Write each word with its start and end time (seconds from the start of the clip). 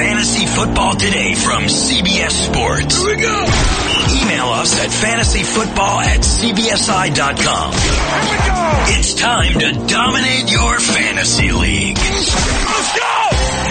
fantasy 0.00 0.46
football 0.46 0.96
today 0.96 1.34
from 1.34 1.64
CBS 1.64 2.30
Sports. 2.30 2.96
Here 2.96 3.16
we 3.16 3.20
go. 3.20 3.36
Email 4.16 4.48
us 4.56 4.72
at 4.80 4.88
fantasyfootball 4.88 6.00
at 6.00 6.20
cbsi.com. 6.20 7.72
Here 7.72 8.32
we 8.32 8.38
go. 8.48 8.96
It's 8.96 9.12
time 9.12 9.58
to 9.60 9.86
dominate 9.86 10.50
your 10.50 10.80
fantasy 10.80 11.52
league. 11.52 11.98
Let's 11.98 12.32
go. 12.96 13.12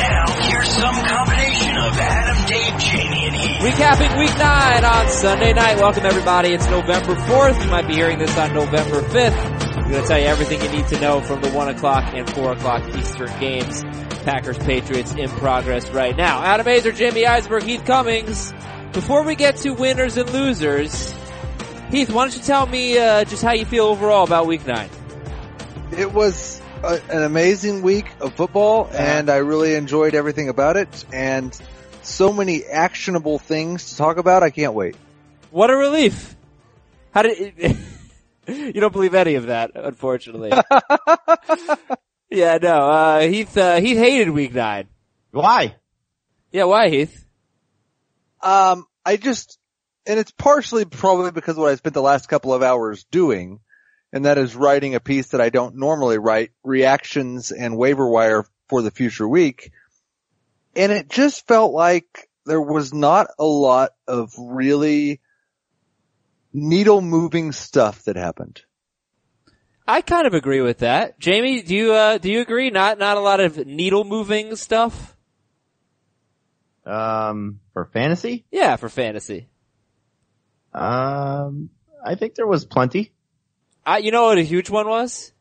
Now, 0.05 0.25
here's 0.45 0.69
some 0.69 0.93
combination 1.03 1.75
of 1.77 1.97
Adam, 1.97 2.45
Dave, 2.45 2.77
Jamie, 2.77 3.25
and 3.25 3.35
Heath. 3.35 3.73
Recapping 3.73 4.19
week 4.19 4.37
nine 4.37 4.85
on 4.85 5.09
Sunday 5.09 5.53
night. 5.53 5.77
Welcome 5.77 6.05
everybody. 6.05 6.49
It's 6.49 6.69
November 6.69 7.15
4th. 7.15 7.63
You 7.63 7.71
might 7.71 7.87
be 7.87 7.95
hearing 7.95 8.19
this 8.19 8.37
on 8.37 8.53
November 8.53 9.01
5th. 9.01 9.77
I'm 9.77 9.89
going 9.89 10.03
to 10.03 10.07
tell 10.07 10.19
you 10.19 10.27
everything 10.27 10.61
you 10.61 10.69
need 10.69 10.87
to 10.89 11.01
know 11.01 11.21
from 11.21 11.41
the 11.41 11.49
1 11.49 11.69
o'clock 11.69 12.13
and 12.13 12.29
4 12.29 12.51
o'clock 12.51 12.83
Eastern 12.95 13.39
games. 13.39 13.83
Packers 14.29 14.59
Patriots 14.59 15.15
in 15.15 15.27
progress 15.27 15.89
right 15.89 16.15
now. 16.15 16.43
Adam 16.43 16.67
Aizer, 16.67 16.91
Jamey 16.91 17.25
Eisenberg, 17.25 17.63
Heath 17.63 17.83
Cummings. 17.83 18.53
Before 18.93 19.23
we 19.23 19.33
get 19.33 19.57
to 19.57 19.71
winners 19.71 20.17
and 20.17 20.29
losers, 20.29 21.11
Heath, 21.89 22.11
why 22.11 22.25
don't 22.25 22.37
you 22.37 22.43
tell 22.43 22.67
me 22.67 22.99
uh, 22.99 23.23
just 23.23 23.41
how 23.41 23.53
you 23.53 23.65
feel 23.65 23.85
overall 23.85 24.25
about 24.25 24.45
week 24.45 24.67
nine? 24.67 24.87
It 25.97 26.13
was 26.13 26.61
a, 26.83 27.01
an 27.09 27.23
amazing 27.23 27.81
week 27.81 28.05
of 28.19 28.35
football 28.35 28.87
and 28.93 29.31
I 29.31 29.37
really 29.37 29.73
enjoyed 29.73 30.13
everything 30.13 30.47
about 30.47 30.77
it 30.77 31.05
and 31.11 31.59
so 32.03 32.31
many 32.31 32.65
actionable 32.65 33.39
things 33.39 33.89
to 33.89 33.97
talk 33.97 34.17
about. 34.17 34.43
I 34.43 34.51
can't 34.51 34.75
wait. 34.75 34.95
What 35.49 35.71
a 35.71 35.75
relief. 35.75 36.35
How 37.15 37.23
did 37.23 37.53
you 38.47 38.73
don't 38.73 38.93
believe 38.93 39.15
any 39.15 39.33
of 39.33 39.47
that, 39.47 39.71
unfortunately. 39.73 40.51
yeah, 42.29 42.57
no, 42.61 42.89
uh, 42.89 43.19
Heath, 43.21 43.57
uh, 43.57 43.79
Heath 43.79 43.97
hated 43.97 44.29
week 44.29 44.53
nine. 44.53 44.87
Why? 45.31 45.75
Yeah, 46.51 46.65
why 46.65 46.89
Heath? 46.89 47.25
Um, 48.41 48.85
I 49.05 49.17
just, 49.17 49.57
and 50.05 50.19
it's 50.19 50.31
partially 50.31 50.85
probably 50.85 51.31
because 51.31 51.57
of 51.57 51.61
what 51.61 51.71
I 51.71 51.75
spent 51.75 51.93
the 51.93 52.01
last 52.01 52.29
couple 52.29 52.53
of 52.53 52.63
hours 52.63 53.03
doing, 53.05 53.59
and 54.13 54.25
that 54.25 54.37
is 54.37 54.55
writing 54.55 54.95
a 54.95 54.99
piece 54.99 55.29
that 55.29 55.41
I 55.41 55.49
don't 55.49 55.75
normally 55.75 56.17
write, 56.17 56.51
reactions 56.63 57.51
and 57.51 57.77
waiver 57.77 58.07
wire 58.07 58.45
for 58.67 58.81
the 58.81 58.91
future 58.91 59.27
week. 59.27 59.71
And 60.75 60.91
it 60.91 61.09
just 61.09 61.47
felt 61.47 61.73
like 61.73 62.29
there 62.45 62.61
was 62.61 62.93
not 62.93 63.27
a 63.37 63.45
lot 63.45 63.91
of 64.07 64.33
really 64.37 65.19
needle 66.53 67.01
moving 67.01 67.51
stuff 67.51 68.03
that 68.03 68.15
happened. 68.15 68.61
I 69.89 70.01
kind 70.01 70.27
of 70.27 70.35
agree 70.35 70.61
with 70.61 70.79
that. 70.79 71.19
Jamie, 71.19 71.63
do 71.63 71.73
you, 71.73 71.93
uh, 71.93 72.19
do 72.19 72.31
you 72.31 72.41
agree? 72.41 72.69
Not, 72.69 72.99
not 72.99 73.17
a 73.17 73.21
lot 73.21 73.39
of 73.39 73.65
needle 73.65 74.03
moving 74.03 74.55
stuff? 74.55 75.17
Um, 76.85 77.59
for 77.73 77.85
fantasy? 77.85 78.45
Yeah, 78.51 78.75
for 78.75 78.87
fantasy. 78.87 79.49
Um, 80.75 81.71
I 82.05 82.13
think 82.13 82.35
there 82.35 82.45
was 82.45 82.65
plenty. 82.65 83.13
I, 83.83 83.97
you 83.97 84.11
know 84.11 84.25
what 84.25 84.37
a 84.37 84.43
huge 84.43 84.69
one 84.69 84.87
was? 84.87 85.31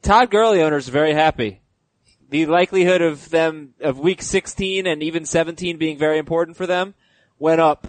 Todd 0.00 0.30
Gurley 0.30 0.62
owners 0.62 0.88
very 0.88 1.12
happy. 1.12 1.60
The 2.30 2.46
likelihood 2.46 3.02
of 3.02 3.28
them, 3.28 3.74
of 3.82 3.98
week 3.98 4.22
16 4.22 4.86
and 4.86 5.02
even 5.02 5.26
17 5.26 5.76
being 5.76 5.98
very 5.98 6.16
important 6.16 6.56
for 6.56 6.66
them 6.66 6.94
went 7.38 7.60
up 7.60 7.86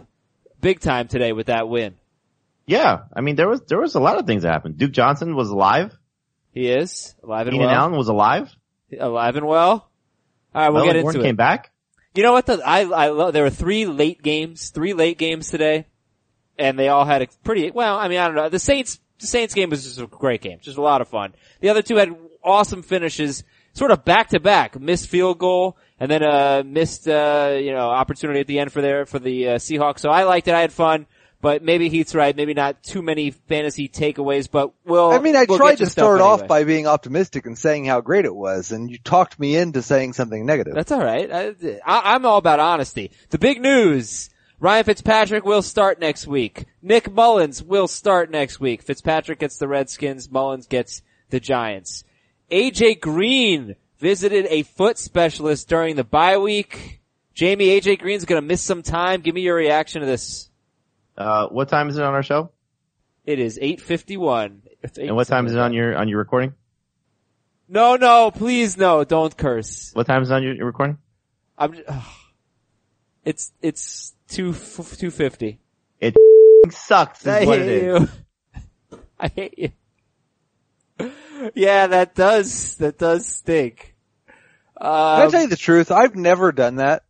big 0.59 0.81
time 0.81 1.07
today 1.07 1.31
with 1.31 1.47
that 1.47 1.69
win. 1.69 1.95
Yeah, 2.67 3.03
I 3.13 3.21
mean 3.21 3.35
there 3.35 3.47
was 3.47 3.61
there 3.67 3.80
was 3.80 3.95
a 3.95 3.99
lot 3.99 4.17
of 4.17 4.25
things 4.25 4.44
that 4.44 4.52
happened. 4.52 4.77
Duke 4.77 4.91
Johnson 4.91 5.35
was 5.35 5.49
alive. 5.49 5.95
He 6.52 6.69
is 6.69 7.13
alive 7.23 7.47
and 7.47 7.53
Keenan 7.53 7.67
well. 7.67 7.75
Allen 7.75 7.97
was 7.97 8.07
alive. 8.07 8.55
Alive 8.99 9.35
and 9.35 9.45
well. 9.45 9.89
Alright, 10.55 10.72
we'll 10.72 10.85
Melvin 10.85 10.94
get 10.95 11.02
Gordon 11.02 11.19
into 11.19 11.25
it. 11.25 11.30
came 11.30 11.35
back. 11.35 11.72
You 12.13 12.23
know 12.23 12.31
what? 12.31 12.45
The, 12.45 12.61
I, 12.66 12.83
I 12.83 13.09
love, 13.09 13.33
there 13.33 13.44
were 13.44 13.49
three 13.49 13.85
late 13.85 14.22
games, 14.23 14.69
three 14.69 14.94
late 14.94 15.17
games 15.17 15.49
today, 15.49 15.85
and 16.57 16.80
they 16.80 16.88
all 16.88 17.03
had 17.03 17.22
a 17.22 17.27
pretty, 17.44 17.72
well, 17.72 17.97
I 17.97 18.07
mean, 18.07 18.19
I 18.19 18.27
don't 18.27 18.35
know. 18.35 18.47
The 18.47 18.57
Saints, 18.57 19.01
the 19.19 19.28
Saints 19.28 19.53
game 19.53 19.69
was 19.69 19.84
just 19.84 20.00
a 20.00 20.07
great 20.07 20.41
game. 20.41 20.59
Just 20.62 20.78
a 20.78 20.81
lot 20.81 21.01
of 21.01 21.09
fun. 21.09 21.34
The 21.59 21.68
other 21.68 21.81
two 21.81 21.97
had 21.97 22.16
awesome 22.41 22.84
finishes, 22.84 23.44
sort 23.73 23.91
of 23.91 24.06
back 24.06 24.29
to 24.29 24.39
back. 24.39 24.79
Missed 24.79 25.09
field 25.09 25.39
goal, 25.39 25.75
and 26.00 26.09
then, 26.09 26.23
uh, 26.23 26.63
missed, 26.66 27.06
uh, 27.06 27.57
you 27.59 27.73
know, 27.73 27.89
opportunity 27.89 28.39
at 28.39 28.47
the 28.47 28.59
end 28.59 28.72
for 28.72 28.81
their, 28.81 29.06
for 29.06 29.19
the, 29.19 29.50
uh, 29.50 29.56
Seahawks. 29.56 30.00
So 30.00 30.09
I 30.09 30.23
liked 30.23 30.47
it. 30.47 30.53
I 30.53 30.62
had 30.62 30.72
fun. 30.72 31.07
But 31.45 31.61
maybe 31.61 31.89
Heath's 31.89 32.16
right. 32.16 32.35
Maybe 32.35 32.56
not 32.56 32.81
too 32.81 33.03
many 33.03 33.29
fantasy 33.29 33.88
takeaways, 33.88 34.50
but 34.50 34.73
we'll. 34.83 35.11
I 35.11 35.19
mean, 35.19 35.35
I 35.35 35.45
we'll 35.47 35.59
tried 35.59 35.78
to 35.78 35.85
start 35.85 36.17
stuff 36.17 36.28
off 36.28 36.39
anyway. 36.39 36.47
by 36.47 36.63
being 36.63 36.88
optimistic 36.88 37.45
and 37.45 37.56
saying 37.56 37.85
how 37.85 38.01
great 38.01 38.25
it 38.25 38.35
was, 38.35 38.72
and 38.72 38.89
you 38.89 38.97
talked 38.97 39.39
me 39.39 39.56
into 39.56 39.83
saying 39.83 40.13
something 40.13 40.44
negative. 40.44 40.73
That's 40.73 40.91
all 40.91 41.03
right. 41.03 41.31
I, 41.31 41.53
I'm 41.85 42.25
all 42.25 42.39
about 42.39 42.59
honesty. 42.59 43.11
The 43.29 43.38
big 43.38 43.61
news: 43.61 44.31
Ryan 44.59 44.85
Fitzpatrick 44.85 45.45
will 45.45 45.61
start 45.61 46.00
next 46.00 46.25
week. 46.25 46.66
Nick 46.81 47.13
Mullens 47.13 47.62
will 47.62 47.88
start 47.88 48.31
next 48.31 48.59
week. 48.59 48.81
Fitzpatrick 48.81 49.38
gets 49.38 49.57
the 49.57 49.67
Redskins. 49.67 50.31
Mullins 50.31 50.66
gets 50.66 51.03
the 51.29 51.39
Giants. 51.39 52.06
AJ 52.50 53.01
Green 53.01 53.75
visited 54.00 54.47
a 54.50 54.63
foot 54.63 54.97
specialist 54.97 55.69
during 55.69 55.95
the 55.95 56.03
bye 56.03 56.39
week. 56.39 57.01
Jamie, 57.35 57.79
AJ 57.79 58.00
Green's 58.00 58.25
gonna 58.25 58.41
miss 58.41 58.63
some 58.63 58.81
time. 58.81 59.22
Give 59.22 59.35
me 59.35 59.41
your 59.41 59.56
reaction 59.56 60.01
to 60.01 60.07
this. 60.07 60.50
Uh, 61.17 61.47
what 61.47 61.69
time 61.69 61.89
is 61.89 61.97
it 61.97 62.03
on 62.03 62.13
our 62.13 62.23
show? 62.23 62.51
It 63.25 63.39
is 63.39 63.57
8.51. 63.59 64.59
It's 64.83 64.97
And 64.97 65.15
what 65.15 65.27
time 65.27 65.47
is 65.47 65.53
it 65.53 65.59
on 65.59 65.73
your 65.73 65.97
on 65.97 66.07
your 66.07 66.19
recording? 66.19 66.53
No, 67.67 67.95
no, 67.95 68.29
please 68.31 68.77
no, 68.77 69.03
don't 69.03 69.35
curse. 69.35 69.91
What 69.93 70.05
time 70.05 70.21
is 70.21 70.29
it 70.29 70.33
on 70.35 70.43
your, 70.43 70.53
your 70.53 70.65
recording? 70.67 70.99
I'm, 71.57 71.73
ugh. 71.87 72.03
it's, 73.23 73.51
it's 73.61 74.13
two, 74.27 74.53
250. 74.53 75.59
It 75.99 76.15
sucks. 76.69 77.21
Is 77.21 77.27
I 77.27 77.45
what 77.45 77.57
hate 77.59 77.67
it 77.67 77.83
is. 77.83 78.09
you. 78.91 78.99
I 79.19 79.27
hate 79.29 79.57
you. 79.57 81.11
Yeah, 81.55 81.87
that 81.87 82.13
does, 82.15 82.75
that 82.77 82.97
does 82.97 83.25
stink. 83.25 83.95
Can 84.79 84.87
I 84.87 85.27
tell 85.29 85.41
you 85.41 85.47
the 85.47 85.55
truth? 85.55 85.91
I've 85.91 86.15
never 86.15 86.51
done 86.51 86.75
that. 86.77 87.03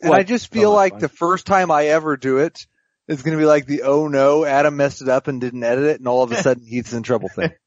And 0.00 0.10
What? 0.10 0.20
I 0.20 0.22
just 0.22 0.50
feel 0.52 0.70
Oh, 0.70 0.74
like 0.74 0.92
fine. 0.94 1.00
the 1.00 1.08
first 1.08 1.46
time 1.46 1.70
I 1.70 1.86
ever 1.86 2.16
do 2.16 2.38
it 2.38 2.66
is 3.08 3.22
going 3.22 3.36
to 3.36 3.40
be 3.40 3.46
like 3.46 3.66
the 3.66 3.82
oh 3.82 4.08
no, 4.08 4.44
Adam 4.44 4.76
messed 4.76 5.02
it 5.02 5.08
up 5.08 5.28
and 5.28 5.40
didn't 5.40 5.62
edit 5.62 5.84
it 5.84 5.98
and 5.98 6.08
all 6.08 6.22
of 6.22 6.32
a 6.32 6.36
sudden 6.36 6.64
Heath's 6.64 6.92
in 6.92 7.02
trouble 7.02 7.28
thing. 7.28 7.52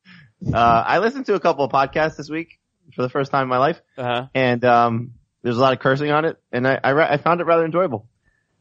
Uh, 0.54 0.84
I 0.86 1.00
listened 1.00 1.26
to 1.26 1.34
a 1.34 1.40
couple 1.40 1.66
of 1.66 1.72
podcasts 1.72 2.16
this 2.16 2.30
week 2.30 2.60
for 2.96 3.02
the 3.02 3.10
first 3.10 3.32
time 3.32 3.42
in 3.42 3.50
my 3.50 3.58
life, 3.58 3.82
uh-huh. 3.98 4.28
and 4.36 4.64
um, 4.64 5.14
there's 5.42 5.58
a 5.58 5.60
lot 5.60 5.74
of 5.74 5.80
cursing 5.80 6.12
on 6.12 6.26
it, 6.26 6.38
and 6.52 6.68
I 6.68 6.80
I, 6.84 6.92
ra- 6.92 7.08
I 7.10 7.18
found 7.18 7.42
it 7.42 7.46
rather 7.46 7.66
enjoyable. 7.66 8.08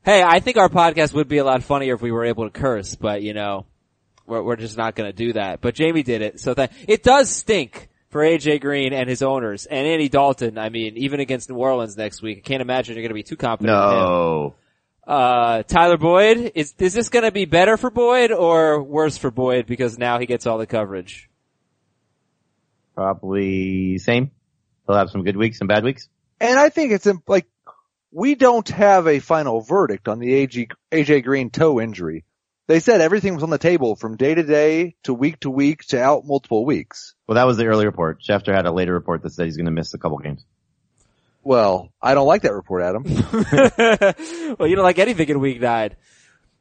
Hey, 0.03 0.23
I 0.23 0.41
think 0.41 0.57
our 0.57 0.71
podcast 0.71 1.13
would 1.13 1.29
be 1.29 1.37
a 1.37 1.45
lot 1.45 1.63
funnier 1.63 1.95
if 1.95 2.01
we 2.01 2.13
were 2.13 2.25
able 2.25 2.45
to 2.45 2.51
curse, 2.51 2.95
but 2.95 3.23
you 3.23 3.35
know, 3.35 3.67
we're, 4.25 4.43
we're 4.43 4.57
just 4.57 4.79
not 4.79 4.95
gonna 4.95 5.13
do 5.13 5.35
that. 5.35 5.61
But 5.61 5.75
Jamie 5.75 6.03
did 6.03 6.23
it, 6.23 6.41
so 6.41 6.55
that, 6.55 6.73
it 6.89 7.03
does 7.03 7.29
stink 7.29 7.89
for 8.09 8.23
AJ 8.23 8.63
Green 8.63 8.95
and 8.95 9.07
his 9.07 9.21
owners, 9.21 9.67
and 9.67 9.87
Andy 9.87 10.09
Dalton, 10.09 10.57
I 10.57 10.71
mean, 10.71 10.97
even 10.97 11.21
against 11.21 11.51
New 11.51 11.57
Orleans 11.57 11.97
next 11.97 12.23
week, 12.23 12.39
I 12.39 12.41
can't 12.41 12.63
imagine 12.63 12.95
you're 12.95 13.03
gonna 13.03 13.15
be 13.15 13.23
too 13.23 13.37
confident 13.37 13.77
in 13.77 13.83
him. 13.83 13.99
No, 13.99 14.55
Uh, 15.07 15.63
Tyler 15.63 15.97
Boyd, 15.99 16.53
is, 16.55 16.75
is 16.79 16.95
this 16.95 17.09
gonna 17.09 17.31
be 17.31 17.45
better 17.45 17.77
for 17.77 17.91
Boyd 17.91 18.33
or 18.33 18.83
worse 18.83 19.17
for 19.17 19.31
Boyd 19.31 19.67
because 19.67 19.99
now 19.99 20.19
he 20.19 20.27
gets 20.27 20.47
all 20.47 20.59
the 20.59 20.67
coverage? 20.67 21.29
probably 22.97 23.99
same. 23.99 24.33
He'll 24.87 24.97
have 24.97 25.11
some 25.11 25.23
good 25.23 25.37
weeks, 25.37 25.59
some 25.59 25.69
bad 25.69 25.85
weeks. 25.85 26.09
And 26.41 26.59
I 26.59 26.71
think 26.71 26.93
it's 26.93 27.07
like, 27.29 27.47
we 28.11 28.35
don't 28.35 28.69
have 28.71 29.07
a 29.07 29.21
final 29.21 29.61
verdict 29.61 30.09
on 30.09 30.19
the 30.19 30.47
AJ, 30.47 30.71
AJ 30.91 31.25
Green 31.25 31.51
toe 31.51 31.81
injury. 31.81 32.25
They 32.67 32.81
said 32.81 33.01
everything 33.01 33.35
was 33.35 33.45
on 33.45 33.51
the 33.51 33.59
table 33.59 33.95
from 33.95 34.17
day 34.17 34.35
to 34.35 34.43
day 34.43 34.97
to 35.05 35.15
week 35.15 35.39
to 35.41 35.51
week 35.51 35.85
to 35.89 36.03
out 36.03 36.25
multiple 36.25 36.65
weeks. 36.65 37.15
Well, 37.29 37.37
that 37.37 37.47
was 37.47 37.59
the 37.59 37.67
early 37.67 37.87
report. 37.87 38.23
Schefter 38.23 38.55
had 38.55 38.67
a 38.67 38.73
later 38.73 38.93
report 38.93 39.23
that 39.23 39.31
said 39.31 39.45
he's 39.45 39.57
going 39.57 39.67
to 39.67 39.73
miss 39.73 39.95
a 39.95 39.99
couple 39.99 40.19
games. 40.19 40.45
Well, 41.47 41.93
I 42.03 42.15
don't 42.15 42.27
like 42.27 42.43
that 42.43 42.55
report, 42.55 42.83
Adam. 42.83 43.05
well, 44.59 44.69
you 44.69 44.75
don't 44.75 44.85
like 44.85 44.99
anything 44.99 45.29
in 45.29 45.39
week 45.39 45.61
nine. 45.61 45.95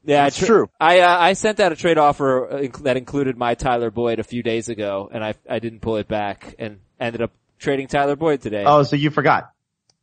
Yeah, 0.03 0.25
That's 0.25 0.37
true. 0.37 0.69
I 0.79 0.99
uh, 0.99 1.17
I 1.19 1.33
sent 1.33 1.59
out 1.59 1.71
a 1.71 1.75
trade 1.75 1.97
offer 1.97 2.51
uh, 2.51 2.57
inc- 2.59 2.83
that 2.83 2.95
included 2.95 3.35
my 3.35 3.55
Tyler 3.55 3.89
Boyd 3.89 4.19
a 4.19 4.23
few 4.23 4.43
days 4.43 4.69
ago, 4.69 5.09
and 5.11 5.23
I 5.23 5.33
I 5.49 5.57
didn't 5.57 5.79
pull 5.79 5.95
it 5.95 6.07
back, 6.07 6.53
and 6.59 6.81
ended 6.99 7.23
up 7.23 7.31
trading 7.57 7.87
Tyler 7.87 8.15
Boyd 8.15 8.41
today. 8.41 8.63
Oh, 8.63 8.83
so 8.83 8.95
you 8.95 9.09
forgot. 9.09 9.49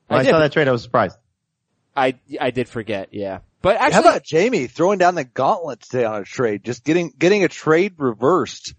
When 0.08 0.18
I 0.18 0.24
I, 0.24 0.26
saw 0.26 0.40
that 0.40 0.50
trade, 0.50 0.66
I 0.66 0.72
was 0.72 0.82
surprised. 0.82 1.16
I 1.94 2.18
I 2.40 2.50
did 2.50 2.68
forget, 2.68 3.10
yeah. 3.12 3.38
But 3.60 3.76
How 3.76 3.86
actually, 3.86 4.00
about 4.00 4.24
Jamie 4.24 4.66
throwing 4.66 4.98
down 4.98 5.14
the 5.14 5.22
gauntlet 5.22 5.80
today 5.82 6.04
on 6.04 6.22
a 6.22 6.24
trade? 6.24 6.64
Just 6.64 6.82
getting, 6.82 7.12
getting 7.16 7.44
a 7.44 7.48
trade 7.48 7.94
reversed. 7.98 8.74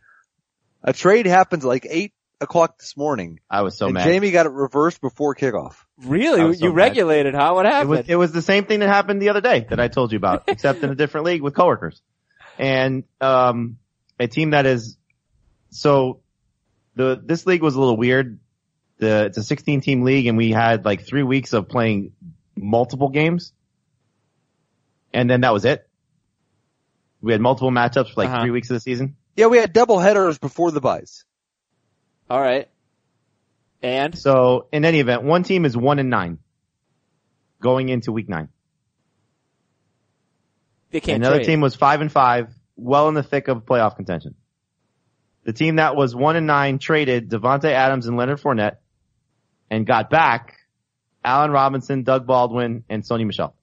A 0.83 0.91
trade 0.91 1.25
happens 1.27 1.63
like 1.63 1.87
eight 1.89 2.11
o'clock 2.43 2.77
this 2.79 2.95
morning. 2.95 3.39
I 3.49 3.61
was 3.61 3.77
so 3.77 3.85
and 3.87 3.95
mad. 3.95 4.05
Jamie 4.05 4.31
got 4.31 4.45
it 4.45 4.51
reversed 4.51 5.01
before 5.01 5.35
kickoff. 5.35 5.75
really, 5.97 6.41
I 6.41 6.51
so 6.53 6.65
you 6.65 6.69
mad. 6.73 6.75
regulated, 6.75 7.33
huh? 7.33 7.51
What 7.53 7.65
it 7.65 7.71
happened? 7.71 7.89
was 7.89 8.05
it 8.07 8.15
was 8.15 8.31
the 8.31 8.41
same 8.41 8.65
thing 8.65 8.79
that 8.81 8.89
happened 8.89 9.21
the 9.21 9.29
other 9.29 9.41
day 9.41 9.65
that 9.69 9.79
I 9.79 9.87
told 9.87 10.11
you 10.11 10.17
about, 10.17 10.43
except 10.47 10.83
in 10.83 10.89
a 10.91 10.95
different 10.95 11.25
league 11.25 11.41
with 11.41 11.53
coworkers. 11.55 12.01
And 12.59 13.03
um 13.19 13.77
a 14.19 14.27
team 14.27 14.51
that 14.51 14.65
is 14.65 14.97
so 15.71 16.19
the 16.95 17.19
this 17.23 17.45
league 17.45 17.63
was 17.63 17.75
a 17.75 17.79
little 17.79 17.97
weird. 17.97 18.39
The 18.99 19.25
it's 19.25 19.37
a 19.37 19.43
16 19.43 19.81
team 19.81 20.03
league 20.03 20.27
and 20.27 20.37
we 20.37 20.51
had 20.51 20.85
like 20.85 21.05
3 21.05 21.23
weeks 21.23 21.53
of 21.53 21.67
playing 21.67 22.11
multiple 22.55 23.09
games. 23.09 23.53
And 25.13 25.29
then 25.29 25.41
that 25.41 25.53
was 25.53 25.65
it. 25.65 25.87
We 27.21 27.31
had 27.31 27.41
multiple 27.41 27.71
matchups 27.71 28.13
for 28.13 28.21
like 28.21 28.29
Uh-huh. 28.29 28.41
three 28.41 28.51
weeks 28.51 28.69
of 28.69 28.75
the 28.75 28.79
season. 28.79 29.15
Yeah, 29.35 29.47
we 29.47 29.57
had 29.57 29.73
double 29.73 29.97
headers 29.99 30.37
before 30.37 30.71
the 30.71 30.81
byes. 30.81 31.25
All 32.29 32.41
right. 32.41 32.69
And 33.81 34.17
So 34.17 34.67
in 34.71 34.85
any 34.85 34.99
event, 34.99 35.23
one 35.23 35.43
team 35.43 35.65
is 35.65 35.75
one 35.75 35.99
and 35.99 36.09
nine 36.09 36.39
going 37.61 37.89
into 37.89 38.11
week 38.11 38.29
nine. 38.29 38.49
they 40.91 40.99
can't 41.01 41.17
Another 41.17 41.37
trade. 41.37 41.45
team 41.47 41.61
was 41.61 41.75
five 41.75 42.01
and 42.01 42.11
five, 42.11 42.49
well 42.75 43.07
in 43.09 43.13
the 43.13 43.23
thick 43.23 43.47
of 43.47 43.65
playoff 43.65 43.95
contention. 43.95 44.35
The 45.43 45.53
team 45.53 45.75
that 45.77 45.95
was 45.95 46.15
one 46.15 46.35
and 46.37 46.47
nine 46.47 46.79
traded 46.79 47.29
Davante 47.29 47.65
Adams 47.65 48.05
and 48.07 48.15
Leonard 48.15 48.39
Fournette 48.39 48.77
and 49.69 49.85
got 49.85 50.09
back 50.09 50.57
Allen 51.25 51.51
Robinson, 51.51 52.03
Doug 52.03 52.25
Baldwin, 52.25 52.83
and 52.89 53.03
Sony 53.03 53.25
Michel. 53.25 53.53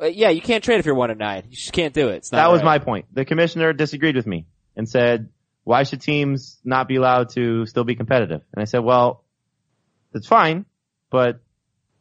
Uh, 0.00 0.06
yeah, 0.06 0.30
you 0.30 0.40
can't 0.40 0.64
trade 0.64 0.80
if 0.80 0.86
you're 0.86 0.94
one 0.94 1.10
and 1.10 1.18
nine. 1.18 1.44
You 1.50 1.56
just 1.56 1.72
can't 1.72 1.94
do 1.94 2.08
it. 2.08 2.26
That 2.32 2.50
was 2.50 2.62
my 2.62 2.78
point. 2.78 3.06
The 3.12 3.24
commissioner 3.24 3.72
disagreed 3.72 4.16
with 4.16 4.26
me 4.26 4.46
and 4.76 4.88
said, 4.88 5.28
why 5.64 5.82
should 5.82 6.00
teams 6.00 6.58
not 6.64 6.88
be 6.88 6.96
allowed 6.96 7.30
to 7.30 7.66
still 7.66 7.84
be 7.84 7.94
competitive? 7.94 8.40
And 8.52 8.62
I 8.62 8.64
said, 8.64 8.80
well, 8.80 9.24
that's 10.12 10.26
fine, 10.26 10.64
but 11.10 11.36
it 11.36 11.40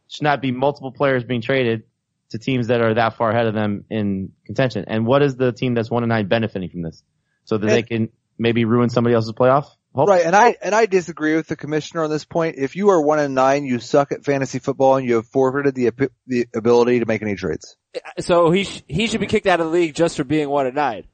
should 0.07 0.23
not 0.23 0.41
be 0.41 0.51
multiple 0.51 0.91
players 0.91 1.23
being 1.23 1.41
traded 1.41 1.83
to 2.31 2.39
teams 2.39 2.67
that 2.67 2.81
are 2.81 2.93
that 2.93 3.15
far 3.15 3.31
ahead 3.31 3.47
of 3.47 3.53
them 3.53 3.85
in 3.89 4.31
contention. 4.45 4.85
And 4.87 5.05
what 5.05 5.21
is 5.21 5.35
the 5.35 5.51
team 5.51 5.73
that's 5.73 5.89
one 5.89 6.03
and 6.03 6.09
nine 6.09 6.27
benefiting 6.27 6.69
from 6.69 6.83
this? 6.83 7.03
So 7.45 7.57
that 7.57 7.67
they 7.67 7.83
can 7.83 8.09
maybe 8.37 8.65
ruin 8.65 8.89
somebody 8.89 9.15
else's 9.15 9.33
playoff? 9.33 9.65
Hope? 9.93 10.07
Right, 10.07 10.23
and 10.23 10.35
I 10.35 10.55
and 10.61 10.75
I 10.75 10.85
disagree 10.85 11.35
with 11.35 11.47
the 11.47 11.55
commissioner 11.55 12.03
on 12.03 12.11
this 12.11 12.23
point. 12.23 12.57
If 12.59 12.75
you 12.75 12.89
are 12.89 13.01
one 13.01 13.17
and 13.17 13.33
nine, 13.33 13.65
you 13.65 13.79
suck 13.79 14.11
at 14.11 14.23
fantasy 14.23 14.59
football, 14.59 14.97
and 14.97 15.07
you 15.07 15.15
have 15.15 15.25
forfeited 15.27 15.73
the 15.73 16.11
the 16.27 16.47
ability 16.55 16.99
to 16.99 17.07
make 17.07 17.23
any 17.23 17.35
trades. 17.35 17.75
So 18.19 18.51
he 18.51 18.65
sh- 18.65 18.83
he 18.87 19.07
should 19.07 19.19
be 19.19 19.25
kicked 19.25 19.47
out 19.47 19.59
of 19.59 19.65
the 19.65 19.71
league 19.71 19.95
just 19.95 20.17
for 20.17 20.23
being 20.23 20.47
one 20.47 20.67
and 20.67 20.75
nine. 20.75 21.05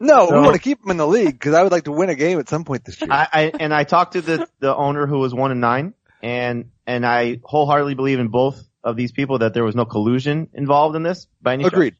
No, 0.00 0.28
So- 0.28 0.34
we 0.34 0.40
want 0.40 0.54
to 0.54 0.60
keep 0.62 0.82
him 0.82 0.90
in 0.90 0.96
the 0.96 1.06
league 1.06 1.32
because 1.32 1.54
I 1.54 1.62
would 1.62 1.72
like 1.72 1.84
to 1.84 1.92
win 1.92 2.08
a 2.08 2.14
game 2.14 2.38
at 2.38 2.48
some 2.48 2.64
point 2.64 2.84
this 2.84 3.00
year. 3.00 3.10
I, 3.12 3.28
I 3.32 3.52
and 3.60 3.72
I 3.74 3.84
talked 3.84 4.14
to 4.14 4.22
the 4.22 4.48
the 4.58 4.74
owner 4.74 5.06
who 5.06 5.18
was 5.18 5.34
one 5.34 5.50
and 5.50 5.60
nine, 5.60 5.94
and 6.22 6.70
and 6.86 7.04
I 7.06 7.40
wholeheartedly 7.44 7.94
believe 7.94 8.18
in 8.18 8.28
both 8.28 8.60
of 8.82 8.96
these 8.96 9.12
people 9.12 9.38
that 9.40 9.52
there 9.52 9.62
was 9.64 9.74
no 9.76 9.84
collusion 9.84 10.48
involved 10.54 10.96
in 10.96 11.02
this 11.02 11.26
by 11.42 11.52
any 11.52 11.64
stretch. 11.64 11.74
Agreed. 11.74 11.94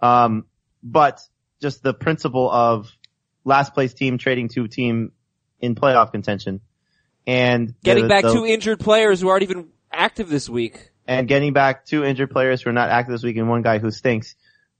Um, 0.00 0.46
but 0.82 1.20
just 1.62 1.82
the 1.82 1.94
principle 1.94 2.50
of 2.50 2.90
last 3.44 3.72
place 3.72 3.94
team 3.94 4.18
trading 4.18 4.48
to 4.48 4.66
team 4.66 5.12
in 5.60 5.74
playoff 5.76 6.10
contention 6.12 6.60
and 7.26 7.74
Getting 7.84 8.04
the- 8.04 8.08
back 8.08 8.24
the- 8.24 8.32
two 8.32 8.46
injured 8.46 8.80
players 8.80 9.20
who 9.20 9.28
aren't 9.28 9.42
even 9.44 9.68
active 9.92 10.28
this 10.28 10.48
week. 10.48 10.90
and 11.06 11.26
getting 11.28 11.52
back 11.52 11.86
two 11.86 12.04
injured 12.04 12.30
players 12.30 12.62
who 12.62 12.70
are 12.70 12.72
not 12.74 12.90
active 12.90 13.12
this 13.12 13.22
week 13.22 13.36
and 13.36 13.48
one 13.48 13.62
guy 13.62 13.78
who 13.78 13.90
stinks 13.90 14.34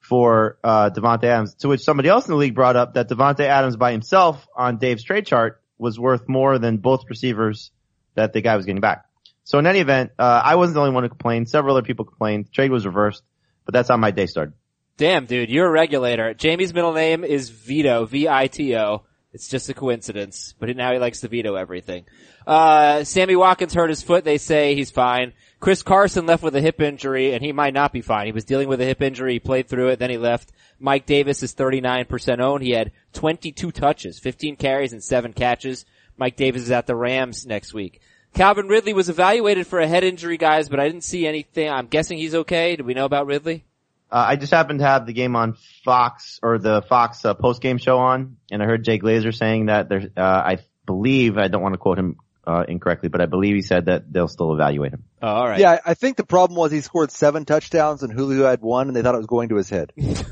for 0.08 0.58
uh 0.64 0.90
Davante 0.90 1.25
Adams. 1.25 1.55
To 1.56 1.69
which 1.69 1.82
somebody 1.82 2.08
else 2.08 2.26
in 2.26 2.31
the 2.32 2.37
league 2.37 2.55
brought 2.55 2.76
up 2.76 2.94
that 2.94 3.08
Davante 3.08 3.40
Adams 3.40 3.76
by 3.76 3.93
himself 3.93 4.46
on 4.56 4.78
Dave's 4.78 5.05
trade 5.05 5.26
chart 5.26 5.60
was 5.76 5.99
worth 5.99 6.28
more 6.28 6.58
than 6.58 6.78
both 6.78 7.05
receivers 7.08 7.70
that 8.14 8.32
the 8.32 8.40
guy 8.40 8.56
was 8.56 8.66
getting 8.66 8.81
back. 8.81 9.05
So 9.44 9.58
in 9.58 9.66
any 9.66 9.78
event, 9.78 10.10
uh, 10.19 10.43
I 10.44 10.56
wasn't 10.56 10.75
the 10.75 10.81
only 10.81 10.93
one 10.93 11.05
who 11.05 11.08
complained. 11.08 11.49
Several 11.49 11.76
other 11.76 11.87
people 11.87 12.05
complained. 12.05 12.46
The 12.46 12.50
trade 12.50 12.70
was 12.70 12.84
reversed, 12.84 13.22
but 13.64 13.72
that's 13.72 13.88
how 13.88 13.96
my 13.96 14.10
day 14.10 14.26
started. 14.26 14.55
Damn, 14.96 15.26
dude, 15.26 15.49
you're 15.49 15.66
a 15.66 15.70
regulator. 15.70 16.34
Jamie's 16.34 16.75
middle 16.75 16.93
name 16.93 17.22
is 17.22 17.49
Vito, 17.49 18.05
V-I-T-O. 18.05 19.05
It's 19.32 19.49
just 19.49 19.69
a 19.69 19.75
coincidence, 19.75 20.55
but 20.58 20.75
now 20.75 20.93
he 20.93 20.99
likes 20.99 21.20
to 21.20 21.28
veto 21.28 21.55
everything. 21.55 22.06
Uh, 22.46 23.05
Sammy 23.05 23.37
Watkins 23.37 23.75
hurt 23.75 23.90
his 23.90 24.02
foot. 24.02 24.25
They 24.25 24.38
say 24.38 24.75
he's 24.75 24.90
fine. 24.90 25.34
Chris 25.60 25.82
Carson 25.82 26.26
left 26.26 26.43
with 26.43 26.55
a 26.55 26.60
hip 26.60 26.81
injury 26.81 27.34
and 27.34 27.43
he 27.43 27.52
might 27.52 27.75
not 27.75 27.93
be 27.93 28.00
fine. 28.00 28.26
He 28.26 28.32
was 28.32 28.44
dealing 28.44 28.69
with 28.69 28.81
a 28.81 28.84
hip 28.84 29.02
injury. 29.02 29.34
He 29.34 29.40
played 29.40 29.69
through 29.69 29.88
it. 29.88 29.99
Then 29.99 30.10
he 30.10 30.16
left. 30.16 30.52
Mike 30.78 31.06
Davis 31.06 31.43
is 31.43 31.55
39% 31.55 32.38
owned. 32.38 32.62
He 32.62 32.70
had 32.70 32.93
22 33.14 33.72
touches, 33.72 34.19
15 34.19 34.56
carries 34.56 34.93
and 34.93 35.02
7 35.02 35.32
catches. 35.32 35.84
Mike 36.16 36.37
Davis 36.37 36.62
is 36.62 36.70
at 36.70 36.87
the 36.87 36.94
Rams 36.94 37.46
next 37.46 37.75
week. 37.75 38.00
Calvin 38.34 38.69
Ridley 38.69 38.93
was 38.93 39.08
evaluated 39.08 39.66
for 39.66 39.81
a 39.81 39.88
head 39.88 40.05
injury, 40.05 40.37
guys, 40.37 40.69
but 40.69 40.78
I 40.78 40.87
didn't 40.87 41.05
see 41.05 41.26
anything. 41.26 41.69
I'm 41.69 41.87
guessing 41.87 42.19
he's 42.19 42.34
okay. 42.34 42.76
Do 42.76 42.84
we 42.84 42.94
know 42.94 43.05
about 43.05 43.26
Ridley? 43.26 43.64
Uh, 44.10 44.25
I 44.28 44.37
just 44.37 44.52
happened 44.52 44.78
to 44.78 44.87
have 44.87 45.06
the 45.06 45.12
game 45.12 45.37
on 45.37 45.56
Fox 45.84 46.38
or 46.43 46.58
the 46.58 46.82
Fox 46.82 47.25
uh, 47.25 47.34
post 47.34 47.60
game 47.60 47.78
show 47.78 47.99
on, 47.99 48.37
and 48.50 48.62
I 48.62 48.66
heard 48.66 48.84
Jay 48.84 48.99
Glazer 48.99 49.34
saying 49.34 49.66
that 49.66 49.88
there's. 49.88 50.05
Uh, 50.16 50.20
I 50.20 50.58
believe 50.87 51.37
I 51.37 51.49
don't 51.49 51.62
want 51.62 51.75
to 51.75 51.78
quote 51.78 51.99
him 51.99 52.16
uh, 52.48 52.64
incorrectly, 52.66 53.10
but 53.10 53.20
I 53.20 53.26
believe 53.26 53.54
he 53.54 53.62
said 53.62 53.86
that 53.86 54.10
they'll 54.10 54.26
still 54.26 54.54
evaluate 54.54 54.92
him. 54.92 55.04
Oh, 55.22 55.28
all 55.28 55.48
right. 55.48 55.60
Yeah, 55.60 55.72
I 55.84 55.90
I 55.90 55.94
think 55.94 56.16
the 56.16 56.24
problem 56.24 56.56
was 56.56 56.72
he 56.72 56.80
scored 56.80 57.10
seven 57.12 57.44
touchdowns 57.44 58.02
and 58.02 58.12
Julio 58.12 58.48
had 58.48 58.62
one, 58.62 58.88
and 58.88 58.96
they 58.96 59.02
thought 59.02 59.14
it 59.14 59.18
was 59.18 59.26
going 59.26 59.50
to 59.50 59.56
his 59.56 59.68
head. 59.68 59.92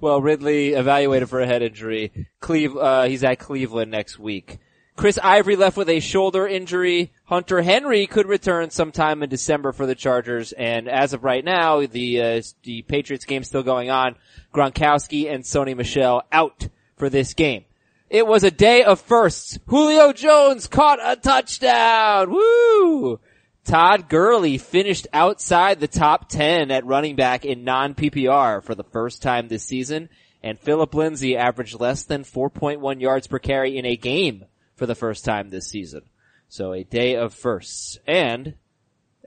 Well, 0.00 0.22
Ridley 0.22 0.74
evaluated 0.74 1.28
for 1.28 1.40
a 1.40 1.46
head 1.46 1.62
injury. 1.62 2.12
Cleve, 2.38 2.76
uh, 2.76 3.06
he's 3.06 3.24
at 3.24 3.40
Cleveland 3.40 3.90
next 3.90 4.20
week. 4.20 4.60
Chris 4.94 5.18
Ivory 5.20 5.56
left 5.56 5.76
with 5.76 5.88
a 5.88 5.98
shoulder 5.98 6.46
injury. 6.46 7.12
Hunter 7.24 7.60
Henry 7.62 8.06
could 8.06 8.26
return 8.26 8.70
sometime 8.70 9.22
in 9.22 9.30
December 9.30 9.72
for 9.72 9.86
the 9.86 9.94
Chargers, 9.96 10.52
and 10.52 10.88
as 10.88 11.12
of 11.12 11.24
right 11.24 11.44
now, 11.44 11.84
the 11.86 12.22
uh, 12.22 12.42
the 12.62 12.82
Patriots 12.82 13.24
game 13.24 13.42
still 13.42 13.62
going 13.62 13.90
on. 13.90 14.14
Gronkowski 14.54 15.28
and 15.28 15.42
Sony 15.42 15.76
Michel 15.76 16.22
out 16.30 16.68
for 16.96 17.08
this 17.08 17.34
game. 17.34 17.64
It 18.10 18.26
was 18.26 18.42
a 18.42 18.50
day 18.50 18.82
of 18.82 19.00
firsts. 19.00 19.60
Julio 19.66 20.12
Jones 20.12 20.66
caught 20.66 20.98
a 21.00 21.14
touchdown. 21.14 22.32
Woo! 22.32 23.20
Todd 23.64 24.08
Gurley 24.08 24.58
finished 24.58 25.06
outside 25.12 25.78
the 25.78 25.86
top 25.86 26.28
10 26.28 26.72
at 26.72 26.84
running 26.84 27.14
back 27.14 27.44
in 27.44 27.62
non-PPR 27.62 28.64
for 28.64 28.74
the 28.74 28.82
first 28.82 29.22
time 29.22 29.46
this 29.46 29.62
season, 29.62 30.08
and 30.42 30.58
Phillip 30.58 30.92
Lindsay 30.92 31.36
averaged 31.36 31.78
less 31.78 32.02
than 32.02 32.24
4.1 32.24 33.00
yards 33.00 33.28
per 33.28 33.38
carry 33.38 33.78
in 33.78 33.86
a 33.86 33.96
game 33.96 34.44
for 34.74 34.86
the 34.86 34.96
first 34.96 35.24
time 35.24 35.50
this 35.50 35.68
season. 35.68 36.02
So 36.48 36.72
a 36.72 36.82
day 36.82 37.14
of 37.14 37.32
firsts. 37.32 38.00
And 38.08 38.54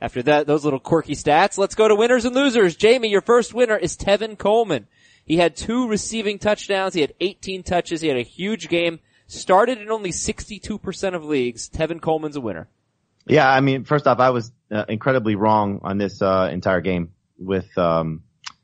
after 0.01 0.21
that, 0.23 0.45
those 0.45 0.65
little 0.65 0.81
quirky 0.81 1.15
stats, 1.15 1.57
let's 1.57 1.75
go 1.75 1.87
to 1.87 1.95
winners 1.95 2.25
and 2.25 2.35
losers. 2.35 2.75
Jamie, 2.75 3.07
your 3.07 3.21
first 3.21 3.53
winner 3.53 3.77
is 3.77 3.95
Tevin 3.95 4.37
Coleman. 4.37 4.87
He 5.25 5.37
had 5.37 5.55
two 5.55 5.87
receiving 5.87 6.39
touchdowns. 6.39 6.93
He 6.93 7.01
had 7.01 7.13
18 7.19 7.63
touches. 7.63 8.01
He 8.01 8.07
had 8.07 8.17
a 8.17 8.23
huge 8.23 8.69
game. 8.69 8.99
Started 9.27 9.79
in 9.79 9.89
only 9.89 10.11
62% 10.11 11.15
of 11.15 11.23
leagues. 11.23 11.69
Tevin 11.69 12.01
Coleman's 12.01 12.35
a 12.35 12.41
winner. 12.41 12.67
Yeah, 13.25 13.49
I 13.49 13.61
mean, 13.61 13.85
first 13.85 14.05
off, 14.05 14.19
I 14.19 14.31
was 14.31 14.51
uh, 14.69 14.85
incredibly 14.89 15.35
wrong 15.35 15.79
on 15.83 15.97
this 15.97 16.21
uh, 16.21 16.49
entire 16.51 16.81
game 16.81 17.13
with 17.37 17.77
um, 17.77 18.23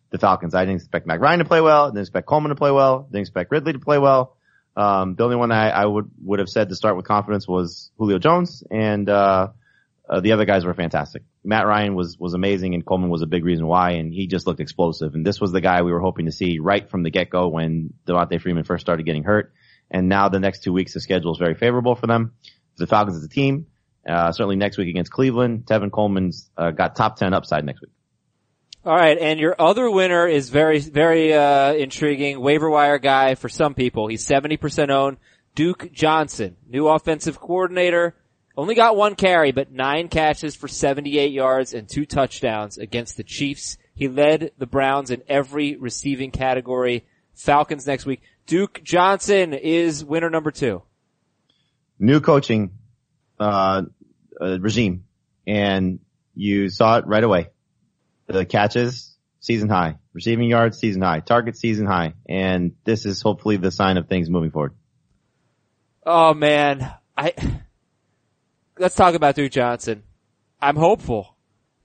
the 0.10 0.18
Falcons. 0.18 0.54
I 0.54 0.66
didn't 0.66 0.82
expect 0.82 1.08
Matt 1.08 1.22
Ryan 1.22 1.40
to 1.40 1.46
play 1.46 1.62
well. 1.62 1.88
Didn't 1.88 2.02
expect 2.02 2.28
Coleman 2.28 2.50
to 2.50 2.56
play 2.56 2.72
well. 2.72 3.04
Didn't 3.04 3.22
expect 3.22 3.52
Ridley 3.52 3.74
to 3.74 3.80
play 3.80 3.98
well. 3.98 4.36
Um, 4.76 5.16
the 5.16 5.24
only 5.24 5.36
one 5.36 5.52
I, 5.52 5.70
I 5.70 5.86
would 5.86 6.10
would 6.24 6.40
have 6.40 6.50
said 6.50 6.70
to 6.70 6.76
start 6.76 6.96
with 6.96 7.06
confidence 7.06 7.48
was 7.48 7.92
Julio 7.98 8.20
Jones, 8.20 8.64
and 8.70 9.10
uh, 9.10 9.50
uh, 10.10 10.20
the 10.22 10.32
other 10.32 10.46
guys 10.46 10.66
were 10.66 10.74
fantastic. 10.74 11.24
Matt 11.44 11.68
Ryan 11.68 11.94
was 11.94 12.18
was 12.18 12.34
amazing, 12.34 12.74
and 12.74 12.86
Coleman 12.86 13.10
was 13.10 13.22
a 13.22 13.28
big 13.28 13.46
reason 13.46 13.68
why, 13.68 13.92
and 13.92 14.12
he 14.12 14.28
just 14.28 14.48
looked 14.48 14.60
explosive. 14.60 15.14
And 15.14 15.26
this 15.26 15.40
was 15.40 15.52
the 15.52 15.62
guy 15.62 15.84
we 15.84 15.92
were 15.92 16.00
hoping 16.00 16.26
to 16.26 16.32
see 16.32 16.60
right 16.60 16.90
from 16.90 17.04
the 17.04 17.12
get 17.12 17.30
go 17.30 17.48
when 17.48 17.94
Devonta 18.08 18.42
Freeman 18.42 18.64
first 18.64 18.82
started 18.82 19.06
getting 19.06 19.24
hurt. 19.24 19.54
And 19.92 20.10
now 20.10 20.30
the 20.30 20.40
next 20.40 20.64
two 20.64 20.74
weeks, 20.74 20.94
the 20.94 21.02
schedule 21.02 21.32
is 21.32 21.38
very 21.38 21.56
favorable 21.56 21.96
for 21.96 22.08
them. 22.08 22.34
The 22.78 22.88
Falcons 22.88 23.18
as 23.18 23.24
a 23.24 23.30
team, 23.30 23.68
uh, 24.08 24.32
certainly 24.32 24.56
next 24.56 24.78
week 24.78 24.88
against 24.88 25.12
Cleveland, 25.12 25.66
Tevin 25.66 25.92
Coleman's 25.92 26.50
uh, 26.58 26.72
got 26.72 26.96
top 26.96 27.18
ten 27.18 27.34
upside 27.34 27.66
next 27.66 27.82
week. 27.82 27.92
All 28.86 28.96
right, 28.96 29.18
and 29.18 29.40
your 29.40 29.56
other 29.60 29.92
winner 29.92 30.26
is 30.26 30.50
very, 30.50 30.80
very 30.80 31.34
uh, 31.34 31.74
intriguing. 31.74 32.40
Waiver 32.40 32.70
wire 32.70 32.98
guy 32.98 33.36
for 33.36 33.50
some 33.50 33.74
people. 33.74 34.08
He's 34.08 34.26
seventy 34.26 34.58
percent 34.58 34.90
owned. 34.90 35.18
Duke 35.54 35.92
Johnson, 35.92 36.56
new 36.68 36.88
offensive 36.88 37.40
coordinator, 37.40 38.16
only 38.60 38.76
got 38.76 38.98
one 38.98 39.16
carry, 39.16 39.52
but 39.54 39.72
nine 39.72 40.10
catches 40.10 40.56
for 40.56 40.68
seventy-eight 40.68 41.32
yards 41.32 41.74
and 41.74 41.88
two 41.88 42.06
touchdowns 42.06 42.78
against 42.78 43.16
the 43.16 43.24
Chiefs. 43.24 43.78
He 43.96 44.10
led 44.10 44.52
the 44.58 44.68
Browns 44.68 45.12
in 45.12 45.24
every 45.28 45.78
receiving 45.78 46.32
category. 46.32 47.06
Falcons 47.36 47.88
next 47.88 48.06
week. 48.06 48.22
Duke 48.48 48.82
Johnson 48.84 49.54
is 49.54 50.04
winner 50.04 50.30
number 50.30 50.52
two. 50.52 50.82
New 51.98 52.20
coaching 52.20 52.72
uh, 53.40 53.84
uh, 54.42 54.60
regime, 54.60 55.06
and 55.48 56.00
you 56.36 56.70
saw 56.70 56.98
it 56.98 57.08
right 57.08 57.24
away. 57.24 57.48
The 58.28 58.46
catches 58.46 59.18
season 59.40 59.70
high, 59.70 60.00
receiving 60.12 60.50
yards 60.50 60.78
season 60.78 61.02
high, 61.02 61.22
target 61.22 61.56
season 61.56 61.86
high, 61.86 62.14
and 62.28 62.74
this 62.84 63.06
is 63.06 63.22
hopefully 63.22 63.56
the 63.56 63.72
sign 63.72 63.96
of 63.96 64.10
things 64.10 64.30
moving 64.30 64.52
forward. 64.52 64.74
Oh 66.06 66.34
man, 66.34 66.92
I, 67.18 67.34
let's 68.80 68.96
talk 68.96 69.14
about 69.14 69.36
Duke 69.36 69.52
Johnson. 69.52 70.04
I'm 70.62 70.76
hopeful, 70.76 71.36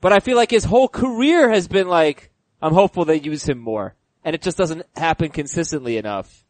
but 0.00 0.12
I 0.12 0.20
feel 0.20 0.36
like 0.36 0.50
his 0.50 0.64
whole 0.64 0.88
career 0.88 1.50
has 1.50 1.68
been 1.68 1.88
like, 1.88 2.30
I'm 2.62 2.72
hopeful 2.72 3.04
they 3.04 3.20
use 3.20 3.44
him 3.44 3.58
more, 3.58 3.94
and 4.24 4.34
it 4.34 4.42
just 4.42 4.56
doesn't 4.56 4.86
happen 4.96 5.30
consistently 5.30 5.96
enough. 5.96 6.44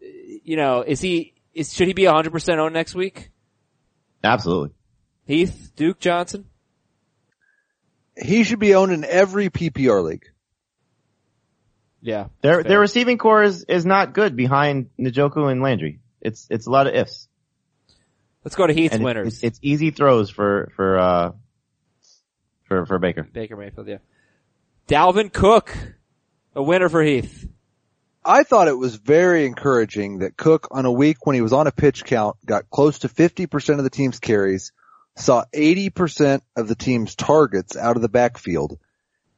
You 0.00 0.56
know, 0.56 0.82
is 0.82 1.00
he, 1.00 1.34
is, 1.52 1.72
should 1.72 1.88
he 1.88 1.94
be 1.94 2.02
100% 2.02 2.58
owned 2.58 2.74
next 2.74 2.94
week? 2.94 3.30
Absolutely. 4.22 4.70
Heath, 5.26 5.72
Duke 5.76 5.98
Johnson? 5.98 6.46
He 8.16 8.44
should 8.44 8.58
be 8.58 8.74
owned 8.74 8.92
in 8.92 9.04
every 9.04 9.50
PPR 9.50 10.04
league. 10.04 10.26
Yeah. 12.00 12.26
Their 12.42 12.56
fair. 12.56 12.62
their 12.64 12.80
receiving 12.80 13.18
corps 13.18 13.42
is, 13.42 13.64
is 13.64 13.86
not 13.86 14.12
good 14.12 14.36
behind 14.36 14.90
Njoku 15.00 15.50
and 15.50 15.62
Landry. 15.62 16.00
It's 16.20 16.46
it's 16.50 16.66
a 16.66 16.70
lot 16.70 16.86
of 16.86 16.94
ifs. 16.94 17.28
Let's 18.44 18.56
go 18.56 18.66
to 18.66 18.74
Heath's 18.74 18.96
And 18.96 19.04
winners. 19.04 19.36
It's, 19.36 19.42
it's 19.42 19.58
easy 19.62 19.90
throws 19.90 20.30
for 20.30 20.70
for 20.76 20.98
uh 20.98 21.32
for 22.64 22.86
for 22.86 22.98
Baker. 22.98 23.22
Baker 23.22 23.56
Mayfield, 23.56 23.88
yeah. 23.88 23.98
Dalvin 24.86 25.32
Cook, 25.32 25.74
a 26.54 26.62
winner 26.62 26.88
for 26.88 27.02
Heath. 27.02 27.48
I 28.24 28.42
thought 28.42 28.68
it 28.68 28.78
was 28.78 28.96
very 28.96 29.44
encouraging 29.44 30.18
that 30.18 30.36
Cook 30.36 30.68
on 30.70 30.86
a 30.86 30.92
week 30.92 31.26
when 31.26 31.34
he 31.34 31.42
was 31.42 31.52
on 31.52 31.66
a 31.66 31.72
pitch 31.72 32.04
count 32.04 32.36
got 32.44 32.70
close 32.70 33.00
to 33.00 33.08
50% 33.08 33.78
of 33.78 33.84
the 33.84 33.90
team's 33.90 34.18
carries, 34.18 34.72
saw 35.16 35.44
80% 35.54 36.40
of 36.56 36.66
the 36.66 36.74
team's 36.74 37.14
targets 37.14 37.76
out 37.76 37.96
of 37.96 38.02
the 38.02 38.08
backfield, 38.08 38.78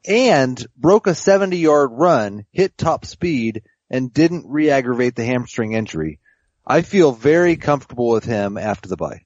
and 0.06 0.64
broke 0.76 1.08
a 1.08 1.16
70 1.16 1.56
yard 1.56 1.90
run, 1.92 2.46
hit 2.52 2.78
top 2.78 3.04
speed, 3.04 3.62
and 3.90 4.12
didn't 4.12 4.46
re-aggravate 4.48 5.16
the 5.16 5.24
hamstring 5.24 5.72
injury. 5.72 6.20
I 6.66 6.82
feel 6.82 7.12
very 7.12 7.56
comfortable 7.56 8.08
with 8.08 8.24
him 8.24 8.58
after 8.58 8.88
the 8.88 8.96
bye. 8.96 9.22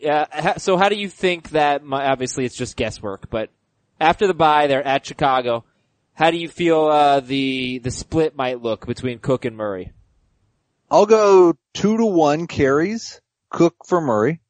Yeah. 0.00 0.56
So 0.56 0.76
how 0.76 0.88
do 0.88 0.96
you 0.96 1.08
think 1.08 1.50
that? 1.50 1.84
My, 1.84 2.06
obviously, 2.06 2.44
it's 2.44 2.56
just 2.56 2.76
guesswork, 2.76 3.30
but 3.30 3.50
after 4.00 4.26
the 4.26 4.34
bye, 4.34 4.66
they're 4.66 4.86
at 4.86 5.06
Chicago. 5.06 5.64
How 6.14 6.30
do 6.30 6.36
you 6.36 6.48
feel 6.48 6.86
uh, 6.86 7.20
the 7.20 7.78
the 7.78 7.90
split 7.90 8.36
might 8.36 8.62
look 8.62 8.86
between 8.86 9.18
Cook 9.18 9.44
and 9.44 9.56
Murray? 9.56 9.92
I'll 10.90 11.06
go 11.06 11.54
two 11.74 11.96
to 11.98 12.06
one 12.06 12.46
carries, 12.46 13.20
Cook 13.50 13.76
for 13.86 14.00
Murray, 14.00 14.40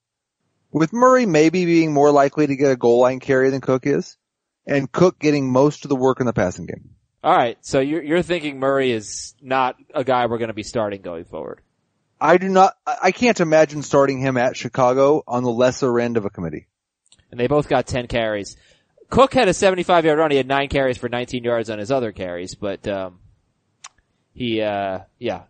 with 0.71 0.93
Murray 0.93 1.27
maybe 1.27 1.65
being 1.65 1.93
more 1.93 2.13
likely 2.13 2.47
to 2.47 2.57
get 2.57 2.71
a 2.71 2.77
goal 2.77 3.01
line 3.01 3.21
carry 3.21 3.51
than 3.51 3.61
Cook 3.61 3.87
is, 3.87 4.17
and 4.67 4.91
Cook 4.91 5.19
getting 5.19 5.51
most 5.51 5.85
of 5.85 5.89
the 5.89 5.97
work 5.97 6.21
in 6.21 6.27
the 6.27 6.33
passing 6.33 6.67
game. 6.67 6.91
All 7.23 7.37
right. 7.37 7.59
So 7.61 7.81
you're 7.81 8.03
you're 8.03 8.23
thinking 8.23 8.61
Murray 8.61 8.93
is 8.93 9.35
not 9.43 9.77
a 9.95 10.05
guy 10.05 10.27
we're 10.27 10.39
going 10.39 10.49
to 10.49 10.55
be 10.55 10.63
starting 10.63 11.03
going 11.03 11.25
forward. 11.25 11.61
I 12.21 12.37
do 12.39 12.49
not, 12.49 12.75
I 12.87 13.13
can't 13.13 13.39
imagine 13.41 13.83
starting 13.83 14.19
him 14.19 14.37
at 14.37 14.57
Chicago 14.57 15.23
on 15.27 15.45
the 15.45 15.51
lesser 15.51 15.99
end 16.01 16.17
of 16.17 16.25
a 16.25 16.31
committee. 16.31 16.67
and 17.31 17.39
they 17.39 17.47
both 17.47 17.69
got 17.69 17.87
10 17.87 18.07
carries. 18.09 18.57
Cook 19.11 19.35
had 19.35 19.49
a 19.49 19.55
75 19.55 20.05
yard 20.05 20.19
run. 20.19 20.31
He 20.31 20.37
had 20.37 20.49
nine 20.49 20.69
carries 20.69 20.99
for 20.99 21.09
19 21.09 21.45
yards 21.45 21.71
on 21.71 21.79
his 21.79 21.91
other 21.91 22.13
carries, 22.13 22.55
but, 22.55 22.87
um, 22.89 23.21
he, 24.33 24.61
uh, 24.63 25.01
yeah, 25.19 25.43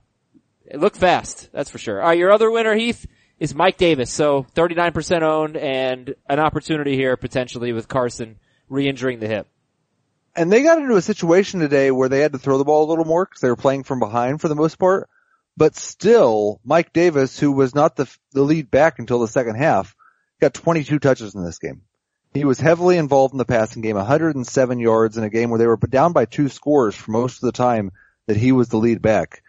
it 0.66 0.80
looked 0.80 0.96
fast. 0.96 1.50
That's 1.52 1.70
for 1.70 1.78
sure. 1.78 2.00
All 2.00 2.08
right. 2.08 2.18
Your 2.18 2.32
other 2.32 2.50
winner, 2.50 2.74
Heath, 2.74 3.06
is 3.38 3.54
Mike 3.54 3.76
Davis. 3.76 4.10
So 4.10 4.46
39% 4.54 5.22
owned 5.22 5.56
and 5.56 6.14
an 6.28 6.38
opportunity 6.38 6.94
here 6.96 7.16
potentially 7.16 7.72
with 7.72 7.88
Carson 7.88 8.38
re-injuring 8.68 9.20
the 9.20 9.28
hip. 9.28 9.46
And 10.36 10.52
they 10.52 10.62
got 10.62 10.78
into 10.78 10.96
a 10.96 11.02
situation 11.02 11.60
today 11.60 11.90
where 11.90 12.08
they 12.08 12.20
had 12.20 12.32
to 12.32 12.38
throw 12.38 12.58
the 12.58 12.64
ball 12.64 12.84
a 12.86 12.90
little 12.90 13.04
more 13.04 13.24
because 13.24 13.40
they 13.40 13.48
were 13.48 13.56
playing 13.56 13.84
from 13.84 13.98
behind 13.98 14.40
for 14.40 14.48
the 14.48 14.54
most 14.54 14.78
part. 14.78 15.08
But 15.58 15.74
still, 15.74 16.60
Mike 16.64 16.92
Davis, 16.92 17.36
who 17.36 17.50
was 17.50 17.74
not 17.74 17.96
the, 17.96 18.08
the 18.30 18.42
lead 18.42 18.70
back 18.70 19.00
until 19.00 19.18
the 19.18 19.26
second 19.26 19.56
half, 19.56 19.96
got 20.40 20.54
22 20.54 21.00
touches 21.00 21.34
in 21.34 21.44
this 21.44 21.58
game. 21.58 21.82
He 22.32 22.44
was 22.44 22.60
heavily 22.60 22.96
involved 22.96 23.34
in 23.34 23.38
the 23.38 23.44
passing 23.44 23.82
game, 23.82 23.96
107 23.96 24.78
yards 24.78 25.16
in 25.16 25.24
a 25.24 25.28
game 25.28 25.50
where 25.50 25.58
they 25.58 25.66
were 25.66 25.76
down 25.76 26.12
by 26.12 26.26
two 26.26 26.48
scores 26.48 26.94
for 26.94 27.10
most 27.10 27.42
of 27.42 27.46
the 27.46 27.52
time 27.52 27.90
that 28.26 28.36
he 28.36 28.52
was 28.52 28.68
the 28.68 28.76
lead 28.76 29.02
back. 29.02 29.42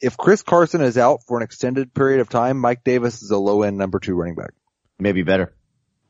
If 0.00 0.16
Chris 0.16 0.42
Carson 0.42 0.80
is 0.80 0.98
out 0.98 1.20
for 1.24 1.36
an 1.36 1.44
extended 1.44 1.94
period 1.94 2.20
of 2.20 2.28
time, 2.28 2.58
Mike 2.58 2.82
Davis 2.82 3.22
is 3.22 3.30
a 3.30 3.38
low 3.38 3.62
end 3.62 3.78
number 3.78 4.00
two 4.00 4.16
running 4.16 4.34
back. 4.34 4.54
Maybe 4.98 5.22
better. 5.22 5.54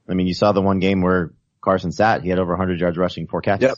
I 0.08 0.14
mean, 0.14 0.26
you 0.26 0.34
saw 0.34 0.52
the 0.52 0.62
one 0.62 0.78
game 0.78 1.02
where 1.02 1.34
Carson 1.60 1.92
sat. 1.92 2.22
He 2.22 2.30
had 2.30 2.38
over 2.38 2.52
100 2.52 2.80
yards 2.80 2.96
rushing, 2.96 3.26
four 3.26 3.42
catches. 3.42 3.68
Yep. 3.68 3.76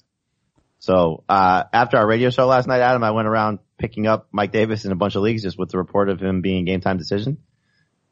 So, 0.78 1.24
uh, 1.28 1.64
after 1.72 1.96
our 1.96 2.06
radio 2.06 2.30
show 2.30 2.46
last 2.46 2.68
night, 2.68 2.82
Adam, 2.82 3.02
I 3.02 3.10
went 3.10 3.26
around 3.26 3.58
picking 3.78 4.06
up 4.06 4.28
Mike 4.32 4.52
Davis 4.52 4.84
in 4.84 4.92
a 4.92 4.96
bunch 4.96 5.16
of 5.16 5.22
leagues 5.22 5.42
just 5.42 5.58
with 5.58 5.70
the 5.70 5.78
report 5.78 6.08
of 6.08 6.20
him 6.20 6.40
being 6.40 6.62
a 6.62 6.64
game 6.64 6.80
time 6.80 6.96
decision. 6.96 7.38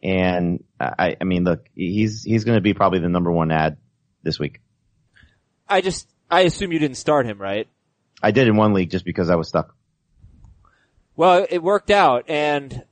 And 0.02 0.62
I, 0.78 1.16
I 1.20 1.24
mean, 1.24 1.44
look, 1.44 1.66
he's, 1.74 2.22
he's 2.22 2.44
going 2.44 2.56
to 2.56 2.60
be 2.60 2.74
probably 2.74 2.98
the 2.98 3.08
number 3.08 3.32
one 3.32 3.50
add 3.50 3.78
this 4.22 4.38
week. 4.38 4.60
I 5.66 5.80
just, 5.80 6.08
I 6.30 6.42
assume 6.42 6.72
you 6.72 6.78
didn't 6.78 6.98
start 6.98 7.24
him, 7.24 7.40
right? 7.40 7.66
I 8.22 8.30
did 8.30 8.48
in 8.48 8.56
one 8.56 8.74
league 8.74 8.90
just 8.90 9.04
because 9.04 9.30
I 9.30 9.36
was 9.36 9.48
stuck. 9.48 9.74
Well, 11.16 11.46
it 11.48 11.62
worked 11.62 11.90
out 11.90 12.28
and 12.28 12.84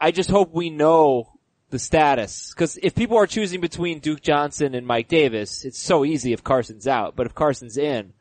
I 0.00 0.10
just 0.10 0.30
hope 0.30 0.52
we 0.52 0.70
know 0.70 1.38
the 1.70 1.78
status. 1.78 2.52
Cause 2.54 2.78
if 2.82 2.94
people 2.94 3.18
are 3.18 3.26
choosing 3.26 3.60
between 3.60 4.00
Duke 4.00 4.20
Johnson 4.20 4.74
and 4.74 4.86
Mike 4.86 5.08
Davis, 5.08 5.64
it's 5.64 5.78
so 5.78 6.04
easy 6.04 6.32
if 6.32 6.42
Carson's 6.42 6.88
out. 6.88 7.14
But 7.14 7.26
if 7.26 7.34
Carson's 7.34 7.76
in, 7.76 8.12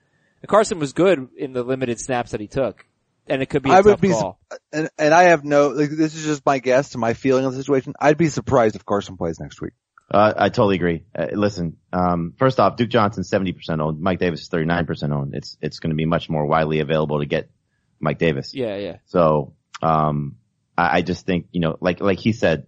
and 0.42 0.50
Carson 0.50 0.80
was 0.80 0.94
good 0.94 1.30
in 1.38 1.54
the 1.54 1.64
limited 1.64 2.00
snaps 2.00 2.32
that 2.32 2.42
he 2.42 2.48
took. 2.48 2.86
And 3.32 3.42
it 3.42 3.46
could 3.46 3.64
be 3.64 3.70
a 3.70 3.74
I 3.74 3.76
tough 3.78 3.86
would 3.86 4.02
be, 4.02 4.10
call. 4.10 4.42
and, 4.74 4.90
and 4.98 5.14
I 5.14 5.24
have 5.24 5.46
no, 5.46 5.70
like, 5.70 5.90
this 5.90 6.16
is 6.16 6.26
just 6.26 6.46
my 6.46 6.60
guess 6.60 6.94
and 6.94 7.00
my 7.00 7.14
feeling 7.14 7.46
of 7.46 7.54
the 7.54 7.60
situation. 7.60 7.94
I'd 7.98 8.18
be 8.18 8.28
surprised 8.28 8.76
if 8.76 8.84
Carson 8.84 9.16
plays 9.16 9.40
next 9.40 9.62
week. 9.62 9.72
Uh, 10.14 10.34
I 10.36 10.50
totally 10.50 10.76
agree. 10.76 11.06
Uh, 11.18 11.28
listen, 11.32 11.78
um, 11.94 12.34
first 12.38 12.60
off, 12.60 12.76
Duke 12.76 12.90
Johnson's 12.90 13.32
70% 13.32 13.80
owned. 13.80 14.02
Mike 14.02 14.20
Davis 14.20 14.42
is 14.42 14.50
39% 14.50 15.14
owned. 15.14 15.34
It's, 15.34 15.58
it's 15.62 15.80
going 15.80 15.92
to 15.92 15.96
be 15.96 16.04
much 16.04 16.30
more 16.30 16.46
widely 16.46 16.82
available 16.82 17.20
to 17.20 17.26
get 17.26 17.50
Mike 18.02 18.18
Davis. 18.20 18.54
Yeah, 18.54 18.76
yeah. 18.76 18.98
So, 19.06 19.54
um, 19.82 20.36
I, 20.78 20.98
I 20.98 21.02
just 21.02 21.26
think, 21.26 21.48
you 21.54 21.62
know, 21.62 21.78
like, 21.80 22.02
like 22.02 22.20
he 22.20 22.34
said, 22.34 22.68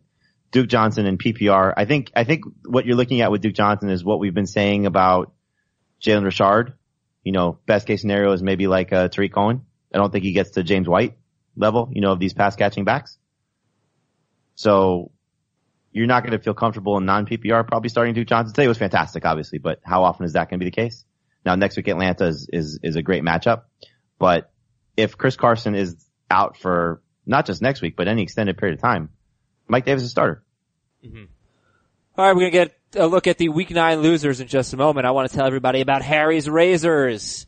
Duke 0.51 0.70
Johnson 0.70 1.05
and 1.05 1.20
PPR, 1.20 1.74
I 1.75 1.84
think, 1.84 2.10
I 2.15 2.24
think 2.24 2.46
what 2.63 2.86
you're 2.86 2.96
looking 2.96 3.20
at 3.20 3.32
with 3.32 3.41
Duke 3.41 3.55
Johnson 3.55 3.89
is 3.89 4.01
what 4.01 4.20
we've 4.20 4.34
been 4.34 4.48
saying 4.48 4.86
about 4.86 5.34
Jalen 6.01 6.24
Richard. 6.24 6.72
You 7.25 7.34
know, 7.34 7.60
best 7.65 7.86
case 7.86 8.00
scenario 8.00 8.32
is 8.32 8.41
maybe 8.41 8.67
like, 8.67 8.93
uh, 8.93 9.10
Tarik 9.10 9.34
Cohen. 9.34 9.65
I 9.93 9.97
don't 9.97 10.12
think 10.12 10.23
he 10.23 10.31
gets 10.31 10.51
to 10.51 10.63
James 10.63 10.88
White 10.88 11.17
level, 11.55 11.89
you 11.91 12.01
know, 12.01 12.12
of 12.12 12.19
these 12.19 12.33
pass 12.33 12.55
catching 12.55 12.83
backs. 12.83 13.17
So 14.55 15.12
you're 15.91 16.07
not 16.07 16.23
going 16.23 16.38
to 16.38 16.43
feel 16.43 16.53
comfortable 16.53 16.97
in 16.97 17.05
non-PPR 17.05 17.67
probably 17.67 17.89
starting 17.89 18.13
Duke 18.13 18.27
Johnson. 18.27 18.53
Today 18.53 18.67
was 18.67 18.77
fantastic, 18.77 19.25
obviously, 19.25 19.59
but 19.59 19.79
how 19.83 20.03
often 20.03 20.25
is 20.25 20.33
that 20.33 20.50
going 20.50 20.59
to 20.59 20.65
be 20.65 20.69
the 20.69 20.75
case? 20.75 21.05
Now 21.45 21.55
next 21.55 21.77
week 21.77 21.88
Atlanta 21.88 22.25
is, 22.25 22.50
is, 22.51 22.79
is 22.81 22.95
a 22.95 23.01
great 23.01 23.23
matchup, 23.23 23.63
but 24.17 24.51
if 24.95 25.17
Chris 25.17 25.35
Carson 25.35 25.75
is 25.75 25.95
out 26.29 26.57
for 26.57 27.01
not 27.25 27.45
just 27.45 27.62
next 27.62 27.81
week, 27.81 27.95
but 27.95 28.07
any 28.07 28.23
extended 28.23 28.57
period 28.57 28.77
of 28.77 28.81
time, 28.81 29.09
Mike 29.67 29.85
Davis 29.85 30.03
is 30.03 30.07
a 30.07 30.12
starter. 30.12 30.43
Mm-hmm. 31.05 31.25
All 32.15 32.25
right, 32.27 32.35
we're 32.35 32.50
gonna 32.50 32.51
get 32.51 32.77
a 32.95 33.07
look 33.07 33.27
at 33.27 33.38
the 33.38 33.50
week 33.50 33.71
nine 33.71 34.01
losers 34.01 34.39
in 34.39 34.47
just 34.47 34.73
a 34.73 34.77
moment. 34.77 35.05
I 35.05 35.12
want 35.12 35.29
to 35.29 35.35
tell 35.35 35.47
everybody 35.47 35.81
about 35.81 36.01
Harry's 36.01 36.47
Razors. 36.47 37.47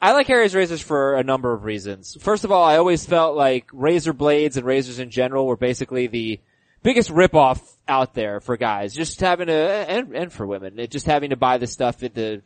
I 0.00 0.12
like 0.12 0.26
Harry's 0.26 0.54
Razors 0.54 0.82
for 0.82 1.14
a 1.14 1.24
number 1.24 1.52
of 1.54 1.64
reasons. 1.64 2.18
First 2.20 2.44
of 2.44 2.52
all, 2.52 2.62
I 2.62 2.76
always 2.76 3.06
felt 3.06 3.34
like 3.34 3.70
razor 3.72 4.12
blades 4.12 4.58
and 4.58 4.66
razors 4.66 4.98
in 4.98 5.10
general 5.10 5.46
were 5.46 5.56
basically 5.56 6.06
the 6.06 6.40
biggest 6.82 7.10
ripoff 7.10 7.60
out 7.88 8.12
there 8.12 8.40
for 8.40 8.58
guys. 8.58 8.92
Just 8.94 9.20
having 9.20 9.46
to, 9.46 9.54
and, 9.54 10.14
and 10.14 10.32
for 10.32 10.46
women, 10.46 10.78
just 10.90 11.06
having 11.06 11.30
to 11.30 11.36
buy 11.36 11.56
the 11.56 11.66
stuff 11.66 12.02
at 12.02 12.14
the, 12.14 12.42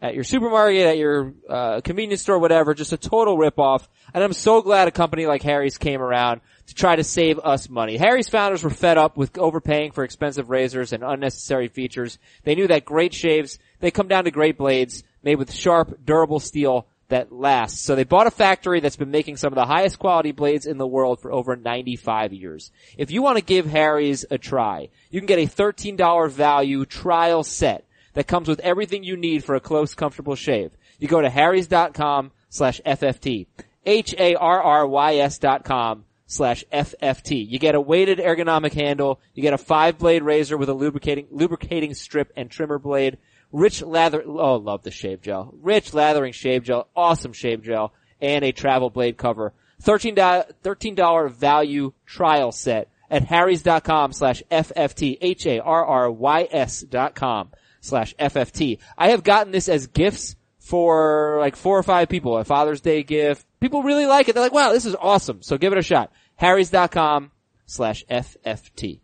at 0.00 0.14
your 0.14 0.24
supermarket, 0.24 0.86
at 0.86 0.96
your 0.96 1.34
uh, 1.48 1.82
convenience 1.82 2.22
store, 2.22 2.38
whatever, 2.38 2.72
just 2.72 2.94
a 2.94 2.96
total 2.96 3.36
ripoff. 3.36 3.86
And 4.14 4.24
I'm 4.24 4.32
so 4.32 4.62
glad 4.62 4.88
a 4.88 4.90
company 4.90 5.26
like 5.26 5.42
Harry's 5.42 5.76
came 5.76 6.00
around 6.00 6.40
to 6.68 6.74
try 6.74 6.96
to 6.96 7.04
save 7.04 7.38
us 7.38 7.68
money. 7.68 7.98
Harry's 7.98 8.30
founders 8.30 8.64
were 8.64 8.70
fed 8.70 8.96
up 8.96 9.18
with 9.18 9.36
overpaying 9.36 9.92
for 9.92 10.04
expensive 10.04 10.48
razors 10.48 10.94
and 10.94 11.04
unnecessary 11.04 11.68
features. 11.68 12.18
They 12.44 12.54
knew 12.54 12.68
that 12.68 12.86
great 12.86 13.12
shaves, 13.12 13.58
they 13.80 13.90
come 13.90 14.08
down 14.08 14.24
to 14.24 14.30
great 14.30 14.56
blades 14.56 15.04
made 15.22 15.36
with 15.36 15.52
sharp, 15.52 16.04
durable 16.04 16.38
steel 16.38 16.86
that 17.14 17.30
lasts. 17.30 17.80
So 17.80 17.94
they 17.94 18.02
bought 18.02 18.26
a 18.26 18.30
factory 18.32 18.80
that's 18.80 18.96
been 18.96 19.12
making 19.12 19.36
some 19.36 19.52
of 19.52 19.54
the 19.54 19.66
highest 19.66 20.00
quality 20.00 20.32
blades 20.32 20.66
in 20.66 20.78
the 20.78 20.86
world 20.86 21.20
for 21.20 21.32
over 21.32 21.54
95 21.54 22.32
years. 22.32 22.72
If 22.98 23.12
you 23.12 23.22
want 23.22 23.38
to 23.38 23.44
give 23.44 23.66
Harry's 23.66 24.24
a 24.32 24.36
try, 24.36 24.88
you 25.10 25.20
can 25.20 25.28
get 25.28 25.38
a 25.38 25.46
$13 25.46 26.30
value 26.32 26.84
trial 26.84 27.44
set 27.44 27.86
that 28.14 28.26
comes 28.26 28.48
with 28.48 28.58
everything 28.60 29.04
you 29.04 29.16
need 29.16 29.44
for 29.44 29.54
a 29.54 29.60
close, 29.60 29.94
comfortable 29.94 30.34
shave. 30.34 30.72
You 30.98 31.06
go 31.06 31.20
to 31.20 31.30
harrys.com 31.30 32.32
slash 32.48 32.80
FFT. 32.84 33.46
H-A-R-R-Y-S 33.86 35.38
dot 35.38 35.62
com 35.64 36.04
slash 36.26 36.64
FFT. 36.72 37.48
You 37.48 37.60
get 37.60 37.76
a 37.76 37.80
weighted 37.80 38.18
ergonomic 38.18 38.72
handle. 38.72 39.20
You 39.34 39.42
get 39.42 39.54
a 39.54 39.58
five 39.58 39.98
blade 39.98 40.24
razor 40.24 40.56
with 40.56 40.68
a 40.68 40.74
lubricating, 40.74 41.28
lubricating 41.30 41.94
strip 41.94 42.32
and 42.36 42.50
trimmer 42.50 42.80
blade. 42.80 43.18
Rich 43.54 43.82
lather, 43.82 44.20
oh, 44.26 44.56
love 44.56 44.82
the 44.82 44.90
shave 44.90 45.22
gel. 45.22 45.54
Rich 45.62 45.94
lathering 45.94 46.32
shave 46.32 46.64
gel, 46.64 46.88
awesome 46.96 47.32
shave 47.32 47.62
gel, 47.62 47.94
and 48.20 48.44
a 48.44 48.50
travel 48.50 48.90
blade 48.90 49.16
cover. 49.16 49.52
$13, 49.80 50.16
$13 50.64 51.30
value 51.30 51.92
trial 52.04 52.50
set 52.50 52.90
at 53.08 53.22
harrys.com 53.22 54.12
slash 54.12 54.42
FFT. 54.50 55.18
H-A-R-R-Y-S 55.20 56.80
dot 56.80 57.14
com 57.14 57.50
slash 57.80 58.12
FFT. 58.16 58.78
I 58.98 59.10
have 59.10 59.22
gotten 59.22 59.52
this 59.52 59.68
as 59.68 59.86
gifts 59.86 60.34
for 60.58 61.36
like 61.38 61.54
four 61.54 61.78
or 61.78 61.84
five 61.84 62.08
people, 62.08 62.36
a 62.36 62.42
Father's 62.42 62.80
Day 62.80 63.04
gift. 63.04 63.46
People 63.60 63.84
really 63.84 64.06
like 64.06 64.28
it. 64.28 64.34
They're 64.34 64.42
like, 64.42 64.52
wow, 64.52 64.72
this 64.72 64.84
is 64.84 64.96
awesome. 64.96 65.42
So 65.42 65.58
give 65.58 65.72
it 65.72 65.78
a 65.78 65.82
shot. 65.82 66.10
harrys.com 66.34 67.30
slash 67.66 68.04
FFT. 68.10 68.98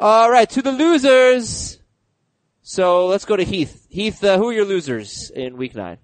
Alright, 0.00 0.50
to 0.50 0.62
the 0.62 0.70
losers. 0.70 1.81
So 2.62 3.06
let's 3.06 3.24
go 3.24 3.34
to 3.34 3.44
Heath. 3.44 3.86
Heath, 3.90 4.22
uh, 4.22 4.38
who 4.38 4.48
are 4.48 4.52
your 4.52 4.64
losers 4.64 5.30
in 5.34 5.56
week 5.56 5.74
nine? 5.74 5.98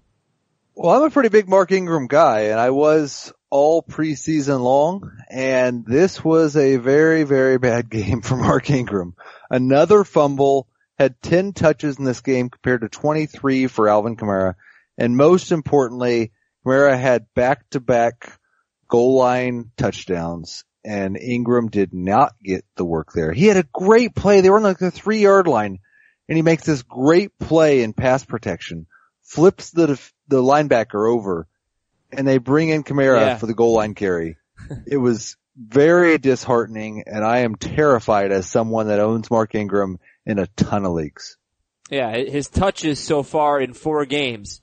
Well, 0.75 0.93
I'm 0.93 1.03
a 1.03 1.09
pretty 1.09 1.29
big 1.29 1.47
Mark 1.47 1.71
Ingram 1.71 2.07
guy 2.07 2.47
and 2.47 2.59
I 2.59 2.71
was 2.71 3.31
all 3.49 3.81
preseason 3.81 4.59
long 4.61 5.09
and 5.29 5.85
this 5.85 6.21
was 6.23 6.57
a 6.57 6.75
very, 6.75 7.23
very 7.23 7.57
bad 7.57 7.89
game 7.89 8.21
for 8.21 8.35
Mark 8.35 8.69
Ingram. 8.69 9.15
Another 9.49 10.03
fumble, 10.03 10.67
had 10.97 11.21
10 11.21 11.53
touches 11.53 11.97
in 11.97 12.03
this 12.03 12.19
game 12.19 12.49
compared 12.49 12.81
to 12.81 12.89
23 12.89 13.67
for 13.67 13.87
Alvin 13.87 14.17
Kamara. 14.17 14.55
And 14.97 15.15
most 15.15 15.53
importantly, 15.53 16.33
Kamara 16.65 16.99
had 16.99 17.33
back 17.35 17.69
to 17.69 17.79
back 17.79 18.37
goal 18.89 19.15
line 19.15 19.71
touchdowns 19.77 20.65
and 20.83 21.17
Ingram 21.17 21.69
did 21.69 21.93
not 21.93 22.33
get 22.43 22.65
the 22.75 22.83
work 22.83 23.13
there. 23.13 23.31
He 23.31 23.45
had 23.45 23.55
a 23.55 23.67
great 23.71 24.13
play. 24.13 24.41
They 24.41 24.49
were 24.49 24.57
on 24.57 24.63
like 24.63 24.77
the 24.77 24.91
three 24.91 25.19
yard 25.19 25.47
line 25.47 25.79
and 26.29 26.37
he 26.37 26.41
makes 26.43 26.63
this 26.63 26.83
great 26.83 27.37
play 27.39 27.81
in 27.81 27.91
pass 27.91 28.23
protection, 28.23 28.85
flips 29.23 29.71
the, 29.71 29.99
the 30.29 30.41
linebacker 30.41 31.11
over 31.11 31.47
and 32.11 32.25
they 32.27 32.37
bring 32.37 32.69
in 32.69 32.83
Kamara 32.83 33.19
Yeah. 33.19 33.37
for 33.37 33.47
the 33.47 33.53
goal 33.53 33.73
line 33.73 33.95
carry. 33.95 34.37
it 34.87 34.97
was 34.97 35.35
very 35.57 36.17
disheartening 36.17 37.03
and 37.07 37.25
I 37.25 37.39
am 37.39 37.55
terrified 37.55 38.31
as 38.31 38.49
someone 38.49 38.87
that 38.87 38.99
owns 39.01 39.29
Mark 39.29 39.53
Ingram 39.55 39.99
in 40.25 40.39
a 40.39 40.47
ton 40.47 40.85
of 40.85 40.93
leagues. 40.93 41.37
Yeah, 41.89 42.15
his 42.15 42.47
touches 42.47 42.99
so 42.99 43.23
far 43.23 43.59
in 43.59 43.73
four 43.73 44.05
games, 44.05 44.61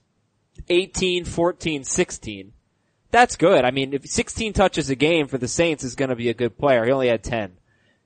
18, 0.68 1.24
14, 1.24 1.82
16. 1.84 2.52
That's 3.10 3.36
good. 3.36 3.64
I 3.64 3.70
mean, 3.72 3.92
if 3.94 4.06
16 4.06 4.52
touches 4.52 4.90
a 4.90 4.94
game 4.94 5.26
for 5.26 5.38
the 5.38 5.48
Saints 5.48 5.82
is 5.84 5.94
going 5.96 6.10
to 6.10 6.16
be 6.16 6.28
a 6.28 6.34
good 6.34 6.56
player. 6.58 6.84
He 6.84 6.92
only 6.92 7.08
had 7.08 7.22
10 7.24 7.52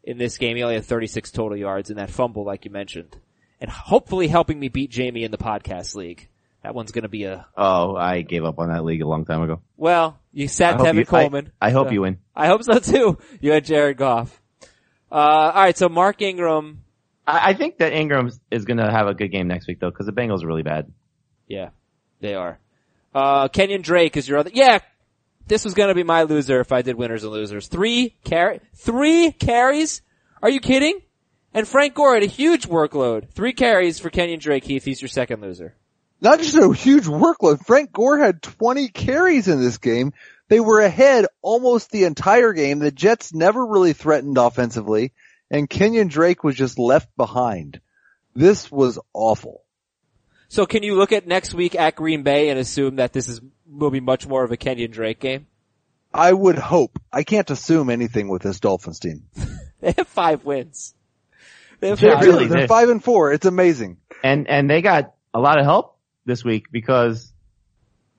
in 0.04 0.18
this 0.18 0.38
game. 0.38 0.56
He 0.56 0.62
only 0.62 0.76
had 0.76 0.84
36 0.84 1.30
total 1.32 1.56
yards 1.56 1.90
in 1.90 1.96
that 1.96 2.10
fumble, 2.10 2.44
like 2.44 2.64
you 2.64 2.70
mentioned. 2.70 3.16
And 3.60 3.70
hopefully 3.70 4.26
helping 4.28 4.58
me 4.58 4.68
beat 4.68 4.90
Jamie 4.90 5.22
in 5.24 5.30
the 5.30 5.38
podcast 5.38 5.94
league. 5.94 6.28
That 6.62 6.74
one's 6.74 6.92
going 6.92 7.02
to 7.02 7.08
be 7.08 7.24
a, 7.24 7.46
Oh, 7.56 7.94
I 7.96 8.22
gave 8.22 8.44
up 8.44 8.58
on 8.58 8.68
that 8.68 8.84
league 8.84 9.02
a 9.02 9.08
long 9.08 9.24
time 9.24 9.42
ago. 9.42 9.60
well, 9.76 10.18
you 10.32 10.46
sat 10.48 10.78
Tevin 10.78 10.94
you- 10.94 11.00
I- 11.00 11.04
Coleman. 11.04 11.52
I, 11.60 11.70
hope 11.70 11.88
So- 11.88 11.92
you 11.92 12.02
win. 12.02 12.18
I 12.36 12.46
hope 12.48 12.62
so 12.64 12.78
too. 12.78 13.18
You 13.40 13.52
had 13.52 13.64
Jared 13.64 13.96
Goff. 13.96 14.40
Uh, 15.12 15.14
alright, 15.54 15.76
so 15.76 15.88
Mark 15.88 16.22
Ingram, 16.22 16.84
I, 17.26 17.50
I 17.50 17.54
think 17.54 17.78
that 17.78 17.92
Ingram 17.92 18.30
is 18.50 18.64
going 18.64 18.76
to 18.78 18.90
have 18.90 19.06
a 19.08 19.14
good 19.14 19.28
game 19.28 19.48
next 19.48 19.66
week 19.66 19.80
though, 19.80 19.90
because 19.90 20.06
the 20.06 20.12
Bengals 20.12 20.42
are 20.44 20.46
really 20.46 20.62
bad. 20.62 20.92
Yeah, 21.48 21.70
they 22.20 22.34
are. 22.34 22.58
Uh, 23.14 23.48
Kenyon 23.48 23.82
Drake 23.82 24.16
is 24.16 24.28
your 24.28 24.38
other. 24.38 24.50
Yeah, 24.54 24.78
this 25.48 25.64
was 25.64 25.74
gonna 25.74 25.94
be 25.96 26.04
my 26.04 26.22
loser 26.22 26.60
if 26.60 26.70
I 26.70 26.82
did 26.82 26.94
winners 26.94 27.24
and 27.24 27.32
losers. 27.32 27.66
Three 27.66 28.14
carry, 28.22 28.60
three 28.76 29.32
carries. 29.32 30.00
Are 30.40 30.48
you 30.48 30.60
kidding? 30.60 31.00
And 31.52 31.66
Frank 31.66 31.94
Gore 31.94 32.14
had 32.14 32.22
a 32.22 32.26
huge 32.26 32.68
workload. 32.68 33.30
Three 33.30 33.52
carries 33.52 33.98
for 33.98 34.10
Kenyon 34.10 34.38
Drake. 34.38 34.64
Heath, 34.64 34.84
he's 34.84 35.02
your 35.02 35.08
second 35.08 35.40
loser. 35.40 35.74
Not 36.20 36.38
just 36.38 36.54
a 36.54 36.72
huge 36.72 37.04
workload. 37.04 37.64
Frank 37.64 37.92
Gore 37.92 38.18
had 38.18 38.42
20 38.42 38.88
carries 38.88 39.48
in 39.48 39.60
this 39.60 39.78
game. 39.78 40.12
They 40.48 40.60
were 40.60 40.80
ahead 40.80 41.26
almost 41.42 41.90
the 41.90 42.04
entire 42.04 42.52
game. 42.52 42.78
The 42.78 42.90
Jets 42.90 43.32
never 43.32 43.64
really 43.64 43.92
threatened 43.92 44.38
offensively 44.38 45.12
and 45.50 45.68
Kenyon 45.68 46.08
Drake 46.08 46.44
was 46.44 46.54
just 46.54 46.78
left 46.78 47.14
behind. 47.16 47.80
This 48.34 48.70
was 48.70 48.98
awful. 49.12 49.64
So 50.48 50.66
can 50.66 50.82
you 50.82 50.94
look 50.96 51.12
at 51.12 51.26
next 51.26 51.54
week 51.54 51.74
at 51.74 51.96
Green 51.96 52.22
Bay 52.22 52.48
and 52.48 52.58
assume 52.58 52.96
that 52.96 53.12
this 53.12 53.28
is 53.28 53.40
will 53.66 53.90
be 53.90 54.00
much 54.00 54.26
more 54.26 54.44
of 54.44 54.52
a 54.52 54.56
Kenyon 54.56 54.90
Drake 54.90 55.20
game? 55.20 55.46
I 56.12 56.32
would 56.32 56.58
hope. 56.58 56.98
I 57.12 57.22
can't 57.22 57.50
assume 57.50 57.88
anything 57.90 58.28
with 58.28 58.42
this 58.42 58.60
Dolphins 58.60 59.00
team. 59.00 59.24
They 59.82 59.94
have 59.96 60.08
five 60.08 60.44
wins. 60.44 60.94
They 61.80 61.88
have 61.88 61.98
They're, 62.00 62.14
five 62.14 62.24
really- 62.24 62.46
they're 62.46 62.58
they're- 62.60 62.68
five 62.68 62.88
and 62.88 63.02
four. 63.02 63.32
It's 63.32 63.46
amazing. 63.46 63.96
And, 64.22 64.48
and 64.48 64.68
they 64.68 64.82
got 64.82 65.14
a 65.32 65.40
lot 65.40 65.58
of 65.58 65.64
help 65.64 65.98
this 66.26 66.44
week 66.44 66.66
because 66.70 67.32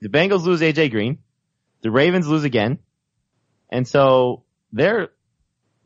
the 0.00 0.08
Bengals 0.08 0.44
lose 0.44 0.60
AJ 0.60 0.90
Green, 0.90 1.18
the 1.82 1.90
Ravens 1.90 2.26
lose 2.28 2.44
again, 2.44 2.78
and 3.70 3.86
so 3.86 4.42
they're 4.72 5.10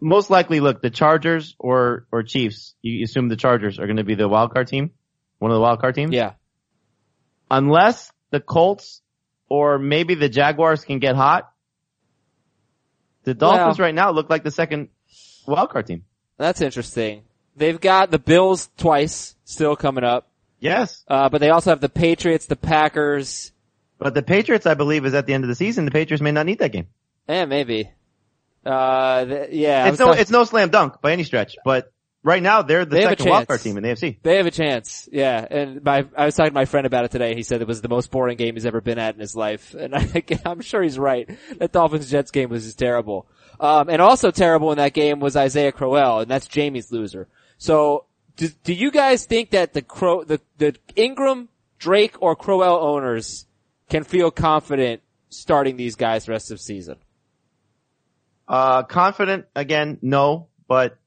most 0.00 0.30
likely, 0.30 0.60
look, 0.60 0.80
the 0.82 0.90
Chargers 0.90 1.54
or, 1.58 2.06
or 2.10 2.22
Chiefs, 2.22 2.74
you 2.82 3.04
assume 3.04 3.28
the 3.28 3.36
Chargers 3.36 3.78
are 3.78 3.86
going 3.86 3.96
to 3.98 4.04
be 4.04 4.14
the 4.14 4.28
wild 4.28 4.52
card 4.52 4.68
team, 4.68 4.90
one 5.38 5.50
of 5.50 5.54
the 5.54 5.60
wild 5.60 5.80
card 5.80 5.94
teams. 5.94 6.12
Yeah. 6.12 6.32
Unless 7.50 8.10
the 8.30 8.40
Colts 8.40 9.02
or 9.48 9.78
maybe 9.78 10.14
the 10.14 10.28
Jaguars 10.28 10.84
can 10.84 10.98
get 10.98 11.14
hot, 11.14 11.50
the 13.24 13.34
Dolphins 13.34 13.78
Well- 13.78 13.86
right 13.86 13.94
now 13.94 14.10
look 14.12 14.30
like 14.30 14.44
the 14.44 14.50
second 14.50 14.88
wild 15.46 15.70
card 15.70 15.86
team. 15.86 16.04
That's 16.38 16.60
interesting. 16.60 17.22
They've 17.56 17.80
got 17.80 18.10
the 18.10 18.18
Bills 18.18 18.68
twice 18.76 19.34
still 19.44 19.76
coming 19.76 20.04
up. 20.04 20.28
Yes. 20.60 21.04
Uh, 21.08 21.28
but 21.28 21.40
they 21.40 21.50
also 21.50 21.70
have 21.70 21.80
the 21.80 21.88
Patriots, 21.88 22.46
the 22.46 22.56
Packers, 22.56 23.52
But 23.98 24.14
the 24.14 24.22
Patriots, 24.22 24.66
I 24.66 24.74
believe, 24.74 25.04
is 25.06 25.14
at 25.14 25.26
the 25.26 25.34
end 25.34 25.44
of 25.44 25.48
the 25.48 25.54
season. 25.54 25.84
The 25.84 25.90
Patriots 25.90 26.22
may 26.22 26.32
not 26.32 26.46
need 26.46 26.58
that 26.58 26.72
game. 26.72 26.88
Yeah, 27.28 27.44
maybe. 27.46 27.90
Uh, 28.64 29.24
th- 29.24 29.50
yeah. 29.52 29.88
It's 29.88 29.98
no, 29.98 30.06
talk- 30.08 30.18
it's 30.18 30.30
no 30.30 30.44
slam 30.44 30.70
dunk 30.70 31.00
by 31.00 31.12
any 31.12 31.24
stretch, 31.24 31.56
but 31.64 31.92
right 32.22 32.42
now 32.42 32.62
they're 32.62 32.84
the 32.84 32.96
They 32.96 33.02
second 33.02 33.28
wild 33.30 33.46
card 33.48 33.60
team 33.60 33.76
in 33.76 33.82
the 33.84 33.90
AFC. 33.90 34.18
they 34.22 34.36
have 34.36 34.46
a 34.46 34.50
chance. 34.50 35.08
Yeah. 35.12 35.46
And 35.48 35.82
my, 35.84 36.06
I 36.16 36.24
was 36.26 36.34
talking 36.34 36.50
to 36.50 36.54
my 36.54 36.64
friend 36.64 36.86
about 36.86 37.04
it 37.04 37.10
today. 37.10 37.34
He 37.34 37.42
said 37.42 37.60
it 37.62 37.68
was 37.68 37.80
the 37.82 37.88
most 37.88 38.10
boring 38.10 38.36
game 38.36 38.54
he's 38.54 38.66
ever 38.66 38.80
been 38.80 38.98
at 38.98 39.14
in 39.14 39.20
his 39.20 39.36
life. 39.36 39.74
And 39.74 39.94
I, 39.94 40.22
I'm 40.44 40.60
sure 40.60 40.82
he's 40.82 40.98
right. 40.98 41.28
That 41.58 41.72
Dolphins 41.72 42.10
Jets 42.10 42.30
game 42.32 42.50
was 42.50 42.64
just 42.64 42.78
terrible. 42.78 43.26
Um, 43.60 43.88
and 43.88 44.02
also 44.02 44.30
terrible 44.30 44.72
in 44.72 44.78
that 44.78 44.92
game 44.92 45.20
was 45.20 45.34
Isaiah 45.36 45.72
Crowell, 45.72 46.20
and 46.20 46.30
that's 46.30 46.46
Jamie's 46.46 46.92
loser. 46.92 47.26
So, 47.58 48.04
do, 48.36 48.48
do 48.64 48.74
you 48.74 48.90
guys 48.90 49.26
think 49.26 49.50
that 49.50 49.72
the 49.72 49.82
Crow, 49.82 50.24
the, 50.24 50.40
the 50.58 50.76
Ingram, 50.94 51.48
Drake, 51.78 52.20
or 52.20 52.36
Crowell 52.36 52.78
owners 52.82 53.46
can 53.88 54.04
feel 54.04 54.30
confident 54.30 55.02
starting 55.28 55.76
these 55.76 55.96
guys 55.96 56.26
the 56.26 56.32
rest 56.32 56.50
of 56.50 56.58
the 56.58 56.62
season? 56.62 56.96
Uh, 58.48 58.82
confident 58.84 59.46
again, 59.56 59.98
no, 60.02 60.48
but 60.68 60.98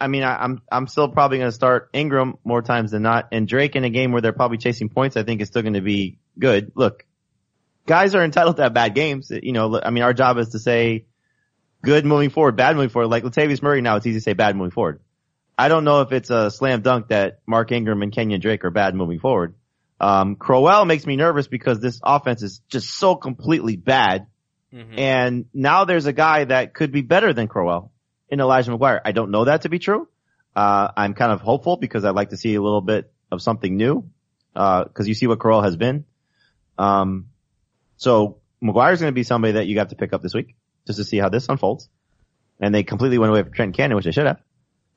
I 0.00 0.08
mean, 0.08 0.22
I, 0.22 0.42
I'm, 0.42 0.62
I'm 0.72 0.86
still 0.86 1.08
probably 1.08 1.38
going 1.38 1.48
to 1.48 1.54
start 1.54 1.90
Ingram 1.92 2.38
more 2.42 2.62
times 2.62 2.92
than 2.92 3.02
not. 3.02 3.28
And 3.32 3.46
Drake 3.46 3.76
in 3.76 3.84
a 3.84 3.90
game 3.90 4.12
where 4.12 4.22
they're 4.22 4.32
probably 4.32 4.56
chasing 4.56 4.88
points, 4.88 5.16
I 5.16 5.24
think 5.24 5.42
is 5.42 5.48
still 5.48 5.62
going 5.62 5.74
to 5.74 5.82
be 5.82 6.18
good. 6.38 6.72
Look, 6.74 7.04
guys 7.86 8.14
are 8.14 8.24
entitled 8.24 8.56
to 8.56 8.62
have 8.62 8.72
bad 8.72 8.94
games. 8.94 9.30
You 9.30 9.52
know, 9.52 9.78
I 9.80 9.90
mean, 9.90 10.02
our 10.02 10.14
job 10.14 10.38
is 10.38 10.50
to 10.50 10.58
say 10.58 11.04
good 11.82 12.06
moving 12.06 12.30
forward, 12.30 12.56
bad 12.56 12.76
moving 12.76 12.88
forward. 12.88 13.08
Like 13.08 13.24
Latavius 13.24 13.62
Murray 13.62 13.82
now, 13.82 13.96
it's 13.96 14.06
easy 14.06 14.18
to 14.18 14.22
say 14.22 14.32
bad 14.32 14.56
moving 14.56 14.70
forward. 14.70 15.00
I 15.60 15.68
don't 15.68 15.84
know 15.84 16.00
if 16.00 16.10
it's 16.10 16.30
a 16.30 16.50
slam 16.50 16.80
dunk 16.80 17.08
that 17.08 17.40
Mark 17.46 17.70
Ingram 17.70 18.00
and 18.00 18.10
Kenyon 18.10 18.40
Drake 18.40 18.64
are 18.64 18.70
bad 18.70 18.94
moving 18.94 19.18
forward. 19.20 19.56
Um, 20.00 20.36
Crowell 20.36 20.86
makes 20.86 21.04
me 21.04 21.16
nervous 21.16 21.48
because 21.48 21.80
this 21.80 22.00
offense 22.02 22.42
is 22.42 22.62
just 22.70 22.88
so 22.88 23.14
completely 23.14 23.76
bad. 23.76 24.26
And 24.96 25.44
now 25.52 25.84
there's 25.84 26.06
a 26.06 26.14
guy 26.14 26.44
that 26.44 26.72
could 26.72 26.92
be 26.92 27.02
better 27.02 27.34
than 27.34 27.46
Crowell 27.46 27.92
in 28.30 28.40
Elijah 28.40 28.70
McGuire. 28.70 29.02
I 29.04 29.12
don't 29.12 29.30
know 29.30 29.44
that 29.44 29.62
to 29.62 29.68
be 29.68 29.78
true. 29.78 30.08
Uh, 30.56 30.92
I'm 30.96 31.12
kind 31.12 31.30
of 31.30 31.42
hopeful 31.42 31.76
because 31.76 32.06
I'd 32.06 32.14
like 32.14 32.30
to 32.30 32.38
see 32.38 32.54
a 32.54 32.62
little 32.62 32.80
bit 32.80 33.12
of 33.30 33.42
something 33.42 33.76
new. 33.76 34.08
Uh, 34.56 34.84
cause 34.86 35.08
you 35.08 35.14
see 35.14 35.26
what 35.26 35.40
Crowell 35.40 35.60
has 35.60 35.76
been. 35.76 36.06
Um, 36.78 37.26
so 37.98 38.38
McGuire's 38.62 39.00
going 39.00 39.12
to 39.12 39.14
be 39.14 39.24
somebody 39.24 39.52
that 39.52 39.66
you 39.66 39.78
have 39.80 39.88
to 39.88 39.96
pick 39.96 40.14
up 40.14 40.22
this 40.22 40.32
week 40.32 40.56
just 40.86 40.98
to 40.98 41.04
see 41.04 41.18
how 41.18 41.28
this 41.28 41.50
unfolds. 41.50 41.90
And 42.58 42.74
they 42.74 42.82
completely 42.82 43.18
went 43.18 43.30
away 43.30 43.42
from 43.42 43.52
Trent 43.52 43.76
Cannon, 43.76 43.96
which 43.96 44.06
they 44.06 44.12
should 44.12 44.26
have. 44.26 44.40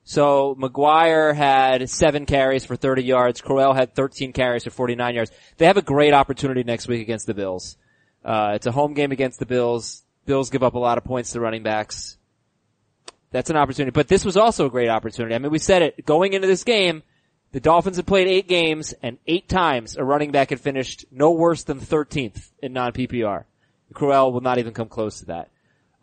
So 0.04 0.56
McGuire 0.60 1.34
had 1.34 1.90
seven 1.90 2.26
carries 2.26 2.66
for 2.66 2.76
30 2.76 3.04
yards. 3.04 3.42
Crowell 3.42 3.74
had 3.74 3.96
13 3.96 4.34
carries 4.34 4.64
for 4.66 4.70
49 4.70 5.16
yards. 5.16 5.32
They 5.58 5.66
have 5.66 5.78
a 5.78 5.82
great 5.82 6.14
opportunity 6.14 6.64
next 6.64 6.88
week 6.88 7.02
against 7.02 7.26
the 7.26 7.34
Bills. 7.34 7.78
Uh, 8.24 8.52
it's 8.56 8.68
a 8.68 8.72
home 8.72 8.94
game 8.94 9.12
against 9.12 9.40
the 9.40 9.46
Bills. 9.46 10.04
Bills 10.26 10.50
give 10.50 10.64
up 10.64 10.74
a 10.74 10.80
lot 10.80 10.98
of 10.98 11.04
points 11.04 11.32
to 11.32 11.40
running 11.40 11.64
backs. 11.64 12.18
That's 13.32 13.50
an 13.50 13.58
opportunity. 13.58 13.92
But 13.92 14.08
this 14.08 14.26
was 14.26 14.38
also 14.38 14.68
a 14.68 14.70
great 14.70 14.90
opportunity. 14.90 15.36
I 15.36 15.40
mean, 15.40 15.52
we 15.52 15.60
said 15.60 15.82
it 15.82 16.06
going 16.06 16.34
into 16.34 16.48
this 16.48 16.64
game. 16.64 17.04
The 17.52 17.60
Dolphins 17.60 17.98
had 17.98 18.08
played 18.08 18.28
eight 18.28 18.48
games 18.48 18.94
and 19.02 19.20
eight 19.28 19.48
times 19.48 19.96
a 19.96 20.04
running 20.04 20.32
back 20.32 20.50
had 20.50 20.60
finished 20.60 21.06
no 21.12 21.32
worse 21.32 21.64
than 21.64 21.80
13th 21.80 22.52
in 22.62 22.74
non-PPR. 22.74 23.46
Crowell 23.94 24.34
will 24.34 24.42
not 24.42 24.58
even 24.58 24.74
come 24.74 24.90
close 24.90 25.20
to 25.20 25.26
that. 25.26 25.50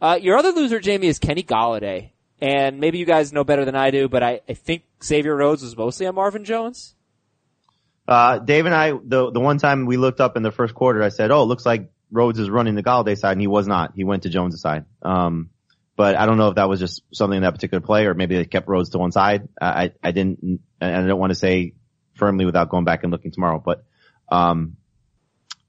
Uh, 0.01 0.19
your 0.21 0.39
other 0.39 0.53
loser, 0.53 0.81
Jamie, 0.81 1.09
is 1.09 1.19
Kenny 1.19 1.43
Golladay. 1.43 2.11
And 2.41 2.81
maybe 2.81 2.99
you 2.99 3.05
guys 3.05 3.33
know 3.33 3.45
better 3.45 3.65
than 3.65 3.77
I 3.77 3.91
do, 3.91 4.09
but 4.09 4.23
I, 4.23 4.41
I 4.49 4.55
think 4.55 4.85
Xavier 5.03 5.37
Rhodes 5.37 5.63
was 5.63 5.77
mostly 5.77 6.07
on 6.07 6.15
Marvin 6.15 6.45
Jones. 6.45 6.95
Uh, 8.09 8.39
Dave 8.39 8.67
and 8.67 8.75
I, 8.75 8.93
the, 8.93 9.31
the 9.31 9.41
one 9.41 9.59
time 9.59 9.87
we 9.87 9.97
looked 9.97 10.21
up 10.21 10.37
in 10.37 10.43
the 10.43 10.51
first 10.51 10.75
quarter, 10.75 11.03
I 11.03 11.11
said, 11.11 11.31
oh, 11.31 11.43
it 11.43 11.47
looks 11.47 11.67
like 11.67 11.93
Rhodes 12.11 12.39
is 12.39 12.49
running 12.49 12.75
the 12.75 12.83
Golladay 12.83 13.17
side 13.17 13.33
and 13.33 13.41
he 13.41 13.47
was 13.47 13.69
not. 13.69 13.93
He 13.95 14.05
went 14.05 14.23
to 14.23 14.31
Jones' 14.31 14.61
side. 14.61 14.87
Um, 15.03 15.51
but 15.97 16.17
I 16.17 16.25
don't 16.25 16.39
know 16.39 16.49
if 16.49 16.55
that 16.55 16.69
was 16.69 16.81
just 16.81 17.03
something 17.13 17.37
in 17.37 17.43
that 17.43 17.53
particular 17.55 17.83
play 17.83 18.07
or 18.07 18.15
maybe 18.15 18.37
they 18.37 18.47
kept 18.47 18.69
Rhodes 18.69 18.91
to 18.91 18.99
one 18.99 19.13
side. 19.13 19.49
I, 19.61 19.93
I, 20.03 20.13
didn't, 20.13 20.61
and 20.81 20.97
I 20.97 21.07
don't 21.07 21.21
want 21.21 21.31
to 21.31 21.37
say 21.37 21.75
firmly 22.15 22.47
without 22.47 22.71
going 22.71 22.85
back 22.85 23.03
and 23.03 23.13
looking 23.13 23.33
tomorrow, 23.33 23.63
but, 23.65 23.85
um, 24.31 24.77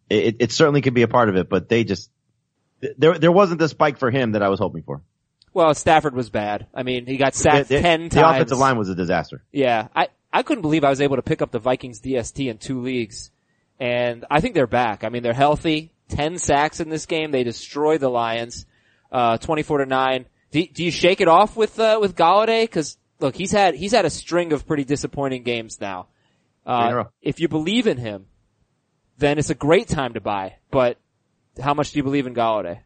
it, 0.09 0.37
it 0.39 0.51
certainly 0.51 0.81
could 0.81 0.93
be 0.93 1.03
a 1.03 1.07
part 1.07 1.29
of 1.29 1.35
it, 1.35 1.49
but 1.49 1.69
they 1.69 1.83
just, 1.83 2.09
there, 2.97 3.17
there 3.17 3.31
wasn't 3.31 3.59
the 3.59 3.69
spike 3.69 3.97
for 3.97 4.09
him 4.09 4.31
that 4.31 4.41
I 4.41 4.49
was 4.49 4.59
hoping 4.59 4.83
for. 4.83 5.03
Well, 5.53 5.73
Stafford 5.73 6.15
was 6.15 6.29
bad. 6.29 6.67
I 6.73 6.83
mean, 6.83 7.05
he 7.05 7.17
got 7.17 7.35
sacked 7.35 7.67
the, 7.69 7.75
the- 7.75 7.81
ten 7.81 8.03
the 8.03 8.09
times. 8.21 8.35
offensive 8.37 8.57
line 8.57 8.77
was 8.77 8.89
a 8.89 8.95
disaster. 8.95 9.43
Yeah, 9.51 9.87
I 9.95 10.07
I 10.31 10.43
couldn't 10.43 10.61
believe 10.61 10.83
I 10.83 10.89
was 10.89 11.01
able 11.01 11.17
to 11.17 11.21
pick 11.21 11.41
up 11.41 11.51
the 11.51 11.59
Vikings 11.59 11.99
DST 12.01 12.49
in 12.49 12.57
two 12.57 12.81
leagues. 12.81 13.31
And 13.79 14.25
I 14.29 14.41
think 14.41 14.53
they're 14.53 14.67
back. 14.67 15.03
I 15.03 15.09
mean, 15.09 15.23
they're 15.23 15.33
healthy. 15.33 15.91
10 16.09 16.37
sacks 16.37 16.79
in 16.79 16.89
this 16.89 17.05
game. 17.07 17.31
They 17.31 17.43
destroy 17.43 17.97
the 17.97 18.09
Lions, 18.09 18.65
uh, 19.11 19.37
24 19.39 19.79
to 19.79 19.85
9. 19.87 20.25
Do, 20.51 20.67
do 20.67 20.83
you 20.83 20.91
shake 20.91 21.19
it 21.19 21.27
off 21.27 21.57
with, 21.57 21.79
uh, 21.79 21.97
with 21.99 22.15
Golladay? 22.15 22.69
Cause 22.69 22.97
look, 23.19 23.35
he's 23.35 23.51
had, 23.51 23.73
he's 23.73 23.91
had 23.91 24.05
a 24.05 24.09
string 24.11 24.53
of 24.53 24.67
pretty 24.67 24.83
disappointing 24.83 25.41
games 25.43 25.81
now. 25.81 26.07
Three 26.63 26.73
in 26.75 26.79
a 26.79 26.99
Uh, 27.01 27.03
if 27.23 27.39
you 27.39 27.47
believe 27.47 27.87
in 27.87 27.97
him, 27.97 28.27
then 29.17 29.39
it's 29.39 29.49
a 29.49 29.55
great 29.55 29.87
time 29.87 30.13
to 30.13 30.21
buy. 30.21 30.57
But 30.69 30.97
how 31.59 31.73
much 31.73 31.91
do 31.91 31.97
you 31.99 32.03
believe 32.03 32.27
in 32.27 32.35
Golladay? 32.35 32.81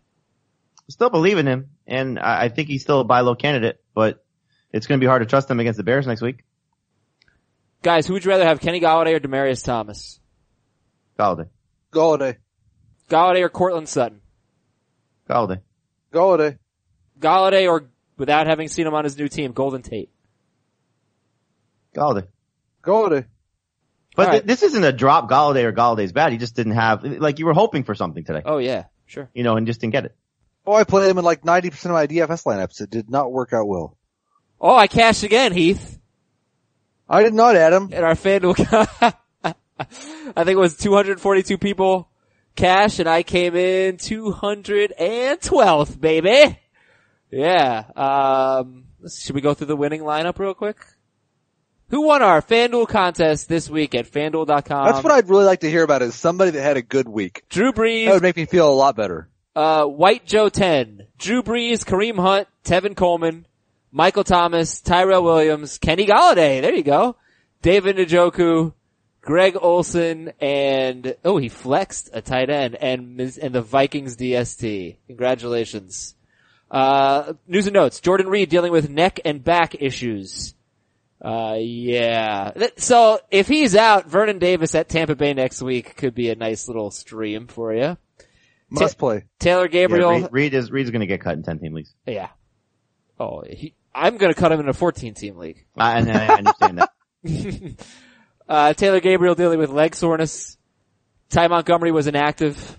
Still 0.89 1.09
believe 1.09 1.37
in 1.37 1.45
him, 1.45 1.71
and 1.87 2.19
I, 2.19 2.43
I 2.45 2.49
think 2.49 2.67
he's 2.67 2.81
still 2.81 2.99
a 2.99 3.03
buy 3.03 3.21
low 3.21 3.35
candidate, 3.35 3.81
but 3.93 4.23
it's 4.71 4.87
going 4.87 4.99
to 4.99 5.03
be 5.03 5.07
hard 5.07 5.21
to 5.21 5.25
trust 5.25 5.49
him 5.49 5.59
against 5.59 5.77
the 5.77 5.83
Bears 5.83 6.07
next 6.07 6.21
week. 6.21 6.43
Guys, 7.83 8.07
who 8.07 8.13
would 8.13 8.25
you 8.25 8.31
rather 8.31 8.45
have, 8.45 8.59
Kenny 8.59 8.79
Golladay 8.81 9.15
or 9.15 9.19
Demaryius 9.19 9.63
Thomas? 9.63 10.19
Golladay. 11.19 11.47
Golladay. 11.91 12.37
Golladay 13.09 13.41
or 13.43 13.49
Courtland 13.49 13.87
Sutton? 13.87 14.21
Golladay. 15.29 15.61
Golladay. 16.11 16.57
Golladay 17.19 17.69
or, 17.69 17.89
without 18.17 18.47
having 18.47 18.67
seen 18.67 18.87
him 18.87 18.93
on 18.95 19.03
his 19.03 19.17
new 19.17 19.27
team, 19.27 19.51
Golden 19.51 19.81
Tate? 19.83 20.09
Golladay. 21.95 22.27
Golladay. 22.83 23.25
But 24.15 24.25
All 24.27 24.31
th- 24.33 24.43
this 24.45 24.63
isn't 24.63 24.83
a 24.83 24.91
drop 24.91 25.29
Golladay 25.29 25.63
or 25.63 25.73
Golladay's 25.73 26.11
bad. 26.11 26.31
He 26.31 26.37
just 26.37 26.55
didn't 26.55 26.73
have, 26.73 27.03
like 27.03 27.39
you 27.39 27.45
were 27.45 27.53
hoping 27.53 27.83
for 27.83 27.95
something 27.95 28.23
today, 28.23 28.41
Oh 28.45 28.57
yeah, 28.57 28.85
sure. 29.05 29.29
you 29.33 29.43
know, 29.43 29.57
and 29.57 29.67
just 29.67 29.81
didn't 29.81 29.91
get 29.93 30.05
it. 30.05 30.15
Oh, 30.67 30.73
I 30.73 30.83
played 30.83 31.09
him 31.09 31.17
in 31.17 31.25
like 31.25 31.43
90% 31.43 31.85
of 31.85 31.91
my 31.91 32.07
DFS 32.07 32.45
lineups. 32.45 32.81
It 32.81 32.89
did 32.89 33.09
not 33.09 33.31
work 33.31 33.53
out 33.53 33.67
well. 33.67 33.97
Oh, 34.59 34.75
I 34.75 34.87
cashed 34.87 35.23
again, 35.23 35.51
Heath. 35.51 35.99
I 37.07 37.23
did 37.23 37.33
not, 37.33 37.55
Adam. 37.55 37.93
In 37.93 38.03
our 38.03 38.15
FanDuel, 38.15 39.13
I 39.43 40.43
think 40.43 40.49
it 40.49 40.57
was 40.57 40.75
242 40.77 41.57
people 41.57 42.09
cash 42.55 42.99
and 42.99 43.07
I 43.07 43.23
came 43.23 43.55
in 43.55 43.97
212th, 43.97 45.99
baby. 45.99 46.59
Yeah. 47.29 47.83
Um, 47.95 48.85
should 49.07 49.35
we 49.35 49.41
go 49.41 49.53
through 49.53 49.67
the 49.67 49.75
winning 49.75 50.01
lineup 50.01 50.39
real 50.39 50.53
quick? 50.53 50.77
Who 51.89 52.01
won 52.01 52.23
our 52.23 52.41
FanDuel 52.41 52.87
contest 52.87 53.47
this 53.47 53.69
week 53.69 53.93
at 53.93 54.11
FanDuel.com? 54.11 54.85
That's 54.85 55.03
what 55.03 55.13
I'd 55.13 55.29
really 55.29 55.45
like 55.45 55.59
to 55.59 55.69
hear 55.69 55.83
about 55.83 56.01
is 56.01 56.15
somebody 56.15 56.51
that 56.51 56.63
had 56.63 56.77
a 56.77 56.81
good 56.81 57.07
week. 57.07 57.43
Drew 57.49 57.71
Brees. 57.71 58.05
That 58.05 58.13
would 58.13 58.23
make 58.23 58.37
me 58.37 58.45
feel 58.45 58.67
a 58.67 58.73
lot 58.73 58.95
better. 58.95 59.29
Uh, 59.55 59.85
White 59.85 60.25
Joe 60.25 60.49
10, 60.49 61.07
Drew 61.17 61.41
Brees, 61.41 61.85
Kareem 61.85 62.19
Hunt, 62.19 62.47
Tevin 62.65 62.95
Coleman, 62.95 63.47
Michael 63.91 64.25
Thomas, 64.25 64.81
Tyrell 64.81 65.23
Williams, 65.23 65.77
Kenny 65.77 66.05
Golladay. 66.05 66.61
There 66.61 66.75
you 66.75 66.83
go. 66.83 67.15
David 67.61 67.95
Njoku, 67.95 68.73
Greg 69.21 69.57
Olsen, 69.59 70.33
and, 70.41 71.15
oh, 71.23 71.37
he 71.37 71.47
flexed 71.47 72.09
a 72.11 72.21
tight 72.21 72.49
end 72.49 72.75
and, 72.75 73.19
and 73.19 73.55
the 73.55 73.61
Vikings 73.61 74.17
DST. 74.17 74.97
Congratulations. 75.07 76.15
Uh, 76.69 77.33
news 77.47 77.67
and 77.67 77.73
notes. 77.73 78.01
Jordan 78.01 78.27
Reed 78.27 78.49
dealing 78.49 78.73
with 78.73 78.89
neck 78.89 79.21
and 79.23 79.41
back 79.41 79.75
issues. 79.79 80.53
Uh, 81.21 81.55
yeah. 81.59 82.51
So 82.77 83.19
if 83.31 83.47
he's 83.47 83.75
out, 83.75 84.07
Vernon 84.07 84.39
Davis 84.39 84.75
at 84.75 84.89
Tampa 84.89 85.15
Bay 85.15 85.33
next 85.33 85.61
week 85.61 85.95
could 85.95 86.13
be 86.13 86.29
a 86.29 86.35
nice 86.35 86.67
little 86.67 86.91
stream 86.91 87.47
for 87.47 87.73
you. 87.73 87.97
Must 88.69 88.97
play. 88.97 89.25
Taylor 89.39 89.63
Yeah, 89.65 89.67
Gabriel. 89.67 90.11
Reed, 90.11 90.27
Reed 90.31 90.53
is, 90.53 90.71
Reed's 90.71 90.89
going 90.91 91.01
to 91.01 91.05
get 91.07 91.21
cut 91.21 91.33
in 91.35 91.43
10 91.43 91.59
team 91.59 91.73
leagues. 91.73 91.93
Yeah. 92.05 92.29
Oh, 93.19 93.43
he, 93.47 93.73
I'm 93.93 94.17
gonna 94.17 94.33
cut 94.33 94.51
him 94.51 94.59
in 94.59 94.67
a 94.67 94.73
14 94.73 95.13
team 95.13 95.37
league. 95.37 95.65
I, 95.77 95.99
and 95.99 96.11
I 96.11 96.27
understand 96.35 96.79
that. 96.79 96.89
Uh, 98.47 98.73
Taylor 98.73 98.99
Gabriel 98.99 99.33
dealing 99.33 99.57
with 99.57 99.71
leg 99.71 99.95
soreness. 99.95 100.55
Ty 101.29 101.47
Montgomery 101.47 101.91
was 101.91 102.05
inactive. 102.05 102.77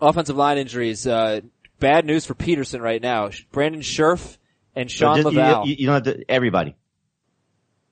Offensive 0.00 0.36
line 0.36 0.56
injuries. 0.56 1.06
Uh, 1.06 1.42
bad 1.80 2.06
news 2.06 2.24
for 2.24 2.32
Peterson 2.34 2.80
right 2.80 3.02
now. 3.02 3.28
Brandon 3.52 3.82
Scherff 3.82 4.38
and 4.74 4.90
So 4.90 4.94
Sean 4.96 5.16
just- 5.16 5.32
you, 5.32 5.38
Laval. 5.38 5.66
you, 5.66 5.74
you 5.80 5.86
don't 5.86 6.06
have 6.06 6.16
to, 6.16 6.24
everybody. 6.30 6.76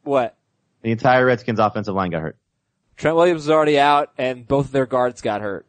what? 0.03 0.35
The 0.81 0.93
entire 0.93 1.27
Redskins 1.27 1.59
offensive 1.59 1.95
line 1.95 2.11
got 2.11 2.23
hurt. 2.23 2.39
Trent 2.97 3.17
Williams 3.17 3.43
is 3.43 3.51
already 3.51 3.79
out 3.79 4.11
and 4.17 4.49
both 4.49 4.65
of 4.67 4.73
their 4.73 4.87
guards 4.87 5.21
got 5.21 5.43
hurt. 5.43 5.67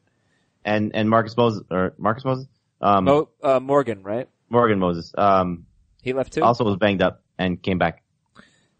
And, 0.65 0.91
and 0.95 1.10
Marcus 1.10 1.36
Moses, 1.36 1.63
or 1.69 1.93
Marcus 1.97 2.23
Moses? 2.23 2.47
Um, 2.82 3.06
Mo, 3.06 3.30
uh, 3.41 3.60
Morgan, 3.60 4.04
right? 4.04 4.28
Morgan 4.49 4.80
Moses, 4.80 5.13
um, 5.17 5.65
He 6.02 6.13
left 6.13 6.34
too. 6.34 6.41
also 6.43 6.63
was 6.63 6.78
banged 6.78 7.02
up 7.02 7.21
and 7.38 7.62
came 7.62 7.78
back. 7.78 8.04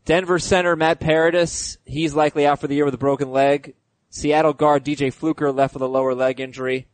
Denver 0.06 0.40
center 0.40 0.76
Matt 0.76 1.00
Paradis, 1.00 1.78
he's 1.86 2.14
likely 2.14 2.46
out 2.46 2.60
for 2.60 2.68
the 2.68 2.76
year 2.76 2.86
with 2.86 2.94
a 2.94 2.98
broken 3.00 3.32
leg. 3.32 3.76
Seattle 4.10 4.54
guard 4.54 4.84
DJ 4.84 5.12
Fluker 5.14 5.52
left 5.52 5.74
with 5.74 5.82
a 5.82 5.88
lower 5.88 6.14
leg 6.14 6.40
injury. 6.40 6.88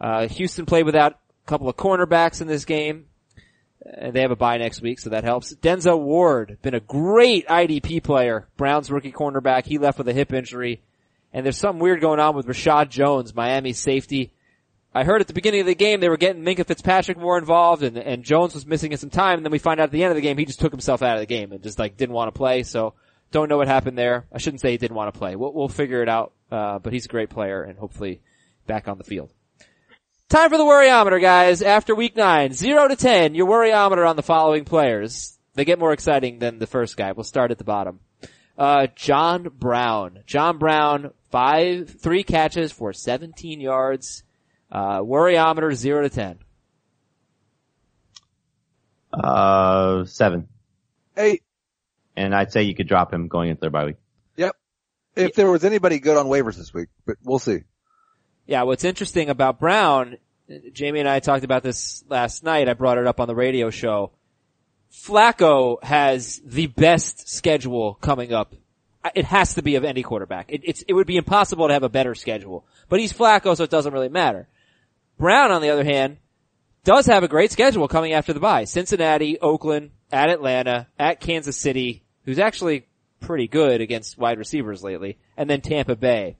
Uh, 0.00 0.26
Houston 0.28 0.66
played 0.66 0.84
without 0.84 1.12
a 1.12 1.48
couple 1.48 1.68
of 1.68 1.76
cornerbacks 1.76 2.40
in 2.42 2.48
this 2.48 2.64
game. 2.64 3.06
And 3.86 4.14
they 4.14 4.22
have 4.22 4.30
a 4.30 4.36
bye 4.36 4.56
next 4.56 4.80
week, 4.80 4.98
so 4.98 5.10
that 5.10 5.24
helps. 5.24 5.54
Denzel 5.54 6.00
Ward, 6.00 6.58
been 6.62 6.74
a 6.74 6.80
great 6.80 7.46
IDP 7.46 8.02
player. 8.02 8.48
Browns 8.56 8.90
rookie 8.90 9.12
cornerback. 9.12 9.66
He 9.66 9.76
left 9.78 9.98
with 9.98 10.08
a 10.08 10.12
hip 10.14 10.32
injury. 10.32 10.82
And 11.34 11.44
there's 11.44 11.58
something 11.58 11.82
weird 11.82 12.00
going 12.00 12.20
on 12.20 12.34
with 12.34 12.46
Reshad 12.46 12.88
Jones, 12.88 13.34
Miami 13.34 13.74
safety. 13.74 14.32
I 14.94 15.02
heard 15.02 15.20
at 15.20 15.26
the 15.26 15.34
beginning 15.34 15.60
of 15.60 15.66
the 15.66 15.74
game 15.74 16.00
they 16.00 16.08
were 16.08 16.16
getting 16.16 16.44
Minkah 16.44 16.66
Fitzpatrick 16.66 17.18
more 17.18 17.36
involved 17.36 17.82
and, 17.82 17.98
and 17.98 18.22
Jones 18.22 18.54
was 18.54 18.64
missing 18.64 18.96
some 18.96 19.10
time 19.10 19.38
and 19.38 19.44
then 19.44 19.50
we 19.50 19.58
find 19.58 19.80
out 19.80 19.84
at 19.84 19.90
the 19.90 20.04
end 20.04 20.12
of 20.12 20.16
the 20.16 20.22
game 20.22 20.38
he 20.38 20.44
just 20.44 20.60
took 20.60 20.72
himself 20.72 21.02
out 21.02 21.16
of 21.16 21.20
the 21.20 21.26
game 21.26 21.50
and 21.50 21.62
just 21.62 21.80
like 21.80 21.96
didn't 21.96 22.14
want 22.14 22.32
to 22.32 22.38
play 22.38 22.62
so 22.62 22.94
don't 23.32 23.48
know 23.48 23.56
what 23.56 23.66
happened 23.66 23.98
there. 23.98 24.26
I 24.32 24.38
shouldn't 24.38 24.60
say 24.60 24.70
he 24.70 24.78
didn't 24.78 24.96
want 24.96 25.12
to 25.12 25.18
play. 25.18 25.34
We'll, 25.34 25.52
we'll 25.52 25.68
figure 25.68 26.02
it 26.02 26.08
out, 26.08 26.32
uh, 26.52 26.78
but 26.78 26.92
he's 26.92 27.06
a 27.06 27.08
great 27.08 27.30
player 27.30 27.64
and 27.64 27.76
hopefully 27.76 28.22
back 28.68 28.86
on 28.86 28.96
the 28.96 29.02
field. 29.02 29.32
Time 30.28 30.50
for 30.50 30.56
the 30.56 30.64
worryometer 30.64 31.20
guys. 31.20 31.60
After 31.60 31.96
week 31.96 32.16
nine, 32.16 32.52
zero 32.52 32.86
to 32.86 32.94
ten, 32.94 33.34
your 33.34 33.48
worryometer 33.48 34.08
on 34.08 34.14
the 34.14 34.22
following 34.22 34.64
players. 34.64 35.36
They 35.54 35.64
get 35.64 35.80
more 35.80 35.92
exciting 35.92 36.38
than 36.38 36.60
the 36.60 36.66
first 36.66 36.96
guy. 36.96 37.12
We'll 37.12 37.24
start 37.24 37.50
at 37.50 37.58
the 37.58 37.64
bottom. 37.64 38.00
Uh, 38.56 38.86
John 38.94 39.48
Brown. 39.52 40.20
John 40.26 40.58
Brown, 40.58 41.10
five, 41.34 41.90
three 41.90 42.22
catches 42.22 42.70
for 42.70 42.92
17 42.92 43.60
yards. 43.60 44.22
Uh, 44.70 45.00
worryometer 45.00 45.74
zero 45.74 46.02
to 46.02 46.08
ten. 46.08 46.38
Uh, 49.12 50.04
seven. 50.04 50.46
Eight. 51.16 51.42
And 52.16 52.32
I'd 52.32 52.52
say 52.52 52.62
you 52.62 52.76
could 52.76 52.86
drop 52.86 53.12
him 53.12 53.26
going 53.26 53.50
into 53.50 53.62
their 53.62 53.70
bye 53.70 53.86
week. 53.86 53.96
yep. 54.36 54.54
If 55.16 55.34
there 55.34 55.50
was 55.50 55.64
anybody 55.64 55.98
good 55.98 56.16
on 56.16 56.26
waivers 56.26 56.56
this 56.56 56.72
week, 56.72 56.88
but 57.04 57.16
we'll 57.24 57.40
see. 57.40 57.64
Yeah, 58.46 58.62
what's 58.62 58.84
interesting 58.84 59.28
about 59.28 59.58
Brown, 59.58 60.18
Jamie 60.72 61.00
and 61.00 61.08
I 61.08 61.18
talked 61.18 61.42
about 61.42 61.64
this 61.64 62.04
last 62.08 62.44
night. 62.44 62.68
I 62.68 62.74
brought 62.74 62.98
it 62.98 63.08
up 63.08 63.18
on 63.18 63.26
the 63.26 63.34
radio 63.34 63.70
show. 63.70 64.12
Flacco 64.92 65.82
has 65.82 66.40
the 66.44 66.68
best 66.68 67.28
schedule 67.28 67.94
coming 67.94 68.32
up. 68.32 68.54
It 69.14 69.26
has 69.26 69.54
to 69.54 69.62
be 69.62 69.76
of 69.76 69.84
any 69.84 70.02
quarterback. 70.02 70.46
It, 70.48 70.62
it's, 70.64 70.82
it 70.88 70.94
would 70.94 71.06
be 71.06 71.16
impossible 71.16 71.68
to 71.68 71.74
have 71.74 71.82
a 71.82 71.88
better 71.88 72.14
schedule. 72.14 72.66
But 72.88 73.00
he's 73.00 73.12
Flacco, 73.12 73.56
so 73.56 73.64
it 73.64 73.70
doesn't 73.70 73.92
really 73.92 74.08
matter. 74.08 74.48
Brown, 75.18 75.52
on 75.52 75.62
the 75.62 75.70
other 75.70 75.84
hand, 75.84 76.18
does 76.84 77.06
have 77.06 77.22
a 77.22 77.28
great 77.28 77.52
schedule 77.52 77.88
coming 77.88 78.12
after 78.12 78.32
the 78.32 78.40
bye. 78.40 78.64
Cincinnati, 78.64 79.38
Oakland, 79.38 79.90
at 80.14 80.30
Atlanta, 80.30 80.86
at 80.98 81.20
Kansas 81.20 81.56
City, 81.56 82.04
who's 82.24 82.38
actually 82.38 82.86
pretty 83.20 83.48
good 83.48 83.80
against 83.80 84.16
wide 84.16 84.38
receivers 84.38 84.82
lately, 84.82 85.18
and 85.36 85.50
then 85.50 85.60
Tampa 85.60 85.96
Bay. 85.96 86.36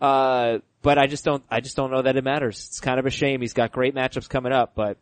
Uh, 0.00 0.58
but 0.82 0.98
I 0.98 1.06
just 1.06 1.24
don't, 1.24 1.44
I 1.50 1.60
just 1.60 1.76
don't 1.76 1.92
know 1.92 2.02
that 2.02 2.16
it 2.16 2.24
matters. 2.24 2.66
It's 2.68 2.80
kind 2.80 2.98
of 2.98 3.06
a 3.06 3.10
shame. 3.10 3.40
He's 3.40 3.52
got 3.52 3.70
great 3.70 3.94
matchups 3.94 4.28
coming 4.28 4.52
up, 4.52 4.74
but 4.74 4.98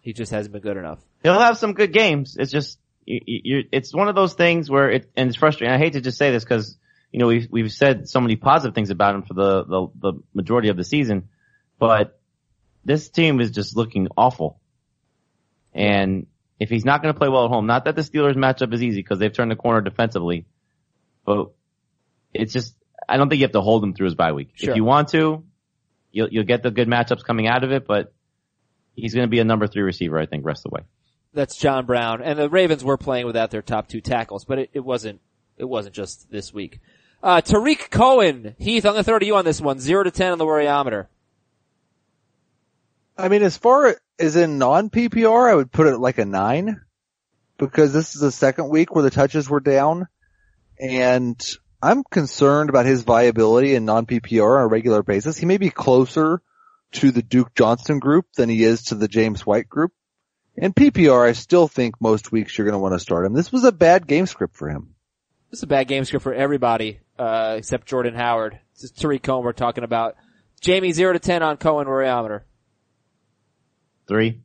he 0.00 0.12
just 0.12 0.32
hasn't 0.32 0.52
been 0.52 0.62
good 0.62 0.76
enough. 0.76 0.98
He'll 1.22 1.38
have 1.38 1.56
some 1.56 1.74
good 1.74 1.92
games. 1.92 2.36
It's 2.38 2.50
just, 2.50 2.78
you, 3.04 3.20
you, 3.26 3.64
it's 3.72 3.94
one 3.94 4.08
of 4.08 4.14
those 4.14 4.34
things 4.34 4.70
where 4.70 4.90
it, 4.90 5.10
and 5.16 5.28
it's 5.28 5.38
frustrating. 5.38 5.74
I 5.74 5.78
hate 5.78 5.94
to 5.94 6.00
just 6.00 6.18
say 6.18 6.30
this 6.30 6.44
because, 6.44 6.76
you 7.12 7.18
know, 7.18 7.26
we've, 7.26 7.48
we've 7.50 7.72
said 7.72 8.08
so 8.08 8.20
many 8.20 8.36
positive 8.36 8.74
things 8.74 8.90
about 8.90 9.14
him 9.14 9.22
for 9.22 9.34
the, 9.34 9.64
the, 9.64 9.88
the 10.00 10.12
majority 10.34 10.68
of 10.68 10.76
the 10.76 10.84
season, 10.84 11.28
but 11.78 12.20
this 12.84 13.08
team 13.08 13.40
is 13.40 13.50
just 13.50 13.76
looking 13.76 14.08
awful. 14.16 14.60
And 15.72 16.26
if 16.58 16.68
he's 16.68 16.84
not 16.84 17.02
going 17.02 17.12
to 17.12 17.18
play 17.18 17.28
well 17.28 17.44
at 17.44 17.50
home, 17.50 17.66
not 17.66 17.84
that 17.86 17.96
the 17.96 18.02
Steelers 18.02 18.34
matchup 18.34 18.72
is 18.72 18.82
easy 18.82 19.00
because 19.00 19.18
they've 19.18 19.32
turned 19.32 19.50
the 19.50 19.56
corner 19.56 19.80
defensively, 19.80 20.46
but 21.24 21.52
it's 22.32 22.52
just, 22.52 22.74
I 23.08 23.16
don't 23.16 23.28
think 23.28 23.40
you 23.40 23.44
have 23.44 23.52
to 23.52 23.60
hold 23.60 23.82
him 23.82 23.94
through 23.94 24.06
his 24.06 24.14
bye 24.14 24.32
week. 24.32 24.50
Sure. 24.54 24.70
If 24.70 24.76
you 24.76 24.84
want 24.84 25.08
to, 25.08 25.44
you'll, 26.12 26.28
you'll 26.28 26.44
get 26.44 26.62
the 26.62 26.70
good 26.70 26.88
matchups 26.88 27.24
coming 27.24 27.48
out 27.48 27.64
of 27.64 27.72
it, 27.72 27.86
but 27.86 28.12
he's 28.94 29.14
going 29.14 29.26
to 29.26 29.30
be 29.30 29.40
a 29.40 29.44
number 29.44 29.66
three 29.66 29.82
receiver, 29.82 30.18
I 30.18 30.26
think, 30.26 30.44
rest 30.44 30.64
of 30.64 30.70
the 30.70 30.74
way. 30.74 30.82
That's 31.32 31.56
John 31.56 31.86
Brown. 31.86 32.22
And 32.22 32.38
the 32.38 32.48
Ravens 32.48 32.84
were 32.84 32.96
playing 32.96 33.26
without 33.26 33.50
their 33.50 33.62
top 33.62 33.88
two 33.88 34.00
tackles, 34.00 34.44
but 34.44 34.58
it, 34.58 34.70
it 34.72 34.80
wasn't, 34.80 35.20
it 35.56 35.64
wasn't 35.64 35.94
just 35.94 36.30
this 36.30 36.52
week. 36.52 36.80
Uh, 37.22 37.40
Tarik 37.40 37.90
Cohen. 37.90 38.56
Heath, 38.58 38.84
I'm 38.84 38.92
gonna 38.92 39.04
throw 39.04 39.18
to 39.18 39.26
you 39.26 39.36
on 39.36 39.44
this 39.44 39.60
one. 39.60 39.78
Zero 39.78 40.02
to 40.02 40.10
ten 40.10 40.32
on 40.32 40.38
the 40.38 40.46
worryometer. 40.46 41.06
I 43.16 43.28
mean, 43.28 43.42
as 43.42 43.56
far 43.56 43.96
as 44.18 44.36
in 44.36 44.58
non-PPR, 44.58 45.50
I 45.50 45.54
would 45.54 45.70
put 45.70 45.86
it 45.86 45.98
like 45.98 46.18
a 46.18 46.24
nine 46.24 46.80
because 47.58 47.92
this 47.92 48.14
is 48.14 48.22
the 48.22 48.32
second 48.32 48.70
week 48.70 48.94
where 48.94 49.02
the 49.02 49.10
touches 49.10 49.48
were 49.48 49.60
down 49.60 50.08
and 50.78 51.38
I'm 51.82 52.04
concerned 52.04 52.70
about 52.70 52.86
his 52.86 53.02
viability 53.02 53.74
in 53.74 53.84
non-PPR 53.84 54.58
on 54.58 54.64
a 54.64 54.66
regular 54.66 55.02
basis. 55.02 55.36
He 55.36 55.46
may 55.46 55.58
be 55.58 55.70
closer 55.70 56.40
to 56.92 57.10
the 57.10 57.22
Duke 57.22 57.54
Johnson 57.54 57.98
group 57.98 58.26
than 58.36 58.48
he 58.48 58.64
is 58.64 58.84
to 58.84 58.94
the 58.94 59.08
James 59.08 59.44
White 59.44 59.68
group. 59.68 59.92
In 60.56 60.72
PPR, 60.72 61.28
I 61.28 61.32
still 61.32 61.68
think 61.68 62.00
most 62.00 62.32
weeks 62.32 62.56
you're 62.56 62.66
going 62.66 62.74
to 62.74 62.78
want 62.78 62.94
to 62.94 62.98
start 62.98 63.24
him. 63.24 63.32
This 63.32 63.52
was 63.52 63.64
a 63.64 63.72
bad 63.72 64.06
game 64.06 64.26
script 64.26 64.56
for 64.56 64.68
him. 64.68 64.94
This 65.50 65.60
is 65.60 65.62
a 65.64 65.68
bad 65.68 65.88
game 65.88 66.04
script 66.04 66.22
for 66.22 66.34
everybody, 66.34 67.00
uh, 67.18 67.54
except 67.58 67.86
Jordan 67.86 68.14
Howard. 68.14 68.58
This 68.74 68.84
is 68.84 68.90
Tarik 68.92 69.22
Cohen 69.22 69.44
we're 69.44 69.52
talking 69.52 69.84
about. 69.84 70.16
Jamie, 70.60 70.92
0 70.92 71.14
to 71.14 71.18
10 71.18 71.42
on 71.42 71.56
Cohen 71.56 71.86
Worryometer. 71.86 72.42
Three. 74.06 74.40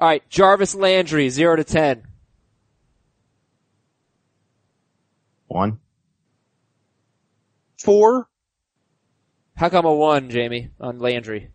Alright, 0.00 0.28
Jarvis 0.28 0.74
Landry, 0.74 1.28
0 1.28 1.56
to 1.56 1.64
10. 1.64 2.02
One. 5.46 5.78
Four, 7.78 8.28
How 9.56 9.68
come 9.68 9.86
a 9.86 9.94
1, 9.94 10.30
Jamie, 10.30 10.70
on 10.80 10.98
Landry? 10.98 11.50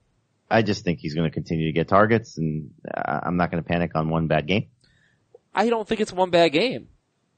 I 0.49 0.61
just 0.61 0.83
think 0.83 0.99
he's 0.99 1.13
going 1.13 1.29
to 1.29 1.33
continue 1.33 1.65
to 1.67 1.71
get 1.71 1.87
targets, 1.87 2.37
and 2.37 2.71
uh, 2.93 3.19
I'm 3.23 3.37
not 3.37 3.51
going 3.51 3.63
to 3.63 3.67
panic 3.67 3.91
on 3.95 4.09
one 4.09 4.27
bad 4.27 4.47
game. 4.47 4.67
I 5.53 5.69
don't 5.69 5.87
think 5.87 6.01
it's 6.01 6.13
one 6.13 6.29
bad 6.29 6.49
game. 6.49 6.89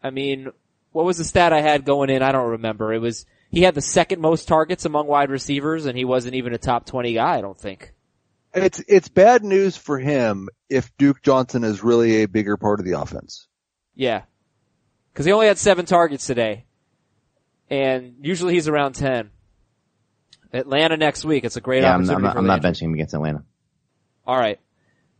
I 0.03 0.09
mean, 0.09 0.51
what 0.91 1.05
was 1.05 1.17
the 1.17 1.23
stat 1.23 1.53
I 1.53 1.61
had 1.61 1.85
going 1.85 2.09
in? 2.09 2.23
I 2.23 2.31
don't 2.31 2.49
remember. 2.49 2.93
It 2.93 2.99
was, 2.99 3.25
he 3.51 3.61
had 3.61 3.75
the 3.75 3.81
second 3.81 4.19
most 4.19 4.47
targets 4.47 4.85
among 4.85 5.07
wide 5.07 5.29
receivers 5.29 5.85
and 5.85 5.97
he 5.97 6.05
wasn't 6.05 6.35
even 6.35 6.53
a 6.53 6.57
top 6.57 6.85
20 6.85 7.13
guy, 7.13 7.37
I 7.37 7.41
don't 7.41 7.57
think. 7.57 7.93
it's, 8.53 8.83
it's 8.87 9.07
bad 9.07 9.43
news 9.43 9.77
for 9.77 9.99
him 9.99 10.49
if 10.69 10.95
Duke 10.97 11.21
Johnson 11.21 11.63
is 11.63 11.83
really 11.83 12.23
a 12.23 12.27
bigger 12.27 12.57
part 12.57 12.79
of 12.79 12.85
the 12.85 12.99
offense. 12.99 13.47
Yeah. 13.95 14.23
Cause 15.13 15.25
he 15.25 15.31
only 15.31 15.47
had 15.47 15.57
seven 15.57 15.85
targets 15.85 16.25
today. 16.25 16.65
And 17.69 18.15
usually 18.21 18.53
he's 18.55 18.67
around 18.67 18.93
10. 18.93 19.29
Atlanta 20.53 20.97
next 20.97 21.25
week. 21.25 21.43
It's 21.43 21.55
a 21.57 21.61
great 21.61 21.81
Yeah, 21.83 21.89
I'm, 21.93 22.01
opportunity 22.01 22.15
I'm 22.15 22.21
not, 22.23 22.33
for 22.33 22.39
I'm 22.39 22.45
not 22.47 22.61
benching 22.61 22.83
him 22.83 22.93
against 22.93 23.13
Atlanta. 23.13 23.43
All 24.25 24.37
right. 24.37 24.59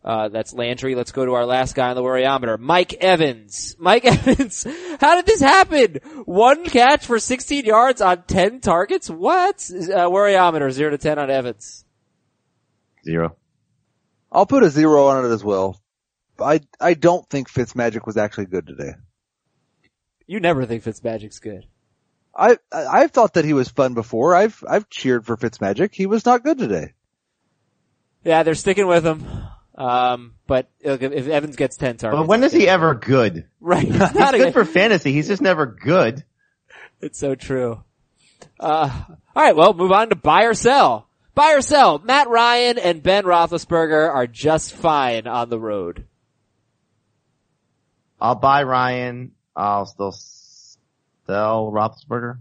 Uh, 0.03 0.29
that's 0.29 0.53
Landry. 0.53 0.95
Let's 0.95 1.11
go 1.11 1.25
to 1.25 1.33
our 1.33 1.45
last 1.45 1.75
guy 1.75 1.89
on 1.89 1.95
the 1.95 2.03
worryometer. 2.03 2.57
Mike 2.57 2.93
Evans. 2.93 3.75
Mike 3.77 4.05
Evans. 4.05 4.65
How 5.01 5.15
did 5.15 5.25
this 5.25 5.41
happen? 5.41 5.95
One 6.25 6.63
catch 6.65 7.05
for 7.05 7.19
16 7.19 7.65
yards 7.65 8.01
on 8.01 8.23
10 8.23 8.61
targets? 8.61 9.09
What? 9.09 9.55
Uh, 9.69 10.07
worryometer, 10.09 10.71
0 10.71 10.91
to 10.91 10.97
10 10.97 11.19
on 11.19 11.29
Evans. 11.29 11.83
Zero. 13.03 13.35
I'll 14.31 14.45
put 14.45 14.63
a 14.63 14.69
zero 14.69 15.07
on 15.07 15.25
it 15.25 15.29
as 15.29 15.43
well. 15.43 15.81
I, 16.39 16.61
I 16.79 16.93
don't 16.93 17.27
think 17.29 17.49
Fitzmagic 17.49 18.05
was 18.05 18.17
actually 18.17 18.45
good 18.45 18.67
today. 18.67 18.91
You 20.25 20.39
never 20.39 20.65
think 20.65 20.83
Fitzmagic's 20.83 21.39
good. 21.39 21.65
I, 22.37 22.57
I- 22.71 22.85
I've 23.01 23.11
thought 23.11 23.33
that 23.33 23.45
he 23.45 23.53
was 23.53 23.69
fun 23.69 23.93
before. 23.95 24.35
I've, 24.35 24.63
I've 24.69 24.89
cheered 24.89 25.25
for 25.25 25.35
Fitzmagic. 25.37 25.93
He 25.95 26.05
was 26.05 26.25
not 26.25 26.43
good 26.43 26.57
today. 26.59 26.93
Yeah, 28.23 28.43
they're 28.43 28.55
sticking 28.55 28.87
with 28.87 29.05
him. 29.05 29.25
Um, 29.75 30.33
but 30.47 30.69
look, 30.83 31.01
if 31.03 31.11
if 31.13 31.27
Evans 31.27 31.55
gets 31.55 31.77
10 31.77 31.97
targets. 31.97 32.19
But 32.19 32.27
when 32.27 32.43
is 32.43 32.51
he 32.51 32.67
ever 32.67 32.95
good? 32.95 33.47
Right. 33.59 33.85
He's 33.85 33.93
He's 33.93 34.13
not 34.15 34.33
a 34.33 34.37
good 34.39 34.53
for 34.53 34.65
fantasy. 34.65 35.13
He's 35.13 35.27
just 35.27 35.41
never 35.41 35.65
good. 35.65 36.23
It's 36.99 37.19
so 37.19 37.35
true. 37.35 37.83
Uh, 38.59 38.89
alright, 39.35 39.55
well, 39.55 39.73
move 39.75 39.91
on 39.91 40.09
to 40.09 40.15
buy 40.15 40.43
or 40.45 40.55
sell. 40.55 41.07
Buy 41.35 41.53
or 41.53 41.61
sell. 41.61 41.99
Matt 41.99 42.27
Ryan 42.27 42.79
and 42.79 43.03
Ben 43.03 43.23
Roethlisberger 43.23 44.09
are 44.11 44.25
just 44.25 44.73
fine 44.73 45.27
on 45.27 45.49
the 45.49 45.59
road. 45.59 46.05
I'll 48.19 48.35
buy 48.35 48.63
Ryan. 48.63 49.33
I'll 49.55 49.85
still 49.85 50.11
sell 51.27 51.71
Roethlisberger. 51.71 52.39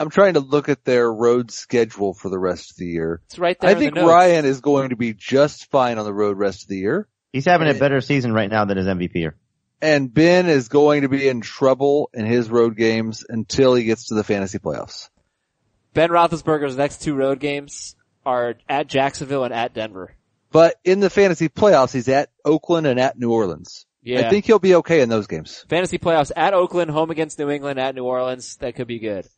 I'm 0.00 0.10
trying 0.10 0.34
to 0.34 0.40
look 0.40 0.68
at 0.68 0.84
their 0.84 1.12
road 1.12 1.50
schedule 1.50 2.14
for 2.14 2.28
the 2.28 2.38
rest 2.38 2.70
of 2.70 2.76
the 2.76 2.86
year. 2.86 3.20
It's 3.26 3.38
right 3.38 3.58
there 3.58 3.70
I 3.70 3.72
in 3.72 3.78
the 3.78 3.84
think 3.86 3.94
notes. 3.96 4.08
Ryan 4.08 4.44
is 4.44 4.60
going 4.60 4.90
to 4.90 4.96
be 4.96 5.12
just 5.12 5.70
fine 5.70 5.98
on 5.98 6.04
the 6.04 6.14
road 6.14 6.38
rest 6.38 6.62
of 6.62 6.68
the 6.68 6.76
year. 6.76 7.08
He's 7.32 7.46
having 7.46 7.66
a 7.66 7.72
Eh. 7.72 7.78
better 7.78 8.00
season 8.00 8.32
right 8.32 8.48
now 8.50 8.64
than 8.64 8.76
his 8.76 8.86
MVP 8.86 9.14
year. 9.16 9.34
And 9.82 10.12
Ben 10.12 10.48
is 10.48 10.68
going 10.68 11.02
to 11.02 11.08
be 11.08 11.26
in 11.28 11.40
trouble 11.40 12.10
in 12.14 12.26
his 12.26 12.48
road 12.48 12.76
games 12.76 13.24
until 13.28 13.74
he 13.74 13.84
gets 13.84 14.06
to 14.08 14.14
the 14.14 14.24
fantasy 14.24 14.58
playoffs. 14.58 15.08
Ben 15.94 16.10
Roethlisberger's 16.10 16.76
next 16.76 17.02
two 17.02 17.14
road 17.14 17.40
games 17.40 17.96
are 18.24 18.54
at 18.68 18.86
Jacksonville 18.86 19.44
and 19.44 19.54
at 19.54 19.74
Denver. 19.74 20.14
But 20.50 20.76
in 20.84 21.00
the 21.00 21.10
fantasy 21.10 21.48
playoffs, 21.48 21.92
he's 21.92 22.08
at 22.08 22.30
Oakland 22.44 22.86
and 22.86 22.98
at 23.00 23.18
New 23.18 23.32
Orleans. 23.32 23.84
Yeah. 24.08 24.26
I 24.26 24.30
think 24.30 24.46
he'll 24.46 24.58
be 24.58 24.76
okay 24.76 25.02
in 25.02 25.10
those 25.10 25.26
games. 25.26 25.66
Fantasy 25.68 25.98
playoffs 25.98 26.32
at 26.34 26.54
Oakland, 26.54 26.90
home 26.90 27.10
against 27.10 27.38
New 27.38 27.50
England, 27.50 27.78
at 27.78 27.94
New 27.94 28.04
Orleans. 28.04 28.56
That 28.56 28.74
could 28.74 28.86
be 28.86 28.98
good. 28.98 29.28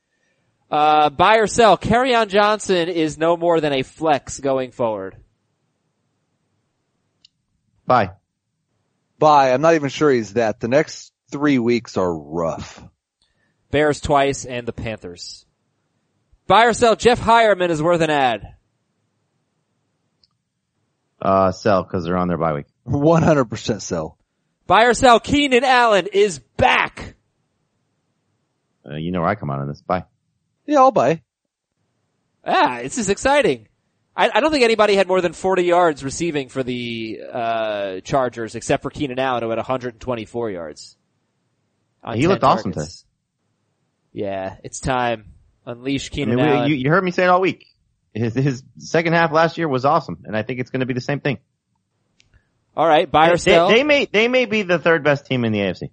Uh, 0.71 1.11
buy 1.11 1.39
or 1.39 1.49
sell. 1.49 1.77
Kerryon 1.77 2.29
Johnson 2.29 2.89
is 2.89 3.19
no 3.19 3.37
more 3.37 3.61
than 3.61 3.73
a 3.73 3.83
flex 3.83 4.39
going 4.39 4.71
forward. 4.71 5.17
Buy. 7.85 8.13
Buy. 9.19 9.53
I'm 9.53 9.61
not 9.61 9.75
even 9.75 9.89
sure 9.89 10.13
he's 10.13 10.35
that. 10.35 10.61
The 10.61 10.69
next 10.69 11.13
three 11.33 11.59
weeks 11.59 11.97
are 11.97 12.17
rough. 12.17 12.81
Bears 13.73 14.01
twice 14.01 14.45
and 14.45 14.69
the 14.69 14.73
Panthers. 14.73 15.47
Buy 16.47 16.67
or 16.67 16.75
sell. 16.75 16.95
Jeff 16.95 17.19
Heuerman 17.19 17.71
is 17.71 17.83
worth 17.83 18.03
an 18.03 18.11
add. 18.11 18.55
Uh, 21.21 21.51
sell 21.51 21.83
because 21.83 22.05
they're 22.05 22.17
on 22.17 22.29
their 22.29 22.39
bye 22.39 22.53
week. 22.53 22.67
100% 22.87 23.83
sell. 23.83 24.17
Buy 24.71 24.85
or 24.85 24.95
sell. 24.95 25.19
Keenan 25.19 25.65
Allen 25.65 26.07
is 26.13 26.39
back. 26.39 27.17
Uh, 28.89 28.95
you 28.95 29.11
know 29.11 29.19
where 29.21 29.29
I 29.29 29.35
come 29.35 29.51
out 29.51 29.59
on 29.59 29.67
this. 29.67 29.83
Buy. 29.83 30.05
Yeah, 30.65 30.79
I'll 30.79 30.93
buy. 30.93 31.23
Ah, 32.47 32.79
this 32.81 32.97
is 32.97 33.09
exciting. 33.09 33.67
I, 34.17 34.31
I 34.33 34.39
don't 34.39 34.53
think 34.53 34.63
anybody 34.63 34.95
had 34.95 35.09
more 35.09 35.21
than 35.21 35.33
40 35.33 35.65
yards 35.65 36.05
receiving 36.05 36.49
for 36.49 36.63
the 36.63 37.19
uh, 37.33 38.01
Chargers 38.03 38.55
except 38.55 38.85
for 38.85 38.91
Keenan 38.91 39.19
Allen 39.19 39.43
who 39.43 39.49
had 39.51 39.59
124 39.59 40.51
yards. 40.53 40.97
on 42.05 42.15
He 42.15 42.21
10 42.23 42.31
looked 42.31 42.45
awesome 42.45 42.71
today. 42.73 42.87
Yeah, 44.13 44.55
it's 44.63 44.79
time. 44.79 45.33
Unleash 45.67 46.13
I 46.13 46.15
Keenan 46.15 46.37
mean, 46.37 46.47
we- 46.47 46.53
Allen. 46.53 46.71
you, 46.71 46.77
you 46.77 46.91
heard 46.91 47.03
me 47.03 47.11
say 47.11 47.25
it 47.25 47.29
all 47.29 47.41
week. 47.41 47.67
His, 48.15 48.35
his 48.35 48.63
second 48.79 49.15
half 49.15 49.33
last 49.33 49.59
year 49.59 49.67
was 49.67 49.85
awesome, 49.85 50.19
and 50.27 50.37
I 50.37 50.45
think 50.45 50.61
it's 50.61 50.71
going 50.71 50.81
to 50.81 50.87
be 50.87 50.95
the 50.95 51.01
same 51.01 51.19
thing. 51.19 51.39
All 52.77 52.87
right, 52.87 53.11
buy 53.11 53.29
or 53.29 53.33
They, 53.33 53.53
sell. 53.53 53.69
they 53.69 53.83
may 53.83 54.07
they 54.07 54.29
may 54.29 54.47
be 54.47 54.63
the 54.63 54.79
third 54.79 55.05
best 55.05 55.27
team 55.27 55.45
in 55.45 55.53
the 55.53 55.59
AFC. 55.59 55.91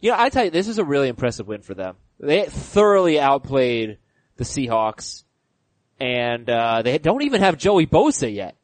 You 0.00 0.10
know, 0.10 0.16
I 0.18 0.30
tell 0.30 0.44
you, 0.44 0.50
this 0.50 0.66
is 0.68 0.78
a 0.78 0.84
really 0.84 1.08
impressive 1.08 1.46
win 1.46 1.62
for 1.62 1.74
them. 1.74 1.96
They 2.18 2.44
thoroughly 2.46 3.20
outplayed 3.20 3.98
the 4.36 4.44
Seahawks, 4.44 5.22
and 6.00 6.48
uh, 6.50 6.82
they 6.82 6.98
don't 6.98 7.22
even 7.22 7.40
have 7.40 7.56
Joey 7.56 7.86
Bosa 7.86 8.32
yet. 8.32 8.56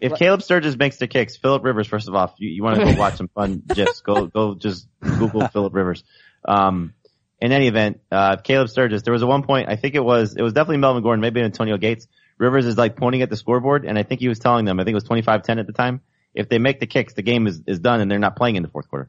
If 0.00 0.14
Caleb 0.16 0.42
Sturgis 0.42 0.76
makes 0.76 0.96
the 0.96 1.06
kicks, 1.06 1.36
Philip 1.36 1.62
Rivers, 1.62 1.86
first 1.86 2.08
of 2.08 2.14
all, 2.16 2.34
you, 2.36 2.50
you 2.50 2.64
want 2.64 2.80
to 2.80 2.84
go 2.84 2.94
watch 2.98 3.14
some 3.14 3.28
fun 3.28 3.62
gifs, 3.72 4.00
go 4.00 4.26
go 4.26 4.54
just 4.56 4.88
Google 5.00 5.46
Philip 5.46 5.72
Rivers. 5.72 6.02
Um, 6.44 6.94
in 7.40 7.52
any 7.52 7.68
event, 7.68 8.00
uh, 8.10 8.36
Caleb 8.36 8.68
Sturgis, 8.68 9.02
there 9.02 9.12
was 9.12 9.22
a 9.22 9.26
one 9.26 9.44
point, 9.44 9.68
I 9.68 9.76
think 9.76 9.94
it 9.94 10.04
was, 10.04 10.34
it 10.36 10.42
was 10.42 10.52
definitely 10.52 10.78
Melvin 10.78 11.02
Gordon, 11.04 11.20
maybe 11.20 11.40
Antonio 11.40 11.76
Gates. 11.76 12.08
Rivers 12.38 12.66
is 12.66 12.76
like 12.76 12.96
pointing 12.96 13.22
at 13.22 13.30
the 13.30 13.36
scoreboard, 13.36 13.84
and 13.84 13.96
I 13.98 14.02
think 14.02 14.20
he 14.20 14.28
was 14.28 14.40
telling 14.40 14.64
them, 14.64 14.80
I 14.80 14.84
think 14.84 14.92
it 14.92 15.02
was 15.02 15.04
25-10 15.24 15.60
at 15.60 15.66
the 15.66 15.72
time, 15.72 16.00
if 16.34 16.48
they 16.48 16.58
make 16.58 16.80
the 16.80 16.86
kicks, 16.86 17.14
the 17.14 17.22
game 17.22 17.46
is, 17.46 17.62
is 17.66 17.78
done 17.78 18.00
and 18.00 18.10
they're 18.10 18.18
not 18.18 18.36
playing 18.36 18.56
in 18.56 18.62
the 18.62 18.68
fourth 18.68 18.88
quarter. 18.88 19.08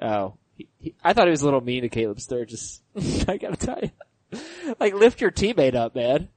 Oh, 0.00 0.34
he, 0.56 0.68
he, 0.78 0.94
I 1.02 1.12
thought 1.12 1.26
he 1.26 1.30
was 1.30 1.42
a 1.42 1.44
little 1.44 1.60
mean 1.60 1.82
to 1.82 1.88
Caleb 1.88 2.20
Sturgis. 2.20 2.82
I 3.28 3.36
gotta 3.36 3.56
tell 3.56 3.78
you, 3.80 3.90
like 4.80 4.94
lift 4.94 5.20
your 5.20 5.30
teammate 5.30 5.74
up, 5.74 5.94
man. 5.94 6.28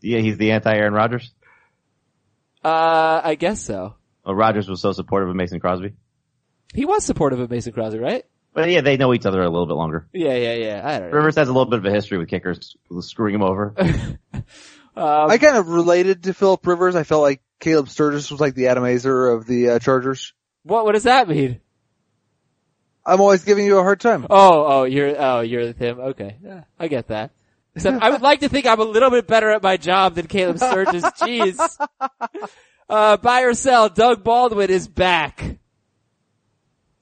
Yeah, 0.00 0.18
he's 0.18 0.36
the 0.36 0.52
anti-Aaron 0.52 0.92
Rodgers. 0.92 1.32
Uh, 2.64 3.20
I 3.24 3.34
guess 3.34 3.62
so. 3.62 3.94
Well, 4.24 4.34
Rodgers 4.34 4.68
was 4.68 4.80
so 4.80 4.92
supportive 4.92 5.28
of 5.28 5.36
Mason 5.36 5.58
Crosby. 5.58 5.94
He 6.74 6.84
was 6.84 7.04
supportive 7.04 7.40
of 7.40 7.50
Mason 7.50 7.72
Crosby, 7.72 7.98
right? 7.98 8.24
But 8.52 8.70
yeah, 8.70 8.80
they 8.80 8.96
know 8.96 9.14
each 9.14 9.26
other 9.26 9.40
a 9.40 9.48
little 9.48 9.66
bit 9.66 9.74
longer. 9.74 10.08
Yeah, 10.12 10.34
yeah, 10.34 10.54
yeah. 10.54 10.82
I 10.84 10.98
don't 10.98 11.10
know. 11.10 11.16
Rivers 11.16 11.36
has 11.36 11.48
a 11.48 11.52
little 11.52 11.70
bit 11.70 11.78
of 11.78 11.84
a 11.84 11.90
history 11.90 12.18
with 12.18 12.28
kickers 12.28 12.76
screwing 13.00 13.34
him 13.34 13.42
over. 13.42 13.74
Um, 14.98 15.30
I 15.30 15.38
kind 15.38 15.56
of 15.56 15.68
related 15.68 16.24
to 16.24 16.34
Philip 16.34 16.66
Rivers. 16.66 16.96
I 16.96 17.04
felt 17.04 17.22
like 17.22 17.40
Caleb 17.60 17.88
Sturgis 17.88 18.32
was 18.32 18.40
like 18.40 18.54
the 18.54 18.66
Adam 18.66 18.82
Aizer 18.82 19.32
of 19.32 19.46
the 19.46 19.70
uh, 19.70 19.78
Chargers. 19.78 20.32
what 20.64 20.84
what 20.84 20.92
does 20.92 21.04
that 21.04 21.28
mean? 21.28 21.60
I'm 23.06 23.20
always 23.20 23.44
giving 23.44 23.64
you 23.64 23.78
a 23.78 23.82
hard 23.82 24.00
time. 24.00 24.26
Oh, 24.28 24.64
oh, 24.66 24.84
you're 24.84 25.14
oh 25.16 25.40
you're 25.40 25.72
him. 25.72 26.00
Okay, 26.00 26.36
yeah, 26.42 26.64
I 26.80 26.88
get 26.88 27.08
that. 27.08 27.30
Except 27.76 28.02
I 28.02 28.10
would 28.10 28.22
like 28.22 28.40
to 28.40 28.48
think 28.48 28.66
I'm 28.66 28.80
a 28.80 28.84
little 28.84 29.10
bit 29.10 29.28
better 29.28 29.50
at 29.50 29.62
my 29.62 29.76
job 29.76 30.16
than 30.16 30.26
Caleb 30.26 30.58
Sturgis. 30.58 31.04
Jeez. 31.20 31.86
Uh, 32.88 33.16
buy 33.18 33.42
or 33.42 33.54
sell. 33.54 33.88
Doug 33.88 34.24
Baldwin 34.24 34.68
is 34.68 34.88
back. 34.88 35.58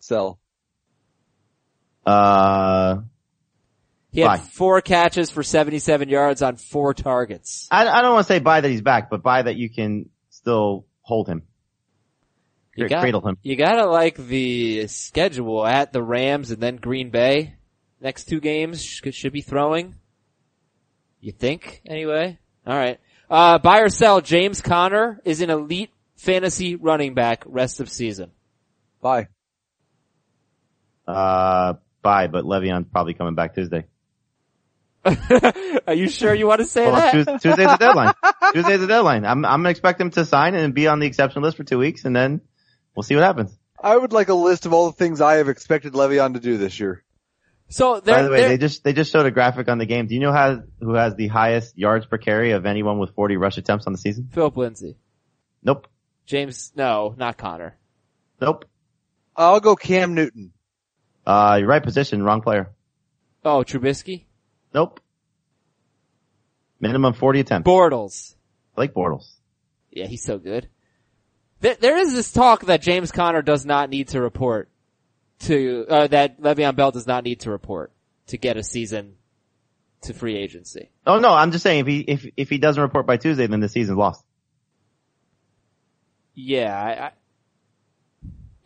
Sell. 0.00 0.38
He 4.16 4.22
had 4.22 4.28
Buy. 4.28 4.38
four 4.38 4.80
catches 4.80 5.28
for 5.28 5.42
77 5.42 6.08
yards 6.08 6.40
on 6.40 6.56
four 6.56 6.94
targets. 6.94 7.68
I, 7.70 7.86
I 7.86 8.00
don't 8.00 8.14
want 8.14 8.26
to 8.26 8.32
say 8.32 8.38
buy 8.38 8.62
that 8.62 8.68
he's 8.70 8.80
back, 8.80 9.10
but 9.10 9.22
buy 9.22 9.42
that 9.42 9.56
you 9.56 9.68
can 9.68 10.08
still 10.30 10.86
hold 11.02 11.28
him. 11.28 11.42
You 12.74 12.88
Cra- 12.88 13.00
cradle 13.00 13.20
him. 13.28 13.36
You 13.42 13.56
gotta 13.56 13.84
like 13.84 14.16
the 14.16 14.86
schedule 14.86 15.66
at 15.66 15.92
the 15.92 16.02
Rams 16.02 16.50
and 16.50 16.62
then 16.62 16.76
Green 16.76 17.10
Bay. 17.10 17.56
Next 18.00 18.24
two 18.24 18.40
games 18.40 18.82
should, 18.82 19.14
should 19.14 19.34
be 19.34 19.42
throwing. 19.42 19.96
You 21.20 21.32
think, 21.32 21.82
anyway? 21.84 22.38
Alright. 22.66 23.00
Uh, 23.28 23.58
buy 23.58 23.80
or 23.80 23.90
sell, 23.90 24.22
James 24.22 24.62
Conner 24.62 25.20
is 25.26 25.42
an 25.42 25.50
elite 25.50 25.90
fantasy 26.14 26.74
running 26.74 27.12
back 27.12 27.44
rest 27.44 27.80
of 27.80 27.90
season. 27.90 28.30
Buy. 29.02 29.28
Uh, 31.06 31.74
buy, 32.00 32.28
but 32.28 32.46
Le'Veon's 32.46 32.88
probably 32.90 33.12
coming 33.12 33.34
back 33.34 33.54
Tuesday. 33.54 33.84
Are 35.86 35.94
you 35.94 36.08
sure 36.08 36.34
you 36.34 36.46
want 36.46 36.60
to 36.60 36.66
say 36.66 36.86
Well, 36.90 36.96
that? 36.96 37.40
Tuesday's 37.42 37.68
the 37.68 37.76
deadline. 37.78 38.14
Tuesday's 38.52 38.80
the 38.80 38.86
deadline. 38.86 39.24
I'm, 39.24 39.44
I'm 39.44 39.60
gonna 39.60 39.70
expect 39.70 40.00
him 40.00 40.10
to 40.10 40.24
sign 40.24 40.54
and 40.54 40.74
be 40.74 40.88
on 40.88 40.98
the 40.98 41.06
exception 41.06 41.42
list 41.42 41.56
for 41.56 41.64
two 41.64 41.78
weeks 41.78 42.04
and 42.04 42.14
then 42.14 42.40
we'll 42.94 43.02
see 43.02 43.14
what 43.14 43.24
happens. 43.24 43.56
I 43.80 43.96
would 43.96 44.12
like 44.12 44.28
a 44.28 44.34
list 44.34 44.66
of 44.66 44.72
all 44.72 44.86
the 44.86 44.96
things 44.96 45.20
I 45.20 45.34
have 45.34 45.48
expected 45.48 45.92
Le'Veon 45.92 46.34
to 46.34 46.40
do 46.40 46.56
this 46.56 46.78
year. 46.80 47.04
So 47.68 48.00
By 48.00 48.22
the 48.22 48.30
way, 48.30 48.46
they 48.48 48.58
just, 48.58 48.84
they 48.84 48.92
just 48.92 49.12
showed 49.12 49.26
a 49.26 49.30
graphic 49.32 49.68
on 49.68 49.78
the 49.78 49.86
game. 49.86 50.06
Do 50.06 50.14
you 50.14 50.20
know 50.20 50.32
how, 50.32 50.60
who 50.80 50.94
has 50.94 51.14
the 51.16 51.26
highest 51.26 51.76
yards 51.76 52.06
per 52.06 52.16
carry 52.16 52.52
of 52.52 52.64
anyone 52.64 52.98
with 52.98 53.14
40 53.14 53.36
rush 53.36 53.58
attempts 53.58 53.86
on 53.86 53.92
the 53.92 53.98
season? 53.98 54.28
Phillip 54.32 54.56
Lindsay, 54.56 54.96
Nope. 55.62 55.88
James, 56.26 56.72
no, 56.76 57.14
not 57.16 57.36
Conner. 57.36 57.76
Nope. 58.40 58.66
I'll 59.34 59.60
go 59.60 59.74
Cam 59.76 60.14
Newton. 60.14 60.52
Uh, 61.26 61.56
your 61.58 61.68
right 61.68 61.82
position, 61.82 62.22
wrong 62.22 62.40
player. 62.40 62.70
Oh, 63.44 63.64
Trubisky, 63.64 64.25
Nope. 64.76 65.00
Minimum 66.80 67.14
40 67.14 67.40
attempts. 67.40 67.66
Bortles. 67.66 68.34
I 68.76 68.82
like 68.82 68.92
Bortles. 68.92 69.26
Yeah, 69.90 70.04
he's 70.04 70.22
so 70.22 70.36
good. 70.36 70.68
There, 71.60 71.76
there 71.80 71.96
is 71.96 72.12
this 72.12 72.30
talk 72.30 72.66
that 72.66 72.82
James 72.82 73.10
Conner 73.10 73.40
does 73.40 73.64
not 73.64 73.88
need 73.88 74.08
to 74.08 74.20
report 74.20 74.68
to, 75.40 75.86
uh, 75.88 76.06
that 76.08 76.42
Le'Veon 76.42 76.76
Bell 76.76 76.90
does 76.90 77.06
not 77.06 77.24
need 77.24 77.40
to 77.40 77.50
report 77.50 77.90
to 78.26 78.36
get 78.36 78.58
a 78.58 78.62
season 78.62 79.14
to 80.02 80.12
free 80.12 80.36
agency. 80.36 80.90
Oh 81.06 81.20
no, 81.20 81.32
I'm 81.32 81.52
just 81.52 81.62
saying 81.62 81.80
if 81.80 81.86
he, 81.86 82.00
if, 82.00 82.26
if 82.36 82.50
he 82.50 82.58
doesn't 82.58 82.82
report 82.82 83.06
by 83.06 83.16
Tuesday, 83.16 83.46
then 83.46 83.60
the 83.60 83.70
season's 83.70 83.96
lost. 83.96 84.22
Yeah, 86.34 86.78
I, 86.78 87.06
I, 87.06 87.12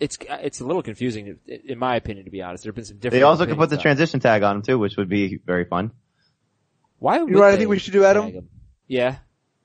it's, 0.00 0.18
it's 0.20 0.60
a 0.60 0.66
little 0.66 0.82
confusing 0.82 1.38
in 1.46 1.78
my 1.78 1.96
opinion, 1.96 2.24
to 2.24 2.30
be 2.30 2.42
honest. 2.42 2.64
There 2.64 2.70
have 2.70 2.76
been 2.76 2.84
some 2.84 2.96
different 2.96 3.12
They 3.20 3.22
also 3.22 3.46
could 3.46 3.56
put 3.56 3.68
the 3.70 3.76
on 3.76 3.80
it. 3.80 3.82
transition 3.82 4.18
tag 4.20 4.42
on 4.42 4.56
him 4.56 4.62
too, 4.62 4.78
which 4.78 4.96
would 4.96 5.08
be 5.08 5.38
very 5.44 5.64
fun. 5.66 5.92
Why 6.98 7.18
would 7.18 7.28
You 7.28 7.34
know 7.36 7.40
what 7.42 7.54
I 7.54 7.56
think 7.56 7.68
we 7.70 7.78
should 7.78 7.92
do, 7.92 8.04
Adam? 8.04 8.24
tag 8.26 8.34
him? 8.34 8.48
Yeah. 8.88 9.16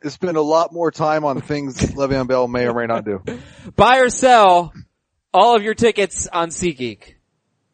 To 0.04 0.10
spend 0.12 0.38
a 0.38 0.41
lot 0.41 0.71
more 0.71 0.91
time 0.91 1.24
on 1.26 1.41
things 1.41 1.78
Le'Veon 1.95 2.28
Bell 2.28 2.48
may 2.48 2.67
or 2.67 2.74
may 2.74 2.86
not 2.86 3.06
do. 3.06 3.24
Buy 3.76 4.00
or 4.00 4.10
sell 4.10 4.71
all 5.34 5.56
of 5.56 5.63
your 5.63 5.74
tickets 5.74 6.28
on 6.28 6.50
SeatGeek. 6.50 7.15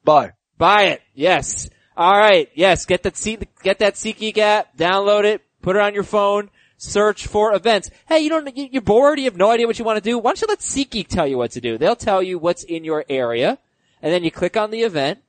Bye. 0.03 0.31
Buy 0.57 0.83
it. 0.83 1.01
Yes. 1.13 1.69
All 1.97 2.17
right. 2.17 2.49
Yes. 2.55 2.85
Get 2.85 3.03
that 3.03 3.17
seat. 3.17 3.47
Get 3.63 3.79
that 3.79 3.95
SeatGeek 3.95 4.37
app. 4.37 4.77
Download 4.77 5.25
it. 5.25 5.41
Put 5.61 5.75
it 5.75 5.81
on 5.81 5.93
your 5.93 6.03
phone. 6.03 6.49
Search 6.83 7.27
for 7.27 7.53
events. 7.53 7.91
Hey, 8.09 8.21
you 8.21 8.29
don't. 8.29 8.57
you- 8.57 8.69
You're 8.71 8.81
bored. 8.81 9.19
You 9.19 9.25
have 9.25 9.37
no 9.37 9.51
idea 9.51 9.67
what 9.67 9.77
you 9.77 9.85
want 9.85 9.97
to 9.97 10.09
do. 10.09 10.17
Why 10.17 10.31
don't 10.31 10.41
you 10.41 10.47
let 10.49 10.59
SeatGeek 10.61 11.07
tell 11.07 11.27
you 11.27 11.37
what 11.37 11.51
to 11.51 11.61
do? 11.61 11.77
They'll 11.77 11.95
tell 11.95 12.23
you 12.23 12.39
what's 12.39 12.63
in 12.63 12.83
your 12.83 13.05
area, 13.07 13.59
and 14.01 14.11
then 14.11 14.23
you 14.23 14.31
click 14.31 14.57
on 14.57 14.71
the 14.71 14.81
event, 14.81 15.19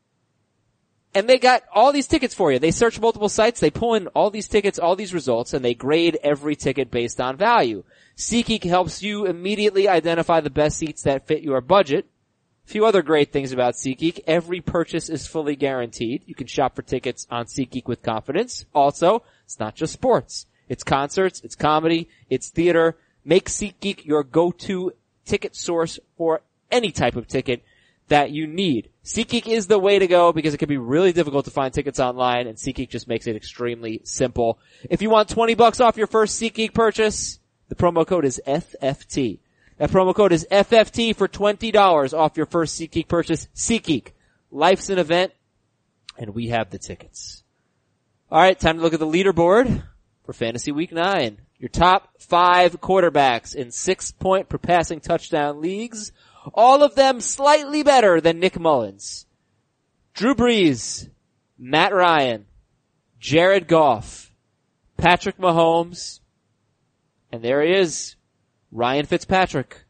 and 1.14 1.28
they 1.28 1.36
got 1.36 1.62
all 1.70 1.92
these 1.92 2.06
tickets 2.06 2.34
for 2.34 2.50
you. 2.50 2.58
They 2.58 2.70
search 2.70 2.98
multiple 2.98 3.28
sites. 3.28 3.60
They 3.60 3.68
pull 3.68 3.92
in 3.92 4.06
all 4.08 4.30
these 4.30 4.48
tickets, 4.48 4.78
all 4.78 4.96
these 4.96 5.12
results, 5.12 5.52
and 5.52 5.62
they 5.62 5.74
grade 5.74 6.18
every 6.22 6.56
ticket 6.56 6.90
based 6.90 7.20
on 7.20 7.36
value. 7.36 7.84
SeatGeek 8.16 8.64
helps 8.64 9.02
you 9.02 9.26
immediately 9.26 9.86
identify 9.86 10.40
the 10.40 10.48
best 10.48 10.78
seats 10.78 11.02
that 11.02 11.26
fit 11.26 11.42
your 11.42 11.60
budget. 11.60 12.06
A 12.64 12.70
few 12.70 12.86
other 12.86 13.02
great 13.02 13.30
things 13.30 13.52
about 13.52 13.74
SeatGeek. 13.74 14.20
Every 14.26 14.62
purchase 14.62 15.10
is 15.10 15.26
fully 15.26 15.56
guaranteed. 15.56 16.22
You 16.24 16.34
can 16.34 16.46
shop 16.46 16.76
for 16.76 16.80
tickets 16.82 17.26
on 17.30 17.44
SeatGeek 17.44 17.86
with 17.86 18.00
confidence. 18.02 18.64
Also, 18.74 19.22
it's 19.44 19.60
not 19.60 19.74
just 19.74 19.92
sports. 19.92 20.46
It's 20.72 20.84
concerts, 20.84 21.42
it's 21.44 21.54
comedy, 21.54 22.08
it's 22.30 22.48
theater. 22.48 22.96
Make 23.26 23.50
SeatGeek 23.50 24.06
your 24.06 24.24
go-to 24.24 24.94
ticket 25.26 25.54
source 25.54 25.98
for 26.16 26.40
any 26.70 26.90
type 26.92 27.14
of 27.14 27.26
ticket 27.26 27.62
that 28.08 28.30
you 28.30 28.46
need. 28.46 28.88
SeatGeek 29.04 29.46
is 29.46 29.66
the 29.66 29.78
way 29.78 29.98
to 29.98 30.06
go 30.06 30.32
because 30.32 30.54
it 30.54 30.56
can 30.56 30.70
be 30.70 30.78
really 30.78 31.12
difficult 31.12 31.44
to 31.44 31.50
find 31.50 31.74
tickets 31.74 32.00
online 32.00 32.46
and 32.46 32.56
SeatGeek 32.56 32.88
just 32.88 33.06
makes 33.06 33.26
it 33.26 33.36
extremely 33.36 34.00
simple. 34.04 34.58
If 34.88 35.02
you 35.02 35.10
want 35.10 35.28
20 35.28 35.52
bucks 35.56 35.78
off 35.78 35.98
your 35.98 36.06
first 36.06 36.40
SeatGeek 36.40 36.72
purchase, 36.72 37.38
the 37.68 37.74
promo 37.74 38.06
code 38.06 38.24
is 38.24 38.40
FFT. 38.46 39.40
That 39.76 39.90
promo 39.90 40.14
code 40.14 40.32
is 40.32 40.46
FFT 40.50 41.14
for 41.14 41.28
$20 41.28 42.18
off 42.18 42.38
your 42.38 42.46
first 42.46 42.80
SeatGeek 42.80 43.08
purchase. 43.08 43.46
SeatGeek. 43.54 44.12
Life's 44.50 44.88
an 44.88 44.98
event 44.98 45.32
and 46.16 46.30
we 46.30 46.48
have 46.48 46.70
the 46.70 46.78
tickets. 46.78 47.44
Alright, 48.30 48.58
time 48.58 48.78
to 48.78 48.82
look 48.82 48.94
at 48.94 49.00
the 49.00 49.06
leaderboard 49.06 49.82
for 50.24 50.32
Fantasy 50.32 50.72
Week 50.72 50.92
9. 50.92 51.38
Your 51.58 51.68
top 51.68 52.08
five 52.18 52.80
quarterbacks 52.80 53.54
in 53.54 53.70
six 53.70 54.10
point 54.10 54.48
per 54.48 54.58
passing 54.58 55.00
touchdown 55.00 55.60
leagues. 55.60 56.12
All 56.54 56.82
of 56.82 56.96
them 56.96 57.20
slightly 57.20 57.82
better 57.82 58.20
than 58.20 58.40
Nick 58.40 58.58
Mullens. 58.58 59.26
Drew 60.14 60.34
Brees, 60.34 61.08
Matt 61.58 61.94
Ryan, 61.94 62.46
Jared 63.18 63.68
Goff, 63.68 64.34
Patrick 64.96 65.38
Mahomes, 65.38 66.20
and 67.30 67.42
there 67.42 67.62
he 67.62 67.72
is, 67.72 68.16
Ryan 68.72 69.06
Fitzpatrick. 69.06 69.84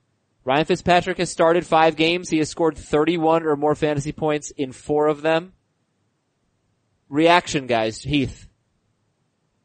Ryan 0.45 0.65
Fitzpatrick 0.67 1.19
has 1.19 1.31
started 1.31 1.67
five 1.67 1.97
games. 1.97 2.29
He 2.29 2.39
has 2.39 2.51
scored 2.51 2.77
31 2.77 3.45
or 3.45 3.57
more 3.57 3.75
fantasy 3.75 4.13
points 4.13 4.51
in 4.51 4.73
four 4.73 5.07
of 5.07 5.23
them. 5.23 5.53
Reaction 7.09 7.67
guys, 7.67 8.03
Heath. 8.03 8.49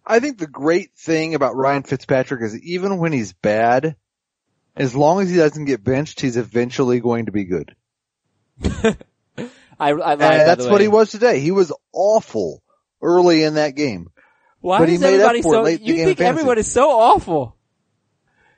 I 0.07 0.19
think 0.19 0.37
the 0.37 0.47
great 0.47 0.95
thing 0.95 1.35
about 1.35 1.55
Ryan 1.55 1.83
Fitzpatrick 1.83 2.41
is 2.41 2.59
even 2.61 2.97
when 2.97 3.11
he's 3.11 3.33
bad, 3.33 3.97
as 4.75 4.95
long 4.95 5.21
as 5.21 5.29
he 5.29 5.35
doesn't 5.35 5.65
get 5.65 5.83
benched, 5.83 6.21
he's 6.21 6.37
eventually 6.37 7.01
going 7.01 7.25
to 7.25 7.31
be 7.31 7.43
good. 7.43 7.75
I, 9.79 9.89
I 9.89 9.91
lied, 9.91 10.19
that's 10.19 10.65
what 10.65 10.81
he 10.81 10.87
was 10.87 11.11
today. 11.11 11.39
He 11.39 11.51
was 11.51 11.73
awful 11.91 12.63
early 13.01 13.43
in 13.43 13.55
that 13.55 13.75
game. 13.75 14.09
Why 14.61 14.79
but 14.79 14.89
he 14.89 14.95
is 14.95 15.01
made 15.01 15.19
up 15.19 15.31
everybody 15.31 15.41
for 15.41 15.53
it 15.53 15.57
so, 15.57 15.61
late 15.61 15.79
in 15.81 15.85
the 15.85 15.93
you 15.93 16.05
think 16.05 16.21
everyone 16.21 16.57
is 16.57 16.71
so 16.71 16.89
awful? 16.89 17.55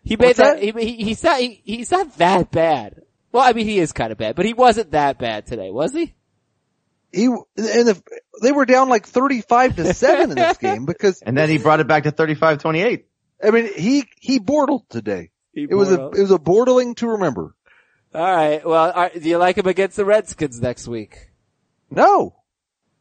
He 0.03 0.15
made 0.15 0.27
What's 0.27 0.39
that, 0.39 0.62
that? 0.62 0.79
He, 0.79 0.95
he, 0.95 1.03
he's 1.03 1.23
not, 1.23 1.39
he, 1.39 1.62
he's 1.65 1.91
not 1.91 2.15
that 2.17 2.51
bad. 2.51 3.01
Well, 3.31 3.43
I 3.43 3.53
mean, 3.53 3.65
he 3.65 3.79
is 3.79 3.91
kind 3.91 4.12
of 4.12 4.17
bad, 4.17 4.35
but 4.35 4.45
he 4.45 4.53
wasn't 4.53 4.91
that 4.91 5.19
bad 5.19 5.45
today, 5.45 5.71
was 5.71 5.93
he? 5.93 6.15
He, 7.11 7.25
and 7.25 7.43
the, 7.55 8.01
they 8.41 8.51
were 8.51 8.65
down 8.65 8.89
like 8.89 9.07
35 9.07 9.77
to 9.77 9.93
7 9.93 10.31
in 10.31 10.35
this 10.35 10.57
game 10.59 10.85
because, 10.85 11.21
And 11.21 11.37
then 11.37 11.49
he 11.49 11.57
brought 11.57 11.79
it 11.79 11.87
back 11.87 12.03
to 12.03 12.11
35-28. 12.11 13.03
I 13.43 13.51
mean, 13.51 13.73
he, 13.73 14.05
he 14.19 14.39
bortled 14.39 14.87
today. 14.89 15.31
It 15.53 15.73
was 15.73 15.91
a, 15.91 16.07
it 16.09 16.21
was 16.21 16.31
a 16.31 16.37
bortling 16.37 16.95
to 16.97 17.07
remember. 17.07 17.55
Alright, 18.13 18.65
well, 18.65 18.91
all 18.91 19.01
right, 19.03 19.13
do 19.13 19.27
you 19.27 19.37
like 19.37 19.57
him 19.57 19.67
against 19.67 19.95
the 19.95 20.05
Redskins 20.05 20.61
next 20.61 20.87
week? 20.87 21.29
No. 21.91 22.35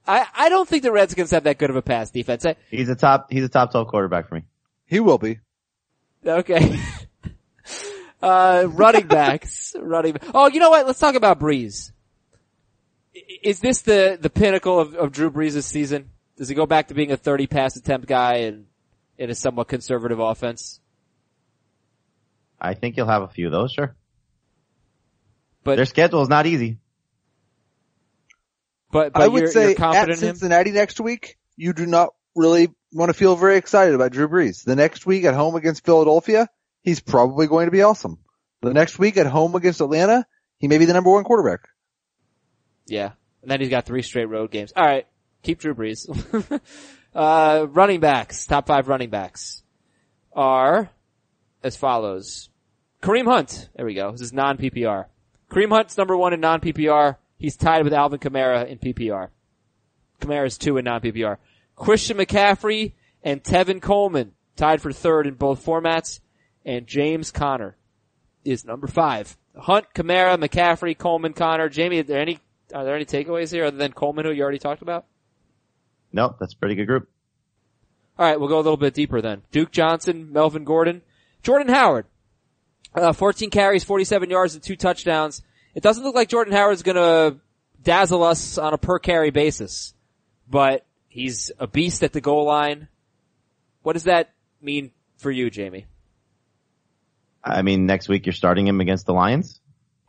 I, 0.06 0.26
I 0.34 0.48
don't 0.48 0.68
think 0.68 0.82
the 0.82 0.92
Redskins 0.92 1.30
have 1.30 1.44
that 1.44 1.58
good 1.58 1.70
of 1.70 1.76
a 1.76 1.82
pass 1.82 2.10
defense. 2.10 2.44
I, 2.46 2.56
He's 2.70 2.88
a 2.88 2.94
top, 2.94 3.30
he's 3.30 3.44
a 3.44 3.48
top 3.48 3.70
12 3.72 3.88
quarterback 3.88 4.28
for 4.28 4.36
me. 4.36 4.42
He 4.86 5.00
will 5.00 5.18
be. 5.18 5.38
okay. 6.26 6.78
uh, 8.22 8.66
running 8.68 9.06
backs, 9.06 9.74
running, 9.78 10.16
oh, 10.34 10.48
you 10.48 10.60
know 10.60 10.70
what? 10.70 10.86
Let's 10.86 10.98
talk 10.98 11.14
about 11.14 11.38
Brees. 11.38 11.92
I- 13.18 13.38
Is 13.42 13.61
this 13.61 13.83
the, 13.83 14.18
the 14.20 14.31
pinnacle 14.31 14.78
of, 14.78 14.94
of 14.94 15.12
Drew 15.12 15.31
Brees' 15.31 15.62
season? 15.64 16.11
Does 16.37 16.48
he 16.48 16.54
go 16.54 16.66
back 16.66 16.88
to 16.88 16.94
being 16.94 17.11
a 17.12 17.16
30 17.16 17.46
pass 17.46 17.76
attempt 17.76 18.07
guy 18.07 18.37
and 18.38 18.66
in 19.16 19.31
a 19.31 19.35
somewhat 19.35 19.68
conservative 19.68 20.20
offense? 20.20 20.81
I 22.61 22.74
think 22.74 22.94
he'll 22.94 23.07
have 23.07 23.22
a 23.22 23.28
few 23.28 23.46
of 23.46 23.53
those, 23.53 23.72
sure. 23.72 23.97
But, 25.64 25.76
Their 25.76 25.84
schedule 25.86 26.22
is 26.22 26.28
not 26.28 26.47
easy. 26.47 26.78
but, 28.90 29.12
but 29.12 29.22
I 29.22 29.28
would 29.28 29.42
you're, 29.42 29.51
say 29.51 29.62
you're 29.62 29.70
at 29.72 29.76
confident 29.76 30.22
him? 30.22 30.28
Cincinnati 30.36 30.70
next 30.70 31.01
week, 31.01 31.36
you 31.57 31.72
do 31.72 31.86
not 31.86 32.11
really 32.34 32.68
want 32.92 33.11
to 33.11 33.14
feel 33.14 33.36
very 33.36 33.57
excited 33.57 33.95
about 33.95 34.12
Drew 34.12 34.28
Brees. 34.28 34.64
The 34.64 34.76
next 34.76 35.07
week 35.07 35.24
at 35.24 35.34
home 35.34 35.57
against 35.57 35.84
Philadelphia, 35.84 36.49
he's 36.82 37.01
probably 37.01 37.47
going 37.47 37.66
to 37.66 37.72
be 37.72 37.82
awesome. 37.82 38.18
The 38.62 38.72
next 38.72 38.99
week 38.99 39.16
at 39.16 39.26
home 39.26 39.55
against 39.55 39.80
Atlanta, 39.80 40.26
he 40.59 40.68
may 40.68 40.78
be 40.78 40.84
the 40.84 40.92
number 40.95 41.11
one 41.11 41.24
quarterback. 41.24 41.61
Yeah. 42.86 43.12
And 43.43 43.51
then 43.51 43.61
he's 43.61 43.70
got 43.70 43.86
three 43.86 44.03
straight 44.03 44.26
road 44.26 44.51
games. 44.51 44.72
All 44.76 44.84
right. 44.84 45.07
Keep 45.43 45.61
Drew 45.61 45.74
Brees. 45.74 46.09
uh, 47.14 47.66
running 47.68 48.01
backs, 48.01 48.47
top 48.47 48.66
five 48.66 48.89
running 48.89 49.11
backs 49.11 49.62
are 50.32 50.91
as 51.62 51.76
follows. 51.76 52.49
Kareem 53.03 53.26
Hunt. 53.26 53.68
There 53.76 53.86
we 53.86 53.95
go. 53.95 54.12
This 54.12 54.20
is 54.22 54.32
non-PPR. 54.32 55.07
Kareem 55.51 55.70
Hunt's 55.70 55.97
number 55.97 56.16
one 56.16 56.32
in 56.32 56.41
non-PPR. 56.41 57.16
He's 57.39 57.57
tied 57.57 57.84
with 57.84 57.93
Alvin 57.93 58.18
Kamara 58.18 58.66
in 58.66 58.78
PPR. 58.78 59.28
Kamara's 60.20 60.59
two 60.59 60.76
in 60.76 60.84
non-PPR. 60.84 61.36
Christian 61.76 62.16
McCaffrey 62.16 62.95
and 63.22 63.43
Tevin 63.43 63.80
Coleman 63.80 64.32
tied 64.57 64.82
for 64.82 64.93
third 64.93 65.26
in 65.26 65.34
both 65.34 65.64
formats. 65.64 66.20
And 66.64 66.86
James 66.86 67.30
Conner 67.30 67.76
is 68.45 68.64
number 68.64 68.89
five. 68.89 69.36
Hunt, 69.57 69.86
Kamara, 69.95 70.36
McCaffrey, 70.36 70.99
Coleman, 70.99 71.32
Conner, 71.32 71.68
Jamie. 71.68 72.01
Are 72.01 72.03
there 72.03 72.20
any 72.20 72.41
are 72.74 72.84
there 72.84 72.94
any 72.94 73.04
takeaways 73.04 73.50
here 73.50 73.64
other 73.64 73.76
than 73.76 73.92
Coleman, 73.92 74.24
who 74.24 74.32
you 74.32 74.42
already 74.42 74.58
talked 74.58 74.82
about? 74.82 75.06
No, 76.12 76.34
that's 76.38 76.54
a 76.54 76.56
pretty 76.56 76.74
good 76.74 76.86
group. 76.86 77.08
All 78.18 78.26
right, 78.26 78.38
we'll 78.38 78.48
go 78.48 78.56
a 78.56 78.62
little 78.62 78.76
bit 78.76 78.94
deeper 78.94 79.20
then. 79.20 79.42
Duke 79.52 79.70
Johnson, 79.70 80.32
Melvin 80.32 80.64
Gordon, 80.64 81.02
Jordan 81.42 81.68
Howard. 81.68 82.06
Uh, 82.94 83.12
14 83.12 83.50
carries, 83.50 83.84
47 83.84 84.30
yards, 84.30 84.54
and 84.54 84.62
two 84.62 84.74
touchdowns. 84.74 85.42
It 85.74 85.82
doesn't 85.82 86.02
look 86.02 86.14
like 86.14 86.28
Jordan 86.28 86.54
Howard's 86.54 86.82
gonna 86.82 87.36
dazzle 87.82 88.24
us 88.24 88.58
on 88.58 88.74
a 88.74 88.78
per 88.78 88.98
carry 88.98 89.30
basis, 89.30 89.94
but 90.50 90.84
he's 91.08 91.52
a 91.58 91.66
beast 91.66 92.02
at 92.02 92.12
the 92.12 92.20
goal 92.20 92.44
line. 92.44 92.88
What 93.82 93.92
does 93.92 94.04
that 94.04 94.32
mean 94.60 94.90
for 95.18 95.30
you, 95.30 95.50
Jamie? 95.50 95.86
I 97.44 97.62
mean, 97.62 97.86
next 97.86 98.08
week 98.08 98.26
you're 98.26 98.32
starting 98.32 98.66
him 98.66 98.80
against 98.80 99.06
the 99.06 99.12
Lions. 99.12 99.60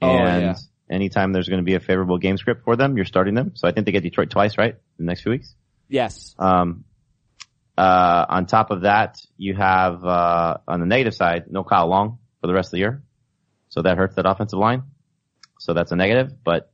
Oh, 0.01 0.09
and 0.09 0.41
yeah. 0.41 0.55
Anytime 0.89 1.33
there's 1.33 1.47
going 1.47 1.59
to 1.59 1.65
be 1.65 1.75
a 1.75 1.79
favorable 1.79 2.17
game 2.17 2.37
script 2.37 2.63
for 2.63 2.75
them, 2.75 2.95
you're 2.95 3.05
starting 3.05 3.35
them. 3.35 3.51
So 3.55 3.67
I 3.67 3.71
think 3.71 3.85
they 3.85 3.91
get 3.91 4.03
Detroit 4.03 4.29
twice, 4.29 4.57
right? 4.57 4.73
In 4.73 5.05
the 5.05 5.09
next 5.09 5.21
few 5.21 5.31
weeks. 5.31 5.53
Yes. 5.87 6.35
Um, 6.37 6.85
uh, 7.77 8.25
on 8.27 8.45
top 8.45 8.71
of 8.71 8.81
that, 8.81 9.19
you 9.37 9.55
have, 9.55 10.03
uh, 10.03 10.57
on 10.67 10.79
the 10.79 10.85
negative 10.85 11.13
side, 11.13 11.45
no 11.49 11.63
Kyle 11.63 11.87
Long 11.87 12.19
for 12.41 12.47
the 12.47 12.53
rest 12.53 12.67
of 12.67 12.71
the 12.71 12.79
year. 12.79 13.03
So 13.69 13.81
that 13.83 13.97
hurts 13.97 14.15
that 14.15 14.25
offensive 14.25 14.59
line. 14.59 14.83
So 15.59 15.73
that's 15.73 15.91
a 15.91 15.95
negative, 15.95 16.43
but 16.43 16.71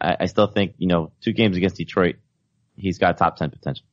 I, 0.00 0.16
I 0.20 0.26
still 0.26 0.46
think, 0.46 0.74
you 0.78 0.86
know, 0.86 1.12
two 1.20 1.32
games 1.32 1.56
against 1.56 1.76
Detroit, 1.76 2.16
he's 2.76 2.98
got 2.98 3.16
top 3.18 3.36
10 3.36 3.50
potential. 3.50 3.84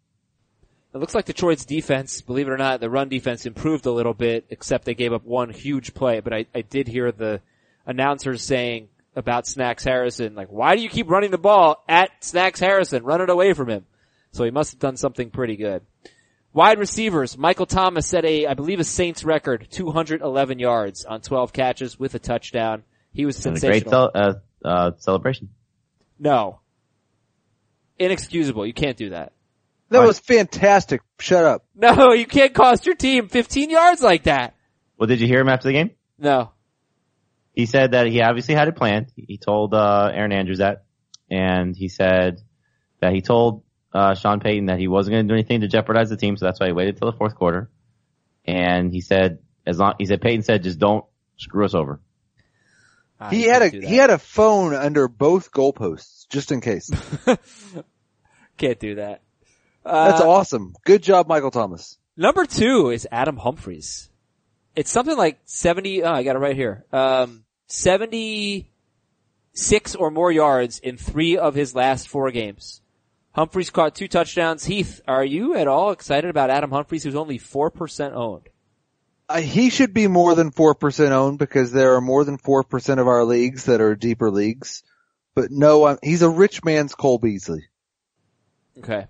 It 0.94 1.00
looks 1.00 1.14
like 1.14 1.26
Detroit's 1.26 1.66
defense, 1.66 2.22
believe 2.22 2.48
it 2.48 2.52
or 2.52 2.58
not, 2.58 2.80
the 2.80 2.90
run 2.90 3.10
defense 3.10 3.46
improved 3.46 3.86
a 3.86 3.92
little 3.92 4.14
bit, 4.14 4.46
except 4.50 4.86
they 4.86 4.96
gave 4.96 5.14
up 5.14 5.26
one 5.26 5.50
huge 5.50 5.94
play. 5.94 6.22
But 6.22 6.34
I, 6.34 6.46
I 6.56 6.62
did 6.62 6.88
hear 6.88 7.12
the 7.12 7.42
announcers 7.86 8.44
saying 8.44 8.88
about 9.16 9.48
Snacks 9.48 9.84
Harrison, 9.84 10.36
like, 10.36 10.50
why 10.50 10.76
do 10.76 10.82
you 10.82 10.90
keep 10.90 11.10
running 11.10 11.32
the 11.32 11.38
ball 11.38 11.84
at 11.88 12.10
Snacks 12.24 12.60
Harrison? 12.60 13.04
Run 13.04 13.22
it 13.22 13.30
away 13.30 13.54
from 13.54 13.70
him. 13.70 13.86
So 14.32 14.44
he 14.44 14.52
must 14.52 14.74
have 14.74 14.80
done 14.80 14.98
something 14.98 15.30
pretty 15.30 15.56
good. 15.56 15.82
Wide 16.54 16.80
receivers, 16.80 17.38
Michael 17.38 17.66
Thomas 17.66 18.08
set 18.08 18.24
a, 18.26 18.48
I 18.48 18.54
believe 18.54 18.80
a 18.80 18.84
Saints 18.86 19.24
record, 19.24 19.68
211 19.72 20.60
yards 20.60 21.04
on 21.06 21.22
12 21.22 21.52
catches 21.54 22.00
with 22.00 22.16
a 22.16 22.20
touchdown. 22.20 22.84
He 23.14 23.26
was 23.26 23.46
And 23.46 23.56
a 23.58 23.60
sensational. 23.60 24.10
great 24.12 24.14
cel- 24.24 24.40
uh, 24.64 24.68
uh, 24.68 24.92
celebration. 24.98 25.50
no. 26.20 26.60
Inexcusable. 27.98 28.66
You 28.66 28.74
can't 28.74 28.98
do 28.98 29.12
that. 29.12 29.32
That 29.90 30.00
Right. 30.00 30.08
was 30.08 30.20
fantastic. 30.20 31.02
Shut 31.20 31.46
up. 31.46 31.64
No, 31.76 32.12
you 32.14 32.26
can't 32.26 32.54
cost 32.54 32.86
your 32.86 32.96
team 32.96 33.30
15 33.30 33.70
yards 33.70 34.02
like 34.02 34.24
that. 34.24 34.54
Well, 34.98 35.08
did 35.08 35.22
you 35.22 35.28
hear 35.28 35.40
him 35.40 35.48
after 35.50 35.68
the 35.68 35.74
game? 35.74 35.92
No. 36.18 36.52
He 37.56 37.66
said 37.66 37.92
that 37.92 38.08
he 38.08 38.22
obviously 38.22 38.54
had 38.54 38.68
it 38.68 38.76
planned. 38.76 39.08
He 39.16 39.38
told 39.38 39.74
uh, 39.74 40.12
Erin 40.14 40.32
Andrews 40.34 40.58
that, 40.58 40.84
and 41.32 41.76
he 41.76 41.88
said 41.88 42.42
that 43.00 43.14
he 43.14 43.22
told 43.22 43.64
uh, 43.94 44.14
Sean 44.16 44.42
Payton 44.42 44.66
that 44.66 44.78
he 44.78 44.88
wasn't 44.90 45.14
going 45.14 45.28
to 45.28 45.32
do 45.32 45.36
anything 45.36 45.62
to 45.62 45.68
jeopardize 45.70 46.10
the 46.10 46.18
team, 46.18 46.36
so 46.36 46.46
that's 46.46 46.60
why 46.60 46.66
he 46.68 46.74
waited 46.74 46.98
till 46.98 47.10
the 47.10 47.18
fourth 47.18 47.36
quarter. 47.36 47.70
And 48.46 48.92
he 48.92 49.00
said, 49.02 49.40
as 49.66 49.80
long 49.80 49.94
he 49.98 50.06
said 50.06 50.22
Payton 50.22 50.44
said, 50.44 50.64
just 50.64 50.80
don't 50.80 51.06
screw 51.38 51.64
us 51.66 51.74
over. 51.74 52.02
Ah, 53.20 53.30
He 53.30 53.44
had 53.44 53.62
a 53.62 53.70
can't 53.70 53.72
do 53.72 53.82
that. 53.82 53.88
he 53.90 53.96
had 53.96 54.10
a 54.10 54.18
phone 54.18 54.74
under 54.76 55.08
both 55.08 55.52
goalposts 55.52 56.28
just 56.30 56.52
in 56.52 56.60
case. 56.60 56.92
Can't 58.58 58.80
do 58.80 58.96
that. 58.96 59.22
Uh, 59.86 60.10
That's 60.12 60.22
awesome. 60.22 60.74
Good 60.86 61.04
job, 61.04 61.28
Michael 61.28 61.52
Thomas. 61.52 61.98
Number 62.18 62.46
two 62.46 62.90
is 62.90 63.08
Adam 63.12 63.38
Humphries. 63.38 64.10
It's 64.76 64.92
something 64.92 65.18
like 65.18 65.40
70, 65.46 66.04
oh, 66.04 66.12
I 66.12 66.24
got 66.24 66.36
it 66.36 66.40
right 66.40 66.56
here. 66.56 66.86
Um, 66.92 67.45
76 67.68 69.96
or 69.96 70.12
more 70.12 70.32
yards 70.32 70.80
in 70.80 70.98
three 70.98 71.38
of 71.38 71.56
his 71.56 71.76
last 71.76 72.08
four 72.08 72.32
games. 72.32 72.82
Humphries 73.34 73.70
caught 73.70 73.96
two 73.96 74.08
touchdowns. 74.08 74.66
Heath, 74.66 75.02
are 75.08 75.26
you 75.26 75.56
at 75.56 75.68
all 75.68 75.92
excited 75.92 76.30
about 76.30 76.50
Adam 76.50 76.72
Humphries 76.72 77.04
who's 77.04 77.16
only 77.16 77.38
4% 77.38 78.14
owned? 78.14 78.50
Uh, 79.28 79.42
he 79.42 79.70
should 79.70 79.94
be 79.94 80.08
more 80.08 80.36
than 80.36 80.52
4% 80.52 81.12
owned 81.12 81.40
because 81.40 81.72
there 81.72 81.96
are 81.96 82.02
more 82.02 82.24
than 82.24 82.38
4% 82.38 83.00
of 83.00 83.08
our 83.08 83.26
leagues 83.26 83.66
that 83.66 83.82
are 83.82 83.96
deeper 83.96 84.32
leagues. 84.32 84.84
But 85.34 85.52
no, 85.52 85.86
I'm, 85.86 85.98
he's 86.02 86.22
a 86.22 86.30
rich 86.30 86.64
man's 86.64 86.96
Cole 86.96 87.18
Beasley. 87.18 87.66
Okay. 88.78 89.08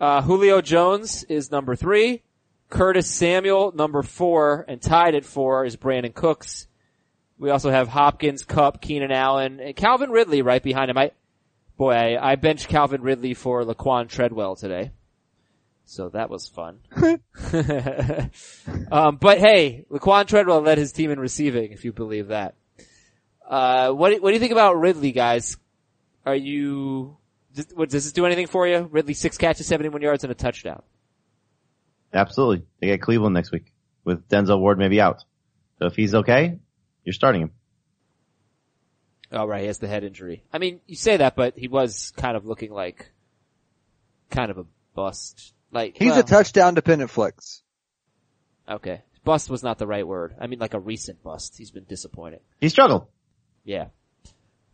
Uh, 0.00 0.22
Julio 0.22 0.60
Jones 0.60 1.24
is 1.24 1.50
number 1.50 1.76
three. 1.76 2.22
Curtis 2.70 3.06
Samuel, 3.06 3.72
number 3.72 4.02
four, 4.02 4.64
and 4.66 4.80
tied 4.80 5.14
at 5.14 5.26
four 5.26 5.66
is 5.66 5.76
Brandin 5.76 6.14
Cooks. 6.14 6.68
We 7.42 7.50
also 7.50 7.70
have 7.72 7.88
Hopkins, 7.88 8.44
Kupp, 8.44 8.80
Keenan 8.80 9.10
Allen, 9.10 9.58
and 9.58 9.74
Calvin 9.74 10.10
Ridley 10.10 10.42
right 10.42 10.62
behind 10.62 10.92
him. 10.92 10.96
I, 10.96 11.10
boy, 11.76 11.90
I, 11.90 12.30
I 12.30 12.36
benched 12.36 12.68
Calvin 12.68 13.02
Ridley 13.02 13.34
for 13.34 13.64
Laquon 13.64 14.08
Treadwell 14.08 14.54
today. 14.54 14.92
So 15.84 16.10
that 16.10 16.30
was 16.30 16.46
fun. 16.46 16.78
um, 18.92 19.16
but 19.16 19.38
hey, 19.38 19.86
Laquon 19.90 20.28
Treadwell 20.28 20.60
led 20.60 20.78
his 20.78 20.92
team 20.92 21.10
in 21.10 21.18
receiving, 21.18 21.72
if 21.72 21.84
you 21.84 21.92
believe 21.92 22.28
that. 22.28 22.54
Uh, 23.44 23.90
what, 23.90 24.22
what 24.22 24.30
do 24.30 24.34
you 24.34 24.40
think 24.40 24.52
about 24.52 24.78
Ridley, 24.78 25.10
guys? 25.10 25.56
Are 26.24 26.36
you, 26.36 27.16
does, 27.56 27.66
what, 27.74 27.90
does 27.90 28.04
this 28.04 28.12
do 28.12 28.24
anything 28.24 28.46
for 28.46 28.68
you? 28.68 28.88
Ridley 28.88 29.14
six 29.14 29.36
catches, 29.36 29.66
71 29.66 30.00
yards, 30.00 30.22
and 30.22 30.30
a 30.30 30.36
touchdown. 30.36 30.84
Absolutely. 32.14 32.64
They 32.78 32.86
get 32.86 33.02
Cleveland 33.02 33.34
next 33.34 33.50
week 33.50 33.72
with 34.04 34.28
Denzel 34.28 34.60
Ward 34.60 34.78
maybe 34.78 35.00
out. 35.00 35.24
So 35.80 35.86
if 35.86 35.96
he's 35.96 36.14
okay, 36.14 36.60
you're 37.04 37.12
starting 37.12 37.42
him. 37.42 37.50
Oh 39.32 39.46
right, 39.46 39.62
he 39.62 39.66
has 39.66 39.78
the 39.78 39.88
head 39.88 40.04
injury. 40.04 40.42
I 40.52 40.58
mean, 40.58 40.80
you 40.86 40.96
say 40.96 41.16
that, 41.16 41.36
but 41.36 41.56
he 41.56 41.68
was 41.68 42.12
kind 42.16 42.36
of 42.36 42.44
looking 42.44 42.70
like 42.70 43.10
kind 44.30 44.50
of 44.50 44.58
a 44.58 44.66
bust. 44.94 45.54
Like 45.70 45.96
He's 45.96 46.10
well, 46.10 46.20
a 46.20 46.24
touchdown 46.24 46.74
dependent 46.74 47.10
flex. 47.10 47.62
Okay, 48.68 49.02
bust 49.24 49.48
was 49.48 49.62
not 49.62 49.78
the 49.78 49.86
right 49.86 50.06
word. 50.06 50.34
I 50.38 50.46
mean, 50.46 50.58
like 50.58 50.74
a 50.74 50.80
recent 50.80 51.22
bust. 51.22 51.56
He's 51.56 51.70
been 51.70 51.84
disappointed. 51.84 52.40
He 52.60 52.68
struggled. 52.68 53.06
Yeah. 53.64 53.86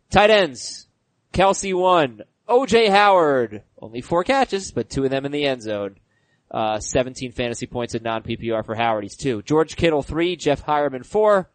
Tight 0.09 0.29
ends. 0.29 0.87
Kelce 1.33 1.73
one. 1.73 2.23
OJ 2.47 2.89
Howard. 2.89 3.63
Only 3.79 4.01
four 4.01 4.23
catches, 4.23 4.71
but 4.71 4.89
two 4.89 5.05
of 5.05 5.11
them 5.11 5.25
in 5.25 5.31
the 5.31 5.45
end 5.45 5.61
zone. 5.61 5.97
Uh, 6.49 6.79
17 6.79 7.31
fantasy 7.31 7.67
points 7.67 7.93
in 7.93 8.01
non-PPR 8.01 8.65
for 8.65 8.73
Howard. 8.73 9.03
He's 9.03 9.15
two. 9.15 9.43
George 9.43 9.75
Kittle 9.75 10.01
three. 10.01 10.35
Jeff 10.35 10.65
Heuerman 10.65 11.05
four. 11.05 11.49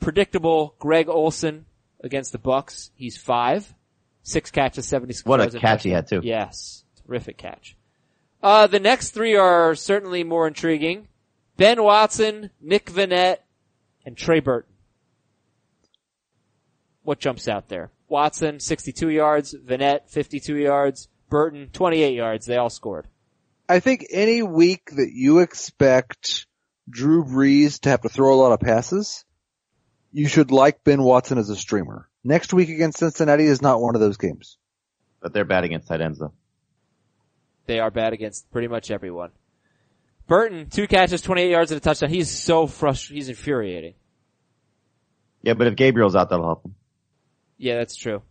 Predictable 0.00 0.74
Greg 0.78 1.08
Olsen 1.08 1.66
against 2.02 2.32
the 2.32 2.38
Bucks. 2.38 2.90
He's 2.94 3.16
five. 3.16 3.74
Six 4.22 4.50
catches, 4.50 4.88
76 4.88 5.24
What 5.24 5.40
a 5.40 5.58
catch 5.58 5.84
he 5.84 5.90
had, 5.90 6.08
too. 6.08 6.20
Yes. 6.22 6.84
Terrific 7.06 7.36
catch. 7.36 7.76
Uh, 8.42 8.66
the 8.66 8.80
next 8.80 9.10
three 9.10 9.36
are 9.36 9.74
certainly 9.74 10.24
more 10.24 10.48
intriguing. 10.48 11.08
Ben 11.56 11.82
Watson, 11.82 12.50
Nick 12.60 12.86
Vannett, 12.86 13.38
and 14.04 14.16
Trey 14.16 14.40
Burton. 14.40 14.72
What 17.02 17.20
jumps 17.20 17.48
out 17.48 17.68
there? 17.68 17.90
Watson, 18.08 18.60
62 18.60 19.10
yards, 19.10 19.54
Vannett, 19.54 20.08
52 20.08 20.56
yards, 20.56 21.08
Burton, 21.30 21.70
28 21.72 22.14
yards. 22.14 22.46
They 22.46 22.56
all 22.56 22.70
scored. 22.70 23.06
I 23.68 23.80
think 23.80 24.06
any 24.10 24.42
week 24.42 24.90
that 24.96 25.10
you 25.12 25.40
expect 25.40 26.46
Drew 26.88 27.24
Brees 27.24 27.80
to 27.80 27.88
have 27.90 28.02
to 28.02 28.08
throw 28.08 28.34
a 28.34 28.40
lot 28.40 28.52
of 28.52 28.60
passes, 28.60 29.24
you 30.16 30.28
should 30.28 30.50
like 30.50 30.82
Ben 30.82 31.02
Watson 31.02 31.36
as 31.36 31.50
a 31.50 31.56
streamer. 31.56 32.08
Next 32.24 32.54
week 32.54 32.70
against 32.70 32.98
Cincinnati 32.98 33.44
is 33.44 33.60
not 33.60 33.82
one 33.82 33.94
of 33.94 34.00
those 34.00 34.16
games. 34.16 34.56
But 35.20 35.32
they're 35.34 35.44
bad 35.44 35.64
against 35.64 35.88
tight 35.88 36.00
ends 36.00 36.18
though. 36.18 36.32
They 37.66 37.80
are 37.80 37.90
bad 37.90 38.12
against 38.14 38.50
pretty 38.50 38.68
much 38.68 38.90
everyone. 38.90 39.30
Burton, 40.26 40.70
two 40.70 40.86
catches, 40.88 41.20
28 41.20 41.50
yards 41.50 41.70
and 41.70 41.76
a 41.78 41.80
touchdown. 41.80 42.10
He's 42.10 42.30
so 42.30 42.66
frustrated. 42.66 43.16
He's 43.16 43.28
infuriating. 43.28 43.94
Yeah, 45.42 45.54
but 45.54 45.66
if 45.66 45.76
Gabriel's 45.76 46.16
out, 46.16 46.30
that'll 46.30 46.46
help 46.46 46.64
him. 46.64 46.74
Yeah, 47.58 47.76
that's 47.76 47.94
true. 47.96 48.22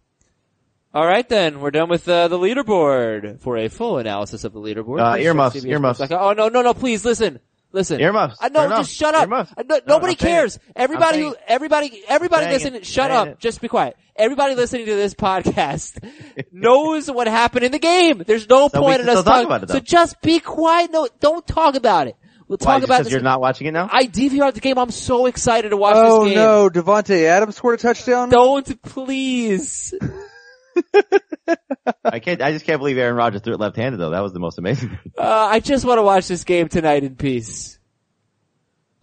All 0.94 1.06
right, 1.06 1.28
then 1.28 1.60
we're 1.60 1.72
done 1.72 1.90
with 1.90 2.08
uh, 2.08 2.30
the 2.30 2.38
leaderboard. 2.40 3.42
For 3.42 3.58
a 3.58 3.68
full 3.68 3.98
analysis 4.00 4.44
of 4.44 4.54
the 4.54 4.60
leaderboard, 4.60 5.02
Uh, 5.02 5.12
please 5.12 5.20
check 5.20 5.26
earmuffs, 5.26 5.66
earmuffs. 5.66 6.02
Oh 6.12 6.34
no, 6.34 6.48
no, 6.50 6.62
no! 6.62 6.74
Please 6.74 7.04
listen, 7.06 7.40
listen. 7.76 8.00
Earmuffs. 8.02 8.38
I 8.42 8.48
uh, 8.48 8.50
know. 8.50 8.68
Turn 8.70 8.78
Just 8.80 8.94
shut 8.96 9.14
up. 9.14 9.22
Earmuffs. 9.24 9.54
I 9.56 9.62
uh, 9.62 9.64
know- 9.70 9.80
No, 9.86 9.96
nobody 9.96 10.14
I'm 10.14 10.18
cares. 10.18 10.56
it. 10.56 10.62
Everybody, 10.76 11.18
I'm 11.20 11.24
who, 11.26 11.32
saying 11.34 11.44
everybody, 11.48 12.04
everybody 12.08 12.44
Saying 12.46 12.54
listening. 12.54 12.76
it. 12.76 12.86
Shut 12.88 13.12
up. 13.12 13.28
it. 13.28 13.40
Just 13.40 13.62
be 13.62 13.68
quiet. 13.68 13.96
Everybody 14.16 14.56
listening 14.56 14.86
to 14.88 14.96
this 14.96 15.14
podcast 15.28 16.02
knows 16.52 17.12
what 17.12 17.28
happened 17.28 17.66
in 17.66 17.72
the 17.72 17.80
game. 17.80 18.24
There's 18.26 18.50
no 18.50 18.70
So 18.70 18.82
point 18.82 19.02
in 19.02 19.08
us 19.10 19.14
still 19.14 19.24
talk 19.24 19.34
talking 19.34 19.46
about 19.46 19.64
it, 19.64 19.70
So 19.70 19.80
just 19.80 20.20
be 20.22 20.40
quiet. 20.40 20.92
No, 20.92 21.08
don't 21.20 21.46
talk 21.46 21.76
about 21.76 22.08
it. 22.08 22.16
We'll 22.48 22.58
talk 22.60 22.76
just 22.76 22.86
about 22.86 22.98
'cause 22.98 23.06
this. 23.06 23.14
you're 23.14 23.22
not 23.24 23.42
watching 23.42 23.66
it 23.68 23.72
now? 23.72 23.90
I 23.92 24.06
DVR'd 24.06 24.54
the 24.54 24.60
game. 24.62 24.78
I'm 24.78 24.92
so 24.92 25.26
excited 25.26 25.70
to 25.70 25.78
watch 25.78 25.96
Oh 25.98 26.26
this 26.26 26.34
game. 26.34 26.38
no, 26.44 26.70
Davante 26.70 27.24
Adams 27.24 27.56
scored 27.56 27.80
a 27.80 27.82
touchdown? 27.82 28.30
Don't 28.30 28.82
please. 28.84 29.94
I 32.04 32.20
can't, 32.20 32.42
I 32.42 32.52
just 32.52 32.66
can't 32.66 32.80
believe 32.80 32.98
Aaron 32.98 33.16
Rodgers 33.16 33.42
threw 33.42 33.54
it 33.54 33.60
left-handed 33.60 33.98
though. 34.00 34.10
That 34.12 34.22
was 34.22 34.34
the 34.34 34.40
most 34.40 34.58
amazing. 34.58 34.98
Uh, 35.18 35.48
I 35.52 35.60
just 35.62 35.86
want 35.86 35.98
to 35.98 36.04
watch 36.04 36.28
this 36.28 36.44
game 36.44 36.68
tonight 36.68 37.04
in 37.04 37.16
peace. 37.16 37.80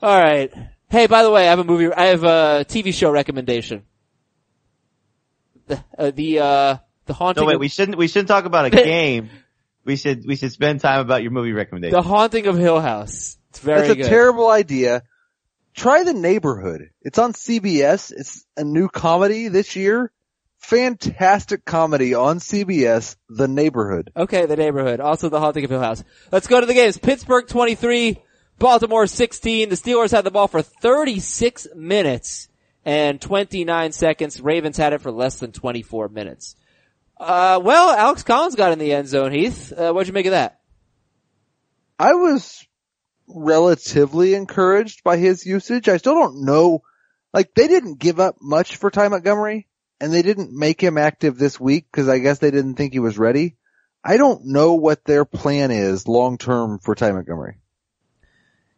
All 0.02 0.18
right. 0.18 0.52
Hey, 0.90 1.06
by 1.06 1.22
the 1.22 1.30
way, 1.30 1.46
I 1.46 1.50
have 1.50 1.58
a 1.58 1.64
movie, 1.64 1.92
I 1.92 2.06
have 2.06 2.22
a 2.24 2.64
TV 2.68 2.92
show 2.92 3.10
recommendation. 3.10 3.84
The, 5.68 5.82
uh, 5.96 6.10
the, 6.10 6.38
uh, 6.40 6.76
the 7.06 7.14
haunting 7.14 7.42
No, 7.42 7.46
wait, 7.48 7.54
of, 7.54 7.60
we 7.60 7.68
shouldn't, 7.68 7.96
we 7.96 8.08
shouldn't 8.08 8.28
talk 8.28 8.44
about 8.44 8.66
a 8.66 8.70
game. 8.70 9.30
We 9.84 9.96
should, 9.96 10.24
we 10.26 10.36
should 10.36 10.52
spend 10.52 10.80
time 10.80 11.00
about 11.00 11.22
your 11.22 11.30
movie 11.30 11.52
recommendation. 11.52 11.94
the 11.96 12.02
haunting 12.02 12.46
of 12.46 12.58
Hill 12.58 12.80
House. 12.80 13.38
It's 13.50 13.58
very 13.60 13.80
That's 13.80 13.92
a 13.92 13.96
good. 13.96 14.06
terrible 14.08 14.50
idea. 14.50 15.02
Try 15.74 16.04
The 16.04 16.12
Neighborhood. 16.12 16.90
It's 17.00 17.18
on 17.18 17.32
CBS. 17.32 18.12
It's 18.14 18.44
a 18.56 18.64
new 18.64 18.88
comedy 18.88 19.48
this 19.48 19.76
year. 19.76 20.12
Fantastic 20.62 21.64
comedy 21.64 22.14
on 22.14 22.38
CBS, 22.38 23.16
The 23.28 23.48
Neighborhood. 23.48 24.12
Okay, 24.16 24.46
the 24.46 24.56
neighborhood. 24.56 25.00
Also 25.00 25.28
the 25.28 25.40
haunting 25.40 25.64
of 25.64 25.70
Hill 25.70 25.80
House. 25.80 26.04
Let's 26.30 26.46
go 26.46 26.60
to 26.60 26.66
the 26.66 26.72
games. 26.72 26.96
Pittsburgh 26.96 27.46
23, 27.48 28.22
Baltimore 28.58 29.08
16. 29.08 29.68
The 29.68 29.74
Steelers 29.74 30.12
had 30.12 30.24
the 30.24 30.30
ball 30.30 30.46
for 30.46 30.62
36 30.62 31.66
minutes 31.74 32.48
and 32.84 33.20
29 33.20 33.92
seconds. 33.92 34.40
Ravens 34.40 34.76
had 34.76 34.92
it 34.92 35.00
for 35.00 35.10
less 35.10 35.40
than 35.40 35.50
24 35.50 36.08
minutes. 36.08 36.54
Uh, 37.18 37.60
well, 37.62 37.90
Alex 37.90 38.22
Collins 38.22 38.54
got 38.54 38.72
in 38.72 38.78
the 38.78 38.92
end 38.92 39.08
zone, 39.08 39.32
Heath. 39.32 39.72
Uh, 39.72 39.92
what'd 39.92 40.06
you 40.06 40.14
make 40.14 40.26
of 40.26 40.32
that? 40.32 40.60
I 41.98 42.14
was 42.14 42.64
relatively 43.26 44.34
encouraged 44.34 45.02
by 45.02 45.16
his 45.16 45.44
usage. 45.44 45.88
I 45.88 45.96
still 45.96 46.14
don't 46.14 46.44
know, 46.44 46.82
like 47.34 47.52
they 47.54 47.66
didn't 47.66 47.98
give 47.98 48.20
up 48.20 48.36
much 48.40 48.76
for 48.76 48.90
Ty 48.90 49.08
Montgomery 49.08 49.66
and 50.02 50.12
they 50.12 50.22
didn't 50.22 50.52
make 50.52 50.80
him 50.80 50.98
active 50.98 51.38
this 51.38 51.60
week 51.60 51.86
because 51.90 52.08
I 52.08 52.18
guess 52.18 52.40
they 52.40 52.50
didn't 52.50 52.74
think 52.74 52.92
he 52.92 52.98
was 52.98 53.16
ready. 53.16 53.56
I 54.04 54.16
don't 54.16 54.46
know 54.46 54.74
what 54.74 55.04
their 55.04 55.24
plan 55.24 55.70
is 55.70 56.08
long 56.08 56.38
term 56.38 56.80
for 56.80 56.96
Ty 56.96 57.12
Montgomery. 57.12 57.58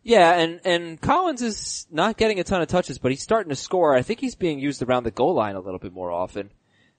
Yeah, 0.03 0.33
and, 0.35 0.61
and 0.66 1.01
Collins 1.01 1.41
is 1.41 1.87
not 1.91 2.18
getting 2.18 2.39
a 2.39 2.45
ton 2.45 2.61
of 2.61 2.68
touches, 2.68 2.99
but 2.99 3.11
he's 3.11 3.22
starting 3.22 3.49
to 3.49 3.57
score. 3.57 3.97
I 3.97 4.03
think 4.03 4.20
he's 4.20 4.35
being 4.35 4.59
used 4.59 4.83
around 4.83 5.05
the 5.05 5.11
goal 5.11 5.35
line 5.35 5.57
a 5.57 5.61
little 5.61 5.79
bit 5.79 5.95
more 5.95 6.12
often. 6.12 6.51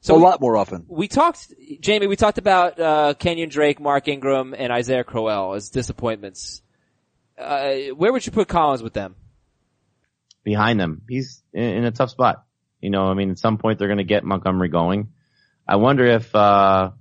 So 0.01 0.15
a 0.15 0.17
we- 0.17 0.23
lot 0.23 0.41
more 0.41 0.57
often. 0.57 0.86
we 0.88 1.07
talked, 1.07 1.53
Jamie, 1.80 2.07
we 2.07 2.15
talked 2.15 2.39
about, 2.39 2.80
uh, 2.80 3.13
Kenyan 3.19 3.51
Drake, 3.51 3.80
Mark 3.80 4.07
Ingram, 4.07 4.55
and 4.57 4.73
Isaiah 4.73 5.03
Crowell 5.03 5.53
as 5.53 5.69
disappointments. 5.69 6.63
Uh, 7.38 7.73
where 7.95 8.11
would 8.11 8.26
you 8.26 8.32
put 8.32 8.47
Collins 8.47 8.82
with 8.82 8.93
them? 8.93 9.15
behind 10.43 10.80
them. 10.80 11.01
He's 11.09 11.43
in, 11.53 11.63
in 11.63 11.86
a 11.86 11.91
tough 11.91 12.11
spot. 12.11 12.43
You 12.82 12.89
know, 12.89 13.05
I 13.05 13.13
mean, 13.13 13.32
at 13.32 13.39
some 13.39 13.57
point 13.57 13.80
they're 13.80 13.88
going 13.88 13.97
to 13.97 14.03
get 14.03 14.23
Montgomery 14.23 14.69
going. 14.69 15.09
I 15.67 15.78
wonder 15.78 16.05
if, 16.05 16.34
uh, 16.36 16.91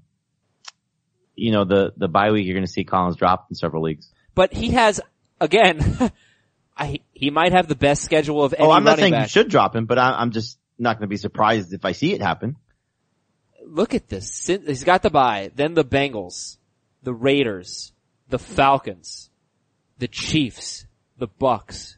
you 1.34 1.52
know, 1.52 1.64
the, 1.64 1.92
the 1.96 2.08
bye 2.08 2.30
week 2.30 2.46
you're 2.46 2.54
going 2.54 2.66
to 2.66 2.70
see 2.72 2.84
Collins 2.84 3.16
drop 3.16 3.46
in 3.50 3.56
several 3.56 3.82
leagues. 3.82 4.10
But 4.34 4.52
he 4.52 4.70
has, 4.70 5.00
again, 5.40 6.10
I, 6.76 7.00
he 7.12 7.30
might 7.30 7.52
have 7.52 7.68
the 7.68 7.76
best 7.76 8.02
schedule 8.02 8.42
of 8.42 8.54
any 8.54 8.66
Oh, 8.66 8.70
I'm 8.70 8.84
not 8.84 8.98
saying 8.98 9.12
back. 9.12 9.24
you 9.24 9.28
should 9.28 9.48
drop 9.48 9.76
him, 9.76 9.86
but 9.86 9.98
I, 9.98 10.12
I'm 10.12 10.30
just 10.30 10.58
not 10.78 10.98
going 10.98 11.08
to 11.08 11.12
be 11.12 11.16
surprised 11.16 11.72
if 11.72 11.84
I 11.84 11.92
see 11.92 12.12
it 12.14 12.22
happen. 12.22 12.56
Look 13.66 13.94
at 13.94 14.08
this. 14.08 14.46
He's 14.46 14.84
got 14.84 15.02
the 15.02 15.10
bye, 15.10 15.50
then 15.54 15.74
the 15.74 15.84
Bengals, 15.84 16.58
the 17.02 17.14
Raiders, 17.14 17.92
the 18.28 18.38
Falcons, 18.38 19.30
the 19.98 20.08
Chiefs, 20.08 20.86
the 21.18 21.26
Bucks. 21.26 21.96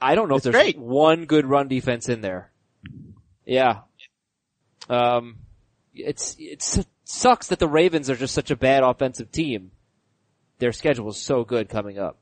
I 0.00 0.14
don't 0.14 0.28
know 0.28 0.36
if 0.36 0.42
there's 0.42 0.54
great. 0.54 0.78
one 0.78 1.26
good 1.26 1.46
run 1.46 1.68
defense 1.68 2.08
in 2.08 2.20
there. 2.20 2.50
Yeah. 3.44 3.80
Um, 4.88 5.36
it's, 5.94 6.36
it's, 6.38 6.78
it 6.78 6.86
sucks 7.04 7.48
that 7.48 7.58
the 7.58 7.68
Ravens 7.68 8.08
are 8.10 8.16
just 8.16 8.34
such 8.34 8.50
a 8.50 8.56
bad 8.56 8.82
offensive 8.82 9.30
team. 9.30 9.70
Their 10.58 10.72
schedule 10.72 11.08
is 11.10 11.18
so 11.18 11.44
good 11.44 11.68
coming 11.68 11.98
up. 11.98 12.18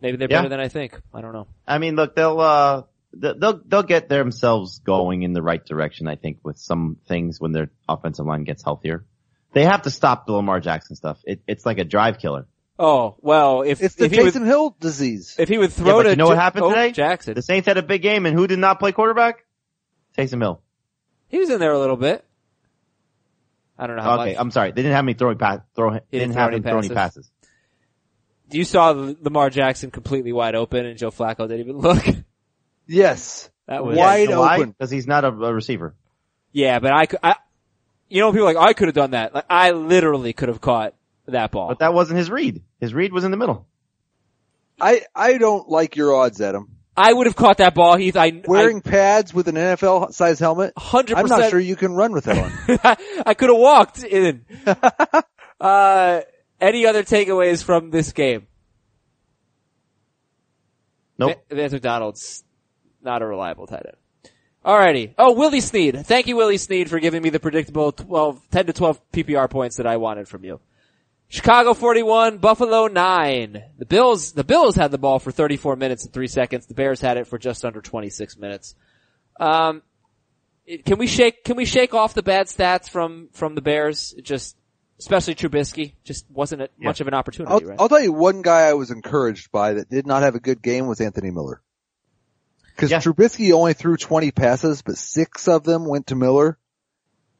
Maybe 0.00 0.16
they're 0.16 0.28
Yeah. 0.30 0.38
better 0.38 0.48
than 0.50 0.60
I 0.60 0.68
think. 0.68 1.00
I 1.12 1.20
don't 1.20 1.32
know. 1.32 1.46
I 1.66 1.78
mean, 1.78 1.96
look, 1.96 2.14
they'll, 2.14 2.40
uh, 2.40 2.82
they'll, 3.12 3.60
they'll 3.66 3.82
get 3.82 4.08
themselves 4.08 4.78
going 4.80 5.22
in 5.22 5.32
the 5.32 5.42
right 5.42 5.64
direction, 5.64 6.06
I 6.08 6.16
think, 6.16 6.38
with 6.44 6.58
some 6.58 6.98
things 7.08 7.40
when 7.40 7.52
their 7.52 7.70
offensive 7.88 8.26
line 8.26 8.44
gets 8.44 8.62
healthier. 8.62 9.04
They 9.54 9.64
have 9.64 9.82
to 9.82 9.90
stop 9.90 10.26
the 10.26 10.32
Lamar 10.32 10.60
Jackson 10.60 10.94
stuff. 10.94 11.18
It, 11.24 11.40
it's 11.46 11.64
like 11.66 11.78
a 11.78 11.84
drive 11.84 12.18
killer. 12.18 12.46
Oh, 12.78 13.16
well, 13.20 13.62
if, 13.62 13.82
It's 13.82 13.96
the 13.96 14.04
if 14.04 14.12
he 14.12 14.22
would, 14.22 14.32
Taysom 14.32 14.46
Hill 14.46 14.76
disease. 14.78 15.34
if 15.38 15.48
he 15.48 15.58
would 15.58 15.70
Yeah, 15.70 15.76
throw 15.76 15.96
but 15.98 16.02
to 16.04 16.10
you 16.10 16.16
know 16.16 16.26
what 16.28 16.36
happened 16.38 16.64
oh, 16.64 16.68
today? 16.70 16.92
Jackson. 16.92 17.34
The 17.34 17.42
Saints 17.42 17.66
had 17.66 17.76
a 17.76 17.82
big 17.82 18.02
game 18.02 18.24
and 18.26 18.38
who 18.38 18.46
did 18.46 18.58
not 18.60 18.78
play 18.78 18.92
quarterback? 18.92 19.44
Taysom 20.16 20.40
Hill. 20.40 20.60
He 21.28 21.38
was 21.38 21.50
in 21.50 21.58
there 21.58 21.72
a 21.72 21.78
little 21.78 21.96
bit. 21.96 22.24
I 23.78 23.86
don't 23.86 23.96
know 23.96 24.02
how 24.02 24.20
okay, 24.20 24.30
much. 24.32 24.40
I'm 24.40 24.50
sorry. 24.50 24.70
They 24.72 24.82
didn't 24.82 24.94
have 24.94 25.04
me 25.04 25.14
throwing 25.14 25.38
pass, 25.38 25.60
throw, 25.74 25.90
they 25.90 25.98
didn't 26.10 26.10
didn't 26.12 26.32
throw 26.34 26.42
have 26.42 26.48
any 26.50 26.56
him 26.58 26.62
throwing 26.62 26.84
any 26.86 26.94
passes. 26.94 27.30
passes. 27.30 28.56
you 28.56 28.64
saw 28.64 28.90
Lamar 29.20 29.50
Jackson 29.50 29.90
completely 29.90 30.32
wide 30.32 30.54
open 30.54 30.86
and 30.86 30.96
Joe 30.98 31.10
Flacco 31.10 31.48
didn't 31.48 31.60
even 31.60 31.78
look. 31.78 32.04
yes. 32.86 33.50
That 33.66 33.84
was, 33.84 33.98
Wide 33.98 34.30
you 34.30 34.38
why? 34.38 34.56
open. 34.56 34.70
Because 34.70 34.90
he's 34.90 35.06
not 35.06 35.24
a, 35.24 35.28
a 35.28 35.52
receiver. 35.52 35.94
yeah, 36.52 36.78
but 36.78 36.92
I 36.92 37.04
could, 37.06 37.18
I, 37.22 37.36
you 38.08 38.20
know, 38.22 38.32
people 38.32 38.48
are 38.48 38.54
like, 38.54 38.68
I 38.68 38.72
could 38.72 38.88
have 38.88 38.94
done 38.94 39.10
that. 39.10 39.34
Like, 39.34 39.44
I 39.50 39.72
literally 39.72 40.32
could 40.32 40.48
have 40.48 40.60
caught 40.62 40.94
that 41.32 41.50
ball. 41.50 41.68
But 41.68 41.80
that 41.80 41.94
wasn't 41.94 42.18
his 42.18 42.30
read. 42.30 42.62
His 42.80 42.94
read 42.94 43.12
was 43.12 43.24
in 43.24 43.30
the 43.30 43.36
middle. 43.36 43.66
I, 44.80 45.02
I 45.14 45.38
don't 45.38 45.68
like 45.68 45.96
your 45.96 46.14
odds, 46.14 46.40
Adam. 46.40 46.70
I 46.96 47.12
would 47.12 47.26
have 47.26 47.36
caught 47.36 47.58
that 47.58 47.74
ball, 47.74 47.96
Heath. 47.96 48.16
I, 48.16 48.42
Wearing 48.44 48.80
pads 48.80 49.32
with 49.32 49.46
an 49.46 49.54
NFL 49.54 50.12
size 50.12 50.40
helmet, 50.40 50.72
I 50.76 50.80
100%. 50.80 51.16
I'm 51.16 51.26
not 51.26 51.50
sure 51.50 51.60
you 51.60 51.76
can 51.76 51.92
run 51.94 52.12
with 52.12 52.24
that 52.24 52.36
one. 52.36 52.96
I 53.26 53.34
could 53.34 53.50
have 53.50 53.58
walked 53.58 54.02
in. 54.02 54.44
uh, 55.60 56.20
any 56.60 56.86
other 56.86 57.04
takeaways 57.04 57.62
from 57.62 57.90
this 57.90 58.12
game? 58.12 58.48
Nope. 61.18 61.44
Va- 61.48 61.54
Vance 61.54 61.72
McDonald's 61.72 62.44
not 63.00 63.22
a 63.22 63.26
reliable 63.26 63.66
tight 63.68 63.86
end. 63.86 64.32
Alrighty. 64.64 65.14
Oh, 65.16 65.34
Willie 65.34 65.60
Snead. 65.60 66.04
Thank 66.04 66.26
you, 66.26 66.36
Willie 66.36 66.58
Snead, 66.58 66.90
for 66.90 66.98
giving 66.98 67.22
me 67.22 67.30
the 67.30 67.40
predictable 67.40 67.92
12, 67.92 68.40
10 68.50 68.66
to 68.66 68.72
12 68.72 69.12
PPR 69.12 69.48
points 69.48 69.76
that 69.76 69.86
I 69.86 69.98
wanted 69.98 70.28
from 70.28 70.44
you. 70.44 70.60
Chicago 71.28 71.74
41, 71.74 72.38
Buffalo 72.38 72.86
9. 72.86 73.62
The 73.78 73.84
Bills, 73.86 74.32
the 74.32 74.44
Bills 74.44 74.76
had 74.76 74.90
the 74.90 74.98
ball 74.98 75.18
for 75.18 75.30
34 75.30 75.76
minutes 75.76 76.04
and 76.04 76.12
3 76.12 76.26
seconds. 76.26 76.66
The 76.66 76.74
Bears 76.74 77.00
had 77.00 77.18
it 77.18 77.26
for 77.26 77.38
just 77.38 77.64
under 77.64 77.80
26 77.82 78.38
minutes. 78.38 78.74
Um, 79.38 79.82
it- 80.66 80.84
can 80.86 80.98
we 80.98 81.06
shake, 81.06 81.44
can 81.44 81.56
we 81.56 81.66
shake 81.66 81.92
off 81.92 82.14
the 82.14 82.22
bad 82.22 82.46
stats 82.46 82.88
from, 82.88 83.28
from 83.32 83.54
the 83.54 83.60
Bears? 83.60 84.14
It 84.16 84.24
just, 84.24 84.56
especially 84.98 85.34
Trubisky, 85.34 85.92
just 86.02 86.24
wasn't 86.30 86.62
a, 86.62 86.70
much 86.78 87.00
of 87.00 87.08
an 87.08 87.14
opportunity, 87.14 87.52
I'll, 87.52 87.60
right? 87.60 87.76
I'll 87.78 87.88
tell 87.90 88.02
you 88.02 88.12
one 88.12 88.40
guy 88.40 88.62
I 88.62 88.72
was 88.72 88.90
encouraged 88.90 89.52
by 89.52 89.74
that 89.74 89.90
did 89.90 90.06
not 90.06 90.22
have 90.22 90.34
a 90.34 90.40
good 90.40 90.62
game 90.62 90.86
was 90.86 91.00
Anthony 91.02 91.30
Miller. 91.30 91.60
Cause 92.78 92.90
Yeah. 92.90 93.00
Trubisky 93.00 93.52
only 93.52 93.74
threw 93.74 93.96
20 93.96 94.30
passes, 94.30 94.80
but 94.82 94.96
six 94.96 95.46
of 95.46 95.64
them 95.64 95.84
went 95.86 96.06
to 96.06 96.14
Miller. 96.14 96.58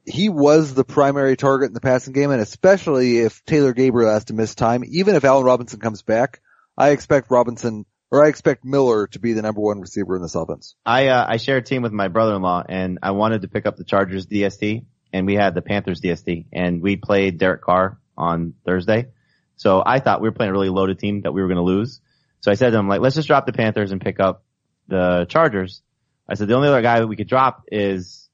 He 0.09 0.29
was 0.29 0.75
the 0.75 0.85
primary 0.85 1.37
target 1.37 1.69
in 1.69 1.75
the 1.75 1.81
passing 1.81 2.13
game, 2.13 2.31
and 2.31 2.41
especially 2.41 3.19
if 3.19 3.45
Taylor 3.45 3.73
Gabriel 3.73 4.11
has 4.11 4.27
to 4.27 4.35
miss 4.35 4.55
time, 4.55 4.85
even 4.87 5.15
if 5.15 5.25
Allen 5.25 5.45
Robinson 5.45 5.81
comes 5.81 6.03
back, 6.03 6.41
I 6.77 6.91
expect 6.91 7.31
Robinson, 7.31 7.85
or 8.11 8.25
I 8.25 8.29
expect 8.29 8.65
Miller 8.65 9.07
to 9.09 9.19
be 9.19 9.33
the 9.35 9.43
number 9.43 9.61
one 9.61 9.81
receiver 9.81 10.17
in 10.17 10.23
this 10.23 10.35
offense. 10.35 10.77
I, 10.87 11.09
uh, 11.09 11.27
I 11.29 11.37
share 11.37 11.59
a 11.59 11.63
team 11.63 11.83
with 11.83 11.93
my 11.93 12.09
brother-in-law 12.09 12.65
and 12.69 13.01
I 13.03 13.11
wanted 13.11 13.43
to 13.43 13.49
pick 13.49 13.67
up 13.67 13.77
the 13.77 13.85
Chargers 13.85 14.27
DST 14.27 14.85
and 15.13 15.27
we 15.27 15.35
had 15.35 15.55
the 15.55 15.63
Panthers 15.63 16.01
DST 16.01 16.47
and 16.53 16.81
we 16.81 16.97
played 16.97 17.39
Derek 17.39 17.63
Carr 17.63 17.99
on 18.17 18.55
Thursday. 18.65 19.09
So 19.57 19.83
I 19.85 19.99
thought 19.99 20.21
we 20.21 20.29
were 20.29 20.35
playing 20.35 20.51
a 20.51 20.53
really 20.53 20.69
loaded 20.69 20.99
team 20.99 21.23
that 21.23 21.33
we 21.33 21.43
were 21.43 21.49
going 21.49 21.57
to 21.57 21.63
lose. 21.63 22.01
So 22.41 22.51
I 22.51 22.55
said 22.55 22.71
to 22.71 22.79
him, 22.79 22.89
like, 22.89 23.01
let's 23.01 23.17
just 23.17 23.29
drop 23.29 23.47
the 23.47 23.53
Panthers 23.53 23.91
and 23.91 24.01
pick 24.01 24.21
up 24.21 24.45
the 24.87 25.27
Chargers. 25.29 25.83
I 26.29 26.35
said, 26.35 26.49
the 26.49 26.55
only 26.55 26.69
other 26.69 26.83
guy 26.83 27.01
that 27.01 27.07
we 27.07 27.17
could 27.17 27.29
drop 27.29 27.65
is 27.73 28.29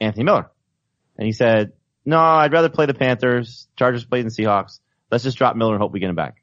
Anthony 0.00 0.24
Miller. 0.24 0.50
And 1.16 1.26
he 1.26 1.32
said, 1.32 1.72
no, 2.04 2.18
I'd 2.18 2.52
rather 2.52 2.68
play 2.68 2.86
the 2.86 2.94
Panthers. 2.94 3.68
Chargers 3.76 4.04
played 4.04 4.26
the 4.26 4.30
Seahawks. 4.30 4.80
Let's 5.10 5.24
just 5.24 5.38
drop 5.38 5.56
Miller 5.56 5.72
and 5.74 5.80
hope 5.80 5.92
we 5.92 6.00
get 6.00 6.10
him 6.10 6.16
back. 6.16 6.36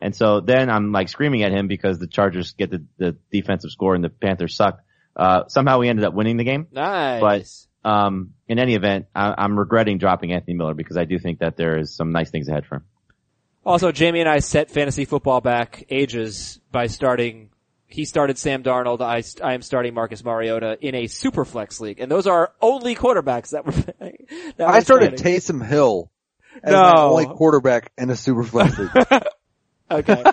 And 0.00 0.14
so 0.14 0.40
then 0.40 0.68
I'm 0.68 0.92
like 0.92 1.08
screaming 1.08 1.42
at 1.42 1.52
him 1.52 1.68
because 1.68 1.98
the 1.98 2.06
Chargers 2.06 2.52
get 2.52 2.70
the, 2.70 2.84
the 2.98 3.16
defensive 3.30 3.70
score 3.70 3.94
and 3.94 4.04
the 4.04 4.10
Panthers 4.10 4.56
suck. 4.56 4.80
Uh, 5.16 5.44
somehow 5.48 5.78
we 5.78 5.88
ended 5.88 6.04
up 6.04 6.12
winning 6.12 6.36
the 6.36 6.44
game. 6.44 6.66
nice. 6.72 7.20
But, 7.82 7.88
um, 7.88 8.34
in 8.48 8.58
any 8.58 8.74
event, 8.74 9.06
I, 9.14 9.34
I'm 9.38 9.58
regretting 9.58 9.98
dropping 9.98 10.32
Anthony 10.32 10.54
Miller 10.54 10.74
because 10.74 10.96
I 10.96 11.04
do 11.04 11.18
think 11.18 11.38
that 11.38 11.56
there 11.56 11.78
is 11.78 11.94
some 11.94 12.12
nice 12.12 12.30
things 12.30 12.48
ahead 12.48 12.66
for 12.66 12.76
him. 12.76 12.84
Also, 13.64 13.92
Jamie 13.92 14.20
and 14.20 14.28
I 14.28 14.40
set 14.40 14.70
fantasy 14.70 15.04
football 15.04 15.40
back 15.40 15.84
ages 15.88 16.60
by 16.70 16.86
starting. 16.86 17.50
He 17.94 18.06
started 18.06 18.38
Sam 18.38 18.64
Darnold. 18.64 19.00
I, 19.00 19.22
I 19.46 19.54
am 19.54 19.62
starting 19.62 19.94
Marcus 19.94 20.24
Mariota 20.24 20.76
in 20.80 20.96
a 20.96 21.06
super 21.06 21.44
flex 21.44 21.78
league, 21.78 22.00
and 22.00 22.10
those 22.10 22.26
are 22.26 22.52
only 22.60 22.96
quarterbacks 22.96 23.50
that 23.50 23.64
were. 23.64 23.70
that 24.56 24.68
I 24.68 24.80
started 24.80 25.16
starting. 25.16 25.40
Taysom 25.40 25.64
Hill 25.64 26.10
as 26.60 26.72
my 26.72 27.00
only 27.00 27.26
quarterback 27.26 27.92
in 27.96 28.10
a 28.10 28.16
super 28.16 28.42
flex 28.42 28.76
league. 28.76 28.90
Okay. 29.90 30.24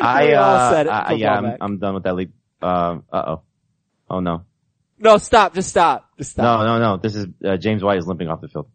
I, 0.00 0.34
uh, 0.34 0.70
said 0.70 0.86
it, 0.86 0.90
I, 0.90 1.12
yeah, 1.14 1.32
I'm. 1.32 1.56
I'm 1.60 1.78
done 1.78 1.94
with 1.94 2.04
that 2.04 2.14
league. 2.14 2.32
Um, 2.62 3.04
uh 3.10 3.22
oh. 3.26 3.42
Oh 4.08 4.20
no. 4.20 4.44
no, 4.98 5.16
stop. 5.16 5.54
Just 5.54 5.70
stop. 5.70 6.10
Just 6.18 6.32
stop. 6.32 6.60
No, 6.60 6.66
no, 6.66 6.78
no. 6.78 6.96
This 6.98 7.16
is, 7.16 7.26
uh, 7.44 7.56
James 7.56 7.82
White 7.82 7.98
is 7.98 8.06
limping 8.06 8.28
off 8.28 8.42
the 8.42 8.48
field. 8.48 8.68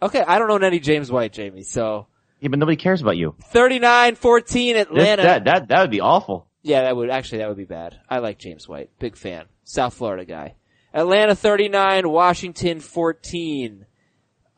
Okay, 0.00 0.20
I 0.20 0.38
don't 0.38 0.50
own 0.50 0.62
any 0.62 0.78
James 0.78 1.10
White, 1.10 1.32
Jamie. 1.32 1.62
So 1.62 2.06
Yeah, 2.40 2.50
but 2.50 2.58
nobody 2.60 2.76
cares 2.76 3.00
about 3.00 3.16
you. 3.16 3.34
39-14 3.52 4.52
This, 4.52 4.82
Atlanta. 4.82 5.22
that, 5.22 5.44
that, 5.46 5.68
that 5.68 5.80
would 5.80 5.90
be 5.90 6.02
awful. 6.02 6.46
Yeah, 6.66 6.82
that 6.82 6.96
would 6.96 7.10
actually 7.10 7.38
that 7.38 7.48
would 7.48 7.56
be 7.56 7.64
bad. 7.64 7.96
I 8.10 8.18
like 8.18 8.38
James 8.38 8.68
White, 8.68 8.90
big 8.98 9.16
fan, 9.16 9.44
South 9.62 9.94
Florida 9.94 10.24
guy. 10.24 10.56
Atlanta 10.92 11.36
39, 11.36 12.10
Washington 12.10 12.80
14. 12.80 13.86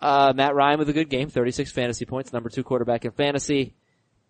Uh, 0.01 0.33
Matt 0.35 0.55
Ryan 0.55 0.79
with 0.79 0.89
a 0.89 0.95
good 0.95 1.11
game, 1.11 1.29
36 1.29 1.71
fantasy 1.71 2.07
points, 2.07 2.33
number 2.33 2.49
two 2.49 2.65
quarterback 2.65 3.05
in 3.05 3.11
fantasy. 3.11 3.75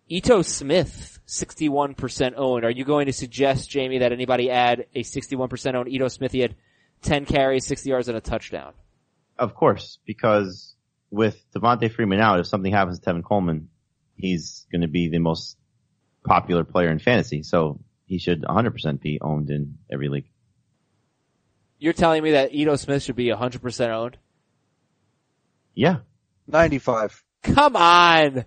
Ito 0.09 0.41
Smith, 0.41 1.19
61% 1.25 2.33
owned. 2.35 2.65
Are 2.65 2.69
you 2.69 2.83
going 2.83 3.05
to 3.05 3.13
suggest, 3.13 3.69
Jamie, 3.69 3.99
that 3.99 4.11
anybody 4.11 4.51
add 4.51 4.87
a 4.93 5.03
61% 5.03 5.75
owned 5.75 5.87
Ito 5.87 6.09
Smith? 6.09 6.33
He 6.33 6.39
had 6.39 6.55
10 7.03 7.23
carries, 7.23 7.65
60 7.65 7.89
yards, 7.89 8.09
and 8.09 8.17
a 8.17 8.21
touchdown. 8.21 8.73
Of 9.37 9.55
course, 9.55 9.99
because 10.05 10.75
with 11.11 11.41
Devonta 11.55 11.89
Freeman 11.89 12.19
out, 12.19 12.41
if 12.41 12.47
something 12.47 12.73
happens 12.73 12.99
to 12.99 13.09
Tevin 13.09 13.23
Coleman, 13.23 13.69
he's 14.17 14.67
going 14.69 14.81
to 14.81 14.89
be 14.89 15.07
the 15.07 15.19
most 15.19 15.55
popular 16.25 16.63
player 16.63 16.89
in 16.89 16.99
fantasy. 16.99 17.43
So 17.43 17.79
he 18.05 18.17
should 18.17 18.41
100% 18.41 19.01
be 19.01 19.19
owned 19.21 19.49
in 19.49 19.77
every 19.91 20.09
league. 20.09 20.29
You're 21.77 21.93
telling 21.93 22.23
me 22.23 22.31
that 22.31 22.53
Ito 22.53 22.75
Smith 22.75 23.03
should 23.03 23.15
be 23.15 23.27
100% 23.27 23.89
owned? 23.89 24.17
Yeah. 25.73 25.97
95. 26.47 27.23
Come 27.43 27.75
on! 27.75 28.45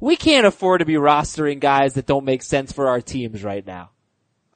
We 0.00 0.16
can't 0.16 0.46
afford 0.46 0.80
to 0.80 0.84
be 0.84 0.94
rostering 0.94 1.60
guys 1.60 1.94
that 1.94 2.06
don't 2.06 2.24
make 2.24 2.42
sense 2.42 2.72
for 2.72 2.88
our 2.88 3.00
teams 3.00 3.44
right 3.44 3.64
now. 3.64 3.90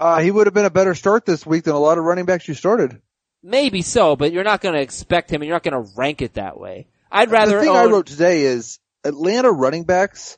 Uh, 0.00 0.20
he 0.20 0.30
would 0.30 0.48
have 0.48 0.54
been 0.54 0.64
a 0.64 0.70
better 0.70 0.94
start 0.94 1.24
this 1.24 1.46
week 1.46 1.64
than 1.64 1.74
a 1.74 1.78
lot 1.78 1.98
of 1.98 2.04
running 2.04 2.24
backs 2.24 2.48
you 2.48 2.54
started. 2.54 3.00
Maybe 3.42 3.82
so, 3.82 4.16
but 4.16 4.32
you're 4.32 4.44
not 4.44 4.60
going 4.60 4.74
to 4.74 4.80
expect 4.80 5.30
him 5.30 5.40
and 5.40 5.46
you're 5.46 5.54
not 5.54 5.62
going 5.62 5.84
to 5.84 5.92
rank 5.96 6.20
it 6.22 6.34
that 6.34 6.58
way. 6.58 6.88
I'd 7.10 7.30
rather 7.30 7.56
the 7.56 7.60
thing 7.60 7.70
own, 7.70 7.76
I 7.76 7.84
wrote 7.84 8.06
today 8.06 8.42
is 8.42 8.80
Atlanta 9.04 9.52
running 9.52 9.84
backs 9.84 10.36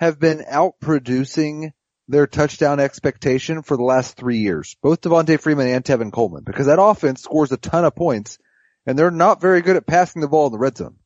have 0.00 0.18
been 0.18 0.38
outproducing 0.38 1.72
their 2.08 2.26
touchdown 2.26 2.80
expectation 2.80 3.62
for 3.62 3.76
the 3.76 3.82
last 3.82 4.16
three 4.16 4.38
years, 4.38 4.74
both 4.82 5.02
Devonta 5.02 5.38
Freeman 5.38 5.68
and 5.68 5.84
Tevin 5.84 6.10
Coleman, 6.10 6.42
because 6.42 6.66
that 6.66 6.80
offense 6.80 7.22
scores 7.22 7.52
a 7.52 7.58
ton 7.58 7.84
of 7.84 7.94
points 7.94 8.38
and 8.86 8.98
they're 8.98 9.10
not 9.10 9.42
very 9.42 9.60
good 9.60 9.76
at 9.76 9.86
passing 9.86 10.22
the 10.22 10.26
ball 10.26 10.46
in 10.46 10.52
the 10.52 10.58
red 10.58 10.78
zone. 10.78 10.96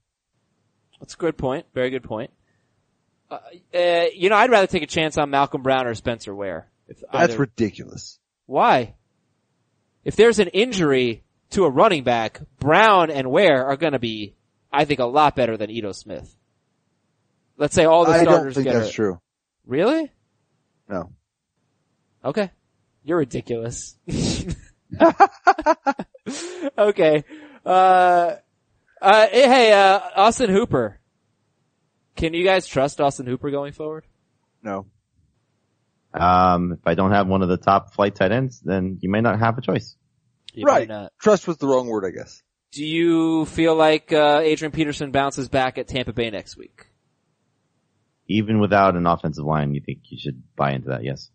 That's 1.01 1.15
a 1.15 1.17
good 1.17 1.37
point. 1.37 1.67
Very 1.75 1.91
good 1.91 2.05
point. 2.05 2.31
Uh, 3.29 3.39
uh, 3.75 4.05
you 4.15 4.31
know, 4.31 4.37
I'd 4.37 4.51
rather 4.51 4.69
take 4.69 4.85
a 4.85 4.87
chance 4.87 5.19
on 5.19 5.29
Malcolm 5.29 5.63
Brown 5.63 5.89
or 5.89 5.95
Spencer 5.97 6.33
Ware. 6.33 6.69
That's 6.87 7.03
either- 7.11 7.39
ridiculous. 7.39 8.21
Why? 8.47 8.95
If 10.05 10.15
there's 10.15 10.39
an 10.39 10.49
injury 10.49 11.25
to 11.51 11.65
a 11.65 11.71
running 11.71 12.05
back, 12.05 12.41
Brown 12.61 13.11
and 13.11 13.29
Ware 13.29 13.67
are 13.67 13.77
going 13.77 13.95
to 13.95 13.99
be, 13.99 14.37
I 14.73 14.85
think, 14.85 15.01
a 15.01 15.05
lot 15.05 15.35
better 15.35 15.57
than 15.57 15.69
Ito 15.71 15.93
Smith. 15.93 16.37
Let's 17.57 17.75
say 17.75 17.85
all 17.85 18.05
the 18.05 18.13
I 18.13 18.25
don't 18.25 18.35
starters 18.35 18.55
think 18.55 18.65
get 18.65 18.75
that's 18.75 18.87
hurt. 18.87 18.95
true. 18.95 19.21
Really? 19.67 20.11
No. 20.89 21.13
Okay. 22.25 22.51
You're 23.05 23.19
ridiculous. 23.19 23.97
okay. 26.79 27.25
Uh, 27.65 28.35
uh, 29.01 29.27
hey, 29.29 29.73
uh, 29.73 30.01
Austin 30.17 30.51
Hooper. 30.51 30.99
Can 32.17 32.35
you 32.35 32.45
guys 32.45 32.67
trust 32.67 33.01
Austin 33.01 33.27
Hooper 33.27 33.51
going 33.51 33.73
forward? 33.73 34.05
No. 34.63 34.87
Um, 36.13 36.73
if 36.73 36.87
I 36.87 36.95
don't 36.95 37.11
have 37.11 37.27
one 37.27 37.43
of 37.43 37.49
the 37.49 37.57
top 37.57 37.93
flight 37.95 38.15
tight 38.15 38.33
ends, 38.33 38.61
then 38.61 38.99
you 39.01 39.11
may 39.11 39.21
not 39.21 39.39
have 39.39 39.59
a 39.59 39.61
choice. 39.61 39.97
You 40.53 40.65
right. 40.65 40.89
not. 40.89 41.13
Trust 41.21 41.49
was 41.49 41.59
the 41.59 41.67
wrong 41.67 41.89
word, 41.89 42.05
I 42.07 42.11
guess. 42.11 42.41
Do 42.73 42.85
you 42.85 43.45
feel 43.47 43.75
like 43.75 44.13
uh, 44.13 44.41
Adrian 44.43 44.73
Peterson 44.73 45.11
bounces 45.11 45.49
back 45.49 45.79
at 45.79 45.89
Tampa 45.89 46.13
Bay 46.13 46.31
next 46.31 46.57
week? 46.57 46.87
Even 48.27 48.59
without 48.59 48.97
an 48.97 49.07
offensive 49.07 49.45
line, 49.45 49.75
you 49.75 49.81
think 49.81 50.01
you 50.09 50.19
should 50.19 50.43
buy 50.57 50.73
into 50.73 50.89
that? 50.89 51.05
Yes. 51.05 51.31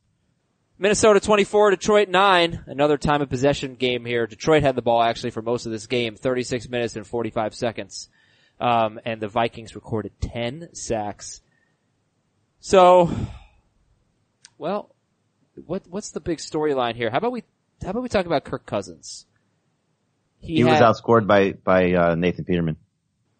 Minnesota 0.81 1.19
24, 1.19 1.71
Detroit 1.71 2.07
9. 2.07 2.63
Another 2.67 2.97
time 2.97 3.21
of 3.21 3.29
possession 3.29 3.75
game 3.75 4.05
here. 4.05 4.25
Detroit 4.25 4.63
had 4.63 4.75
the 4.75 4.81
ball 4.81 5.03
actually 5.03 5.31
for 5.31 5.41
most 5.41 5.65
of 5.65 5.73
this 5.73 5.87
game, 5.87 6.15
36 6.15 6.69
minutes 6.69 6.95
and 6.95 7.05
45 7.05 7.53
seconds. 7.53 8.09
Um, 8.61 8.99
and 9.05 9.21
the 9.21 9.27
Vikings 9.27 9.75
recorded 9.75 10.13
10 10.21 10.69
sacks. 10.73 11.41
So, 12.61 13.09
well, 14.57 14.95
what, 15.65 15.83
what's 15.87 16.11
the 16.11 16.21
big 16.21 16.37
storyline 16.37 16.95
here? 16.95 17.09
How 17.09 17.17
about 17.17 17.33
we, 17.33 17.43
how 17.83 17.89
about 17.89 18.03
we 18.03 18.09
talk 18.09 18.25
about 18.25 18.45
Kirk 18.45 18.65
Cousins? 18.65 19.25
He, 20.39 20.63
was 20.63 20.73
had- 20.73 20.83
outscored 20.83 21.27
by, 21.27 21.51
by, 21.51 21.93
uh, 21.93 22.15
Nathan 22.15 22.45
Peterman. 22.45 22.77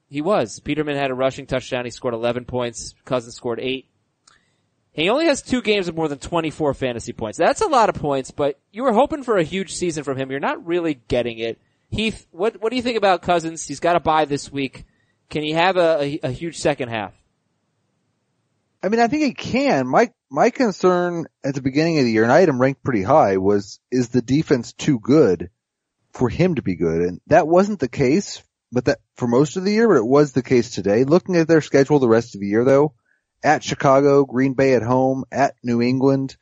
He 0.10 0.22
was. 0.22 0.60
Peterman 0.60 0.98
had 0.98 1.12
a 1.12 1.16
rushing 1.16 1.46
touchdown. 1.46 1.86
He 1.86 1.92
scored 1.92 2.14
11 2.14 2.46
points. 2.46 2.96
Cousins 3.06 3.36
scored 3.36 3.60
8. 3.60 3.86
He 4.92 5.10
only 5.10 5.28
has 5.28 5.42
two 5.42 5.62
games 5.62 5.88
of 5.88 5.96
more 5.96 6.08
than 6.08 6.18
24 6.18 6.74
fantasy 6.74 7.14
points. 7.14 7.38
That's 7.38 7.62
a 7.62 7.68
lot 7.68 7.90
of 7.90 7.96
points, 7.96 8.32
but 8.32 8.60
you 8.72 8.84
were 8.84 8.92
hoping 8.92 9.24
for 9.24 9.38
a 9.38 9.44
huge 9.44 9.74
season 9.74 10.04
from 10.04 10.18
him. 10.18 10.32
You're 10.32 10.40
not 10.40 10.66
really 10.66 10.96
getting 11.08 11.38
it. 11.38 11.60
Heath, 11.92 12.28
what, 12.32 12.62
what 12.62 12.70
do 12.70 12.76
you 12.76 12.82
think 12.82 12.98
about 12.98 13.22
Cousins? 13.22 13.66
He's 13.66 13.80
got 13.80 13.96
a 13.96 14.00
bye 14.00 14.26
this 14.26 14.52
week. 14.52 14.86
Can 15.30 15.44
he 15.44 15.54
have 15.54 15.78
a, 15.78 16.02
a, 16.02 16.20
a 16.24 16.32
huge 16.32 16.58
second 16.58 16.90
half? 16.90 17.14
I 18.82 18.90
mean, 18.90 19.00
I 19.00 19.08
think 19.08 19.24
he 19.24 19.34
can. 19.34 19.88
My, 19.88 20.12
my 20.32 20.50
concern 20.50 21.26
at 21.44 21.54
the 21.54 21.62
beginning 21.62 22.00
of 22.00 22.06
the 22.06 22.12
year, 22.12 22.24
and 22.24 22.32
I 22.32 22.40
had 22.40 22.50
him 22.50 22.62
ranked 22.62 22.84
pretty 22.84 23.04
high, 23.04 23.38
was, 23.38 23.80
is 23.92 24.10
the 24.10 24.22
defense 24.22 24.74
too 24.74 25.00
good 25.00 25.50
for 26.14 26.30
him 26.30 26.56
to 26.56 26.62
be 26.62 26.76
good? 26.76 27.02
And 27.02 27.22
that 27.28 27.48
wasn't 27.48 27.80
the 27.80 27.90
case, 27.90 28.42
but 28.72 28.86
that, 28.86 29.00
for 29.16 29.28
most 29.28 29.58
of 29.58 29.64
the 29.64 29.72
year, 29.72 29.88
but 29.88 29.98
it 29.98 30.06
was 30.06 30.32
the 30.34 30.44
case 30.44 30.72
today. 30.72 31.04
Looking 31.04 31.36
at 31.36 31.48
their 31.48 31.62
schedule 31.62 32.00
the 32.00 32.08
rest 32.10 32.36
of 32.36 32.42
the 32.42 32.48
year 32.48 32.64
though, 32.64 32.94
at 33.44 33.64
Chicago, 33.64 34.26
Green 34.26 34.54
Bay 34.54 34.74
at 34.74 34.84
home, 34.84 35.24
at 35.32 35.56
New 35.64 35.82
England, 35.82 36.36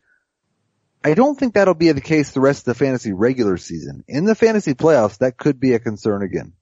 I 1.04 1.14
don't 1.14 1.38
think 1.40 1.54
that'll 1.54 1.74
be 1.74 1.92
the 1.92 2.02
case 2.02 2.32
the 2.32 2.42
rest 2.42 2.62
of 2.62 2.66
the 2.66 2.84
fantasy 2.86 3.14
regular 3.14 3.58
season. 3.58 4.04
In 4.08 4.26
the 4.26 4.36
fantasy 4.36 4.74
playoffs, 4.74 5.20
that 5.20 5.38
could 5.38 5.60
be 5.60 5.74
a 5.74 5.80
concern 5.80 6.22
again. 6.24 6.54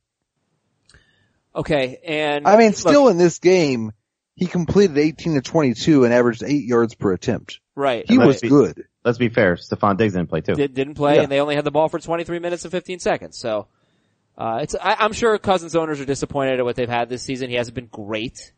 Okay, 1.56 2.00
and 2.06 2.46
I 2.48 2.58
mean, 2.58 2.68
look, 2.68 2.76
still 2.76 3.08
in 3.08 3.18
this 3.18 3.40
game, 3.40 3.94
he 4.36 4.46
completed 4.46 4.98
18 4.98 5.36
to 5.36 5.42
22 5.42 6.04
and 6.04 6.14
averaged 6.14 6.44
8 6.44 6.66
yards 6.66 6.96
per 6.96 7.14
attempt. 7.14 7.62
right. 7.76 8.04
He 8.08 8.18
was 8.18 8.42
be- 8.42 8.50
good. 8.50 8.84
Let's 9.06 9.18
be 9.18 9.30
fair. 9.30 9.56
Stefon 9.56 9.98
Diggs 9.98 10.14
didn't 10.14 10.30
play 10.30 10.42
too. 10.42 10.56
did, 10.56 10.74
didn't 10.74 10.96
play, 10.96 11.16
Yeah. 11.16 11.22
and 11.22 11.32
they 11.32 11.40
only 11.40 11.56
had 11.56 11.64
the 11.64 11.72
ball 11.72 11.88
for 11.90 12.00
23 12.00 12.40
minutes 12.40 12.66
and 12.66 12.72
15 12.72 13.00
seconds. 13.00 13.38
So, 13.38 13.68
uh, 14.38 14.60
it's 14.62 14.76
I, 14.76 14.96
I'm 15.00 15.14
sure 15.14 15.38
Cousins 15.38 15.76
owners 15.76 16.00
are 16.00 16.06
disappointed 16.06 16.60
at 16.60 16.66
what 16.66 16.76
they've 16.76 16.90
had 16.90 17.10
this 17.10 17.24
season. 17.24 17.50
He 17.50 17.56
hasn't 17.56 17.76
been 17.76 17.88
great, 17.88 18.52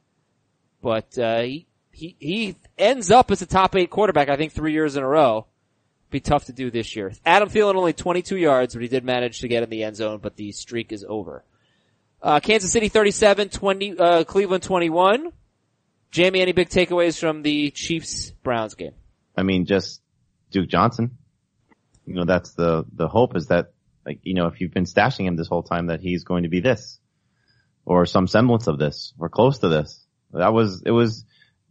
but 0.81 1.17
uh, 1.17 1.41
he 1.41 1.67
he 1.91 2.15
he 2.19 2.55
ends 2.77 3.11
up 3.11 3.31
as 3.31 3.41
a 3.41 3.45
top 3.45 3.75
eight 3.75 3.89
quarterback. 3.89 4.29
I 4.29 4.37
think 4.37 4.53
three 4.53 4.73
years 4.73 4.95
in 4.95 5.03
a 5.03 5.07
row. 5.07 5.47
Be 6.09 6.21
tough 6.21 6.45
to 6.45 6.53
do 6.53 6.71
this 6.71 6.95
year. 6.95 7.11
Adam 7.25 7.49
Thielen 7.49 7.75
only 7.75 7.91
22 7.91 8.37
yards, 8.37 8.73
but 8.73 8.81
he 8.81 8.87
did 8.87 9.03
manage 9.03 9.41
to 9.41 9.49
get 9.49 9.61
in 9.61 9.69
the 9.69 9.83
end 9.83 9.97
zone. 9.97 10.19
But 10.19 10.37
the 10.37 10.53
streak 10.53 10.93
is 10.93 11.05
over. 11.07 11.43
Uh, 12.21 12.39
Kansas 12.39 12.71
City 12.71 12.87
37, 12.87 13.49
20, 13.49 13.99
uh, 13.99 14.23
Cleveland 14.23 14.63
21. 14.63 15.31
Jamie, 16.09 16.41
any 16.41 16.53
big 16.53 16.69
takeaways 16.69 17.19
from 17.19 17.43
the 17.43 17.71
Chiefs 17.71 18.31
Browns 18.43 18.75
game? 18.75 18.93
I 19.35 19.43
mean, 19.43 19.65
just 19.65 20.01
Duke 20.51 20.69
Johnson. 20.69 21.17
You 22.05 22.15
know, 22.15 22.25
that's 22.25 22.53
the, 22.53 22.85
the 22.93 23.07
hope 23.07 23.35
is 23.35 23.47
that, 23.47 23.73
like, 24.07 24.19
you 24.23 24.33
know, 24.33 24.47
if 24.47 24.61
you've 24.61 24.73
been 24.73 24.85
stashing 24.85 25.25
him 25.25 25.35
this 25.35 25.49
whole 25.49 25.63
time 25.63 25.87
that 25.87 25.99
he's 25.99 26.23
going 26.23 26.43
to 26.43 26.49
be 26.49 26.61
this. 26.61 26.99
Or 27.85 28.05
some 28.05 28.27
semblance 28.27 28.67
of 28.67 28.79
this. 28.79 29.13
Or 29.19 29.27
close 29.27 29.59
to 29.59 29.67
this. 29.67 30.05
That 30.31 30.53
was, 30.53 30.81
it 30.85 30.91
was, 30.91 31.25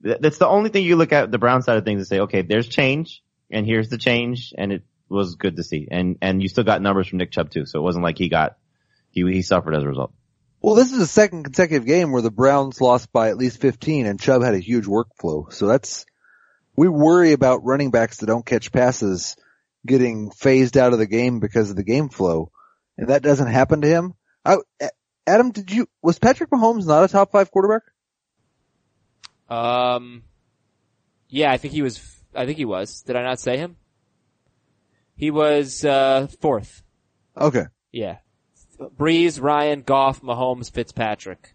th- 0.05 0.19
that's 0.21 0.39
the 0.39 0.47
only 0.47 0.69
thing 0.69 0.85
you 0.85 0.97
look 0.97 1.13
at 1.13 1.31
the 1.31 1.39
Brown 1.39 1.63
side 1.63 1.79
of 1.79 1.85
things 1.85 1.99
and 2.01 2.07
say, 2.07 2.21
okay, 2.21 2.43
there's 2.43 2.69
change, 2.69 3.23
and 3.51 3.67
here's 3.67 3.89
the 3.89 3.99
change, 3.99 4.53
and 4.57 4.73
it 4.73 4.83
was 5.09 5.37
good 5.37 5.57
to 5.57 5.63
see. 5.63 5.89
And, 5.91 6.17
and 6.21 6.43
you 6.43 6.49
still 6.49 6.65
got 6.65 6.83
numbers 6.83 7.09
from 7.09 7.19
Nick 7.19 7.33
Chubb 7.33 7.51
too, 7.51 7.65
so 7.65 7.79
it 7.79 7.83
wasn't 7.83 8.05
like 8.05 8.19
he 8.19 8.29
got, 8.29 8.57
he, 9.11 9.23
he 9.31 9.43
suffered 9.43 9.75
as 9.75 9.83
a 9.83 9.89
result. 9.89 10.13
Well, 10.61 10.75
this 10.75 10.93
is 10.93 10.99
the 10.99 11.07
second 11.07 11.45
consecutive 11.45 11.87
game 11.87 12.13
where 12.13 12.23
the 12.23 12.31
Browns 12.31 12.81
lost 12.81 13.13
by 13.13 13.29
at 13.29 13.37
least 13.37 13.61
15 13.61 14.07
and 14.07 14.21
Chubb 14.21 14.43
had 14.43 14.55
a 14.55 14.59
huge 14.59 14.87
workflow. 14.87 15.53
So 15.53 15.67
that's, 15.67 16.07
we 16.77 16.89
worry 16.89 17.33
about 17.33 17.65
running 17.65 17.91
backs 17.91 18.19
that 18.19 18.27
don't 18.27 18.45
catch 18.45 18.73
passes 18.73 19.37
getting 19.87 20.31
phased 20.31 20.77
out 20.77 20.93
of 20.93 20.99
the 20.99 21.07
game 21.07 21.41
because 21.41 21.71
of 21.71 21.77
the 21.77 21.85
game 21.85 22.09
flow. 22.09 22.51
And 22.99 23.09
that 23.09 23.23
doesn't 23.23 23.49
happen 23.49 23.81
to 23.83 23.89
him. 23.89 24.15
I, 24.45 24.57
Adam, 25.27 25.51
did 25.51 25.71
you, 25.71 25.89
was 26.03 26.19
Patrick 26.19 26.51
Mahomes 26.51 26.87
not 26.87 27.05
a 27.05 27.09
top 27.09 27.33
five 27.33 27.51
quarterback? 27.51 27.83
Um, 29.49 30.23
yeah, 31.29 31.53
I 31.53 31.57
think 31.57 31.73
he 31.75 31.83
was. 31.83 32.01
I 32.35 32.47
think 32.47 32.59
he 32.59 32.65
was. 32.65 33.03
Did 33.03 33.17
I 33.17 33.23
not 33.23 33.41
say 33.41 33.57
him? 33.57 33.77
He 35.17 35.31
was 35.31 35.85
uh 35.85 36.27
fourth. 36.41 36.83
Okay. 37.37 37.65
Yeah, 37.93 38.19
Brees, 38.79 39.41
Ryan, 39.41 39.83
Goff, 39.83 40.21
Mahomes, 40.23 40.71
Fitzpatrick. 40.71 41.55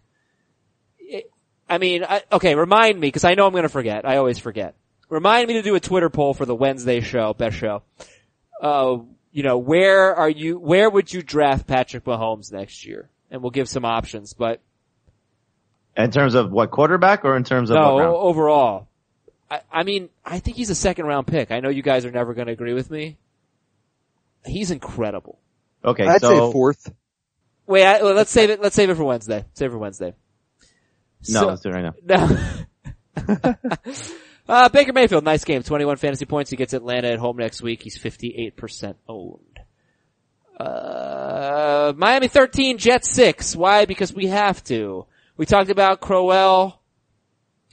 It- 0.98 1.30
I 1.68 1.78
mean, 1.78 2.04
I, 2.04 2.22
okay, 2.32 2.54
remind 2.54 3.00
me 3.00 3.08
because 3.08 3.24
I 3.24 3.34
know 3.34 3.46
I'm 3.46 3.52
going 3.52 3.62
to 3.62 3.68
forget. 3.68 4.06
I 4.06 4.16
always 4.18 4.38
forget. 4.38 4.74
Remind 5.08 5.48
me 5.48 5.54
to 5.54 5.62
do 5.62 5.74
a 5.74 5.80
Twitter 5.80 6.10
poll 6.10 6.34
for 6.34 6.44
the 6.44 6.54
Wednesday 6.54 7.00
show, 7.00 7.32
best 7.32 7.56
show. 7.56 7.82
Uh, 8.62 8.98
you 9.32 9.42
know, 9.42 9.58
where 9.58 10.14
are 10.14 10.30
you? 10.30 10.58
Where 10.58 10.88
would 10.88 11.12
you 11.12 11.20
draft 11.22 11.66
Patrick 11.66 12.04
Mahomes 12.04 12.52
next 12.52 12.86
year? 12.86 13.10
And 13.30 13.42
we'll 13.42 13.50
give 13.50 13.68
some 13.68 13.84
options, 13.84 14.34
but 14.34 14.60
In 15.96 16.10
terms 16.10 16.34
of 16.34 16.52
what 16.52 16.70
quarterback 16.70 17.24
or 17.24 17.36
in 17.36 17.44
terms 17.44 17.70
of 17.70 17.76
no, 17.76 17.94
what 17.94 18.04
overall. 18.04 18.88
I, 19.50 19.60
I 19.70 19.82
mean, 19.82 20.10
I 20.24 20.38
think 20.38 20.56
he's 20.56 20.70
a 20.70 20.74
second 20.74 21.06
round 21.06 21.26
pick. 21.26 21.50
I 21.50 21.60
know 21.60 21.70
you 21.70 21.82
guys 21.82 22.04
are 22.04 22.10
never 22.10 22.34
going 22.34 22.46
to 22.46 22.52
agree 22.52 22.74
with 22.74 22.90
me. 22.90 23.16
He's 24.44 24.70
incredible. 24.70 25.38
Okay, 25.84 26.06
I'd 26.06 26.20
so 26.20 26.28
say 26.28 26.52
fourth. 26.52 26.92
Wait, 27.66 27.84
I, 27.84 28.02
well, 28.02 28.14
let's 28.14 28.30
save 28.30 28.50
it. 28.50 28.60
Let's 28.60 28.76
save 28.76 28.90
it 28.90 28.94
for 28.96 29.04
Wednesday. 29.04 29.44
Save 29.54 29.70
it 29.70 29.72
for 29.72 29.78
Wednesday. 29.78 30.14
no, 31.28 31.40
So- 31.40 31.46
let's 31.48 31.62
do 31.62 31.70
it 31.70 31.72
right 31.72 31.94
now. 32.06 32.18
No. 33.16 33.54
uh, 34.52 34.68
Baker 34.68 34.92
Mayfield, 34.92 35.24
nice 35.24 35.44
game. 35.44 35.62
21 35.62 35.96
fantasy 35.96 36.26
points. 36.26 36.50
He 36.50 36.56
gets 36.56 36.74
Atlanta 36.74 37.08
at 37.08 37.18
home 37.18 37.38
next 37.38 37.62
week. 37.62 37.82
He's 37.82 37.98
58% 37.98 38.96
owned. 39.08 39.60
Uh, 40.60 41.94
Miami 41.96 42.28
13, 42.28 42.76
Jets 42.76 43.10
6. 43.12 43.56
Why? 43.56 43.86
Because 43.86 44.12
we 44.12 44.26
have 44.26 44.62
to. 44.64 45.06
We 45.38 45.46
talked 45.46 45.70
about 45.70 46.02
Crowell, 46.02 46.82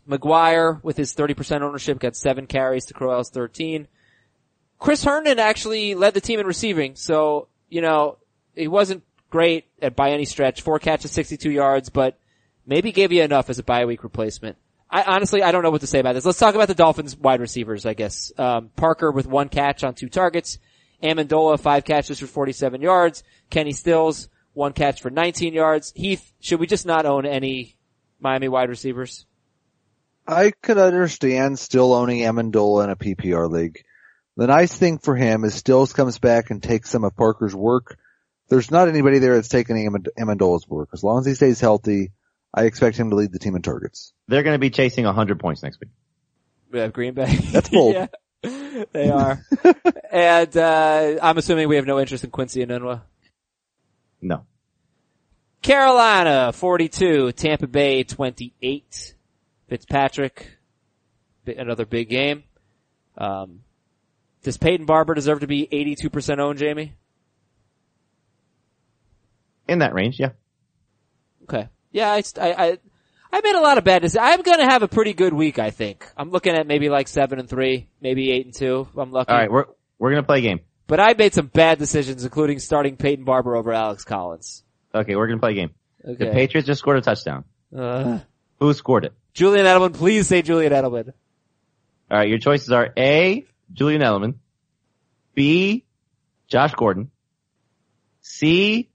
McGuire 0.09 0.81
with 0.81 0.95
his 0.95 1.13
30% 1.13 1.63
ownership 1.63 1.99
got 1.99 2.15
7 2.15 2.47
carries 2.47 2.85
to 2.85 2.93
Crowell's 2.93 3.29
13. 3.29 3.89
Chris 4.79 5.03
Herndon 5.03 5.37
actually 5.37 5.95
led 5.95 6.13
the 6.13 6.21
team 6.21 6.39
in 6.39 6.47
receiving, 6.47 6.95
so, 6.95 7.49
you 7.67 7.81
know, 7.81 8.17
he 8.55 8.69
wasn't 8.69 9.03
great 9.29 9.65
at 9.81 9.97
by 9.97 10.11
any 10.11 10.23
stretch. 10.23 10.61
Four 10.61 10.79
catches, 10.79 11.11
62 11.11 11.51
yards, 11.51 11.89
but 11.89 12.17
maybe 12.65 12.93
gave 12.93 13.11
you 13.11 13.21
enough 13.21 13.49
as 13.49 13.59
a 13.59 13.63
bye 13.63 13.83
week 13.83 14.05
replacement. 14.05 14.55
I 14.91 15.03
honestly, 15.03 15.43
I 15.43 15.51
don't 15.51 15.61
know 15.61 15.69
what 15.69 15.81
to 15.81 15.87
say 15.87 15.99
about 15.99 16.13
this. 16.13 16.25
Let's 16.25 16.39
talk 16.39 16.55
about 16.55 16.67
the 16.67 16.75
Dolphins 16.75 17.15
wide 17.15 17.41
receivers, 17.41 17.85
I 17.85 17.93
guess. 17.93 18.31
Um, 18.37 18.69
Parker 18.75 19.11
with 19.11 19.27
one 19.27 19.49
catch 19.49 19.83
on 19.83 19.93
two 19.93 20.09
targets. 20.09 20.57
Amendola, 21.03 21.59
five 21.59 21.85
catches 21.85 22.19
for 22.19 22.27
47 22.27 22.81
yards. 22.81 23.23
Kenny 23.49 23.71
Stills, 23.71 24.29
one 24.53 24.73
catch 24.73 25.01
for 25.01 25.09
19 25.09 25.53
yards. 25.53 25.93
Heath, 25.95 26.33
should 26.39 26.59
we 26.59 26.67
just 26.67 26.85
not 26.85 27.05
own 27.05 27.25
any 27.25 27.77
Miami 28.19 28.49
wide 28.49 28.69
receivers? 28.69 29.25
I 30.27 30.51
could 30.61 30.77
understand 30.77 31.57
still 31.59 31.93
owning 31.93 32.19
Amendola 32.19 32.83
in 32.83 32.89
a 32.89 32.95
PPR 32.95 33.49
league. 33.49 33.83
The 34.37 34.47
nice 34.47 34.75
thing 34.75 34.97
for 34.97 35.15
him 35.15 35.43
is 35.43 35.53
Stills 35.53 35.93
comes 35.93 36.19
back 36.19 36.49
and 36.49 36.61
takes 36.61 36.89
some 36.89 37.03
of 37.03 37.15
Parker's 37.15 37.55
work. 37.55 37.97
There's 38.47 38.71
not 38.71 38.87
anybody 38.87 39.19
there 39.19 39.35
that's 39.35 39.49
taking 39.49 39.75
Amendola's 40.17 40.67
work. 40.67 40.89
As 40.93 41.03
long 41.03 41.19
as 41.19 41.25
he 41.25 41.35
stays 41.35 41.59
healthy, 41.59 42.11
I 42.53 42.63
expect 42.65 42.97
him 42.97 43.11
to 43.11 43.15
lead 43.15 43.31
the 43.31 43.39
team 43.39 43.55
in 43.55 43.61
targets. 43.61 44.13
They're 44.29 44.43
going 44.43 44.53
to 44.53 44.59
be 44.59 44.69
chasing 44.69 45.05
100 45.05 45.39
points 45.39 45.63
next 45.63 45.79
week. 45.81 45.89
We 46.71 46.79
have 46.79 46.93
Green 46.93 47.15
Bay. 47.15 47.35
That's 47.51 47.69
bold. 47.69 47.95
yeah, 48.43 48.83
they 48.91 49.09
are. 49.09 49.43
and, 50.11 50.55
uh, 50.55 51.17
I'm 51.19 51.39
assuming 51.39 51.67
we 51.67 51.77
have 51.77 51.87
no 51.87 51.99
interest 51.99 52.23
in 52.23 52.29
Quincy 52.29 52.63
Enunwa. 52.63 53.01
No. 54.21 54.45
Carolina, 55.63 56.53
42. 56.53 57.31
Tampa 57.31 57.65
Bay, 57.65 58.03
28. 58.03 59.15
Fitzpatrick, 59.67 60.57
another 61.47 61.87
big 61.87 62.09
game. 62.09 62.43
Um, 63.17 63.61
does 64.43 64.57
Peyton 64.57 64.85
Barber 64.85 65.15
deserve 65.15 65.39
to 65.39 65.47
be 65.47 65.67
82% 65.71 66.37
owned, 66.37 66.59
Jamie? 66.59 66.93
In 69.67 69.79
that 69.79 69.93
range, 69.95 70.19
yeah. 70.19 70.31
Okay. 71.43 71.67
Yeah, 71.91 72.11
I, 72.11 72.23
I, 72.39 72.77
I, 73.31 73.41
made 73.41 73.55
a 73.55 73.61
lot 73.61 73.77
of 73.77 73.83
bad 73.83 74.01
decisions. 74.01 74.23
I'm 74.23 74.41
gonna 74.41 74.69
have 74.69 74.83
a 74.83 74.87
pretty 74.87 75.13
good 75.13 75.33
week, 75.33 75.59
I 75.59 75.69
think. 75.71 76.05
I'm 76.17 76.29
looking 76.29 76.53
at 76.53 76.67
maybe 76.67 76.89
like 76.89 77.07
7 77.07 77.39
and 77.39 77.49
3, 77.49 77.87
maybe 78.01 78.31
8 78.31 78.45
and 78.45 78.53
2, 78.53 78.87
if 78.91 78.97
I'm 78.97 79.11
lucky. 79.11 79.31
Alright, 79.31 79.51
we're, 79.51 79.65
we're 79.99 80.11
going 80.11 80.23
to 80.23 80.25
play 80.25 80.39
a 80.39 80.41
game. 80.41 80.61
But 80.87 80.99
I 80.99 81.13
made 81.13 81.33
some 81.33 81.47
bad 81.47 81.77
decisions, 81.77 82.23
including 82.23 82.59
starting 82.59 82.97
Peyton 82.97 83.25
Barber 83.25 83.55
over 83.55 83.71
Alex 83.71 84.03
Collins. 84.05 84.63
Okay, 84.95 85.15
we're 85.15 85.27
going 85.27 85.37
to 85.37 85.41
play 85.41 85.51
a 85.51 85.55
game. 85.55 85.69
The 86.03 86.31
Patriots 86.31 86.65
just 86.65 86.79
scored 86.79 86.97
a 86.97 87.01
touchdown. 87.01 87.43
Uh, 87.75 88.19
Who 88.59 88.73
scored 88.73 89.05
it? 89.05 89.13
Julian 89.33 89.65
Edelman, 89.65 89.93
please 89.93 90.27
say 90.27 90.41
Julian 90.41 90.73
Edelman. 90.73 91.13
Alright, 92.09 92.29
your 92.29 92.39
choices 92.39 92.71
are 92.71 92.91
A, 92.97 93.45
Julian 93.71 94.01
Edelman, 94.01 94.35
B, 95.35 95.85
Josh 96.47 96.73
Gordon, 96.73 97.11
C, 98.21 98.89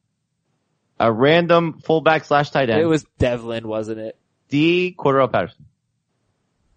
a 0.98 1.12
random 1.12 1.80
fullback 1.84 2.24
slash 2.24 2.50
tight 2.50 2.70
end, 2.70 2.80
It 2.80 2.86
was 2.86 3.04
Devlin, 3.18 3.68
wasn't 3.68 4.00
it? 4.00 4.18
D, 4.54 4.94
Cordarrelle 4.96 5.32
Patterson. 5.32 5.64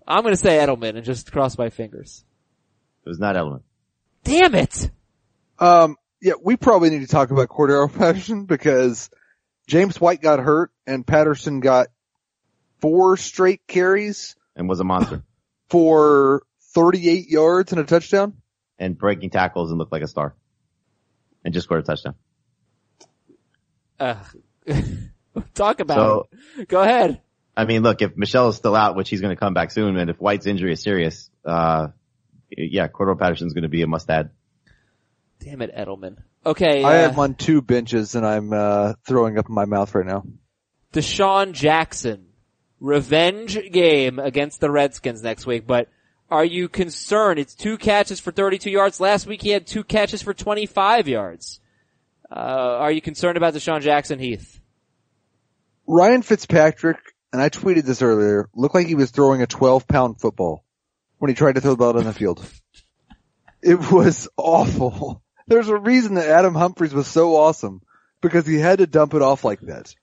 I'm 0.08 0.24
gonna 0.24 0.36
say 0.36 0.58
Edelman 0.58 0.96
and 0.96 1.06
just 1.06 1.32
cross 1.32 1.58
my 1.60 1.70
fingers. 1.70 2.26
It 3.06 3.10
was 3.10 3.20
not 3.20 3.36
Edelman. 3.36 3.62
Damn 4.24 4.56
it! 4.56 4.90
Um, 5.60 5.96
yeah, 6.20 6.34
we 6.44 6.58
probably 6.58 6.90
need 6.90 7.02
to 7.02 7.08
talk 7.08 7.30
about 7.30 7.50
Cordarrelle 7.50 7.94
Patterson 7.98 8.46
because 8.46 9.12
James 9.68 10.02
White 10.02 10.22
got 10.24 10.40
hurt 10.40 10.72
and 10.88 11.06
Patterson 11.06 11.60
got 11.60 11.90
four 12.80 13.16
straight 13.16 13.62
carries 13.68 14.36
And 14.56 14.68
was 14.68 14.80
a 14.80 14.84
monster. 14.84 15.22
for 15.70 16.42
38 16.74 17.28
yards 17.30 17.72
and 17.74 17.82
a 17.82 17.84
touchdown. 17.84 18.34
and 18.80 18.98
breaking 18.98 19.30
tackles 19.30 19.70
and 19.70 19.78
looked 19.78 19.92
like 19.92 20.02
a 20.02 20.08
star. 20.08 20.34
And 21.46 21.54
just 21.54 21.66
scored 21.66 21.82
a 21.82 21.86
touchdown. 21.86 22.16
Uh, 24.00 24.16
talk 25.54 25.80
about 25.80 25.98
So- 25.98 26.28
it. 26.58 26.68
Go 26.70 26.82
ahead. 26.82 27.22
I 27.58 27.66
mean, 27.66 27.82
look, 27.82 28.04
if 28.04 28.16
Michel 28.16 28.50
is 28.50 28.56
still 28.56 28.76
out, 28.76 28.96
which 28.96 29.10
he's 29.10 29.20
going 29.20 29.36
to 29.36 29.40
come 29.40 29.56
back 29.56 29.72
soon, 29.72 29.98
and 29.98 30.12
if 30.12 30.18
White's 30.18 30.46
injury 30.46 30.74
is 30.74 30.84
serious, 30.84 31.32
uh, 31.44 31.88
yeah, 32.56 32.88
Cordarrelle 32.88 33.18
Patterson's 33.18 33.54
going 33.54 33.64
to 33.64 33.68
be 33.68 33.82
a 33.82 33.88
must 33.88 34.08
add. 34.12 34.30
Damn 35.40 35.64
it, 35.64 35.76
Edelman. 35.76 36.18
Okay, 36.46 36.84
I 36.84 36.98
uh, 36.98 37.02
have 37.02 37.18
on 37.18 37.34
two 37.34 37.64
benches 37.64 38.14
and 38.14 38.26
I'm, 38.26 38.54
uh, 38.54 38.94
throwing 39.08 39.40
up 39.40 39.50
in 39.50 39.56
my 39.56 39.66
mouth 39.66 39.94
right 39.96 40.06
now. 40.06 40.24
DeSean 40.94 41.54
Jackson. 41.54 42.28
Revenge 42.80 43.60
game 43.72 44.20
against 44.20 44.60
the 44.60 44.70
Redskins 44.70 45.24
next 45.24 45.48
week, 45.48 45.66
but 45.66 45.90
are 46.30 46.46
you 46.46 46.70
concerned? 46.70 47.40
It's 47.40 47.56
two 47.56 47.76
catches 47.80 48.20
for 48.20 48.32
32 48.32 48.70
yards. 48.70 49.00
Last 49.00 49.26
week 49.26 49.42
he 49.42 49.50
had 49.50 49.66
two 49.66 49.84
catches 49.84 50.22
for 50.22 50.32
25 50.32 51.08
yards. 51.08 51.60
Uh, 52.30 52.36
are 52.36 52.92
you 52.92 53.02
concerned 53.02 53.36
about 53.36 53.56
DeSean 53.56 53.82
Jackson, 53.82 54.20
Heath? 54.20 54.60
Ryan 55.88 56.22
Fitzpatrick, 56.22 57.00
and 57.34 57.42
I 57.42 57.50
tweeted 57.50 57.84
this 57.84 58.02
earlier, 58.02 58.50
looked 58.56 58.76
like 58.76 58.88
he 58.88 58.96
was 58.96 59.12
throwing 59.12 59.42
a 59.42 59.48
12 59.48 59.88
pound 59.88 60.20
football 60.20 60.64
when 61.18 61.30
he 61.30 61.36
tried 61.36 61.56
to 61.56 61.62
throw 61.62 61.72
the 61.72 61.78
ball 61.78 61.94
down 61.94 62.06
the 62.06 62.14
field. 62.14 62.46
It 63.62 63.92
was 63.92 64.28
awful. 64.38 65.22
There's 65.48 65.70
a 65.70 65.78
reason 65.78 66.16
that 66.16 66.28
Adam 66.28 66.56
Humphries 66.56 66.94
was 66.94 67.08
so 67.08 67.36
awesome 67.36 67.82
because 68.22 68.46
he 68.46 68.60
had 68.60 68.80
to 68.80 68.88
dump 68.88 69.14
it 69.14 69.22
off 69.22 69.44
like 69.44 69.62
that. 69.62 69.94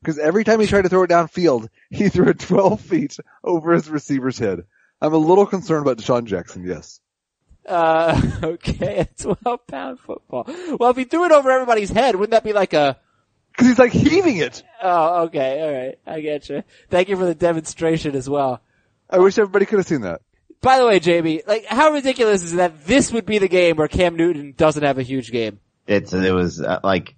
Because 0.00 0.18
every 0.18 0.44
time 0.44 0.60
he 0.60 0.66
tried 0.66 0.82
to 0.82 0.88
throw 0.88 1.02
it 1.02 1.10
downfield, 1.10 1.68
he 1.90 2.08
threw 2.08 2.28
it 2.28 2.40
12 2.40 2.80
feet 2.82 3.16
over 3.42 3.72
his 3.72 3.88
receiver's 3.88 4.38
head. 4.38 4.64
I'm 5.00 5.14
a 5.14 5.18
little 5.18 5.46
concerned 5.46 5.82
about 5.86 5.98
DeSean 5.98 6.24
Jackson, 6.24 6.64
yes. 6.64 7.00
Uh, 7.66 8.20
okay, 8.42 8.98
a 8.98 9.22
12 9.22 9.66
pound 9.66 10.00
football. 10.00 10.44
Well, 10.78 10.90
if 10.90 10.96
he 10.96 11.04
threw 11.04 11.24
it 11.24 11.32
over 11.32 11.50
everybody's 11.50 11.90
head, 11.90 12.14
wouldn't 12.14 12.32
that 12.32 12.44
be 12.44 12.52
like 12.52 12.74
a, 12.74 12.98
Cause 13.56 13.68
he's 13.68 13.78
like 13.78 13.92
heaving 13.92 14.38
it. 14.38 14.62
oh, 14.82 15.24
okay, 15.24 15.62
alright, 15.62 15.98
I 16.06 16.20
get 16.20 16.48
you. 16.48 16.64
Thank 16.90 17.08
you 17.08 17.16
for 17.16 17.24
the 17.24 17.34
demonstration 17.34 18.16
as 18.16 18.28
well. 18.28 18.60
I 19.08 19.18
wish 19.18 19.38
everybody 19.38 19.66
could 19.66 19.78
have 19.78 19.86
seen 19.86 20.00
that. 20.00 20.22
By 20.60 20.78
the 20.78 20.86
way, 20.86 20.98
Jamie, 20.98 21.42
like, 21.46 21.66
how 21.66 21.90
ridiculous 21.90 22.42
is 22.42 22.54
it 22.54 22.56
that 22.56 22.86
this 22.86 23.12
would 23.12 23.26
be 23.26 23.38
the 23.38 23.48
game 23.48 23.76
where 23.76 23.86
Cam 23.86 24.16
Newton 24.16 24.54
doesn't 24.56 24.82
have 24.82 24.98
a 24.98 25.02
huge 25.02 25.30
game? 25.30 25.60
It's, 25.86 26.14
it 26.14 26.34
was 26.34 26.60
uh, 26.60 26.80
like, 26.82 27.14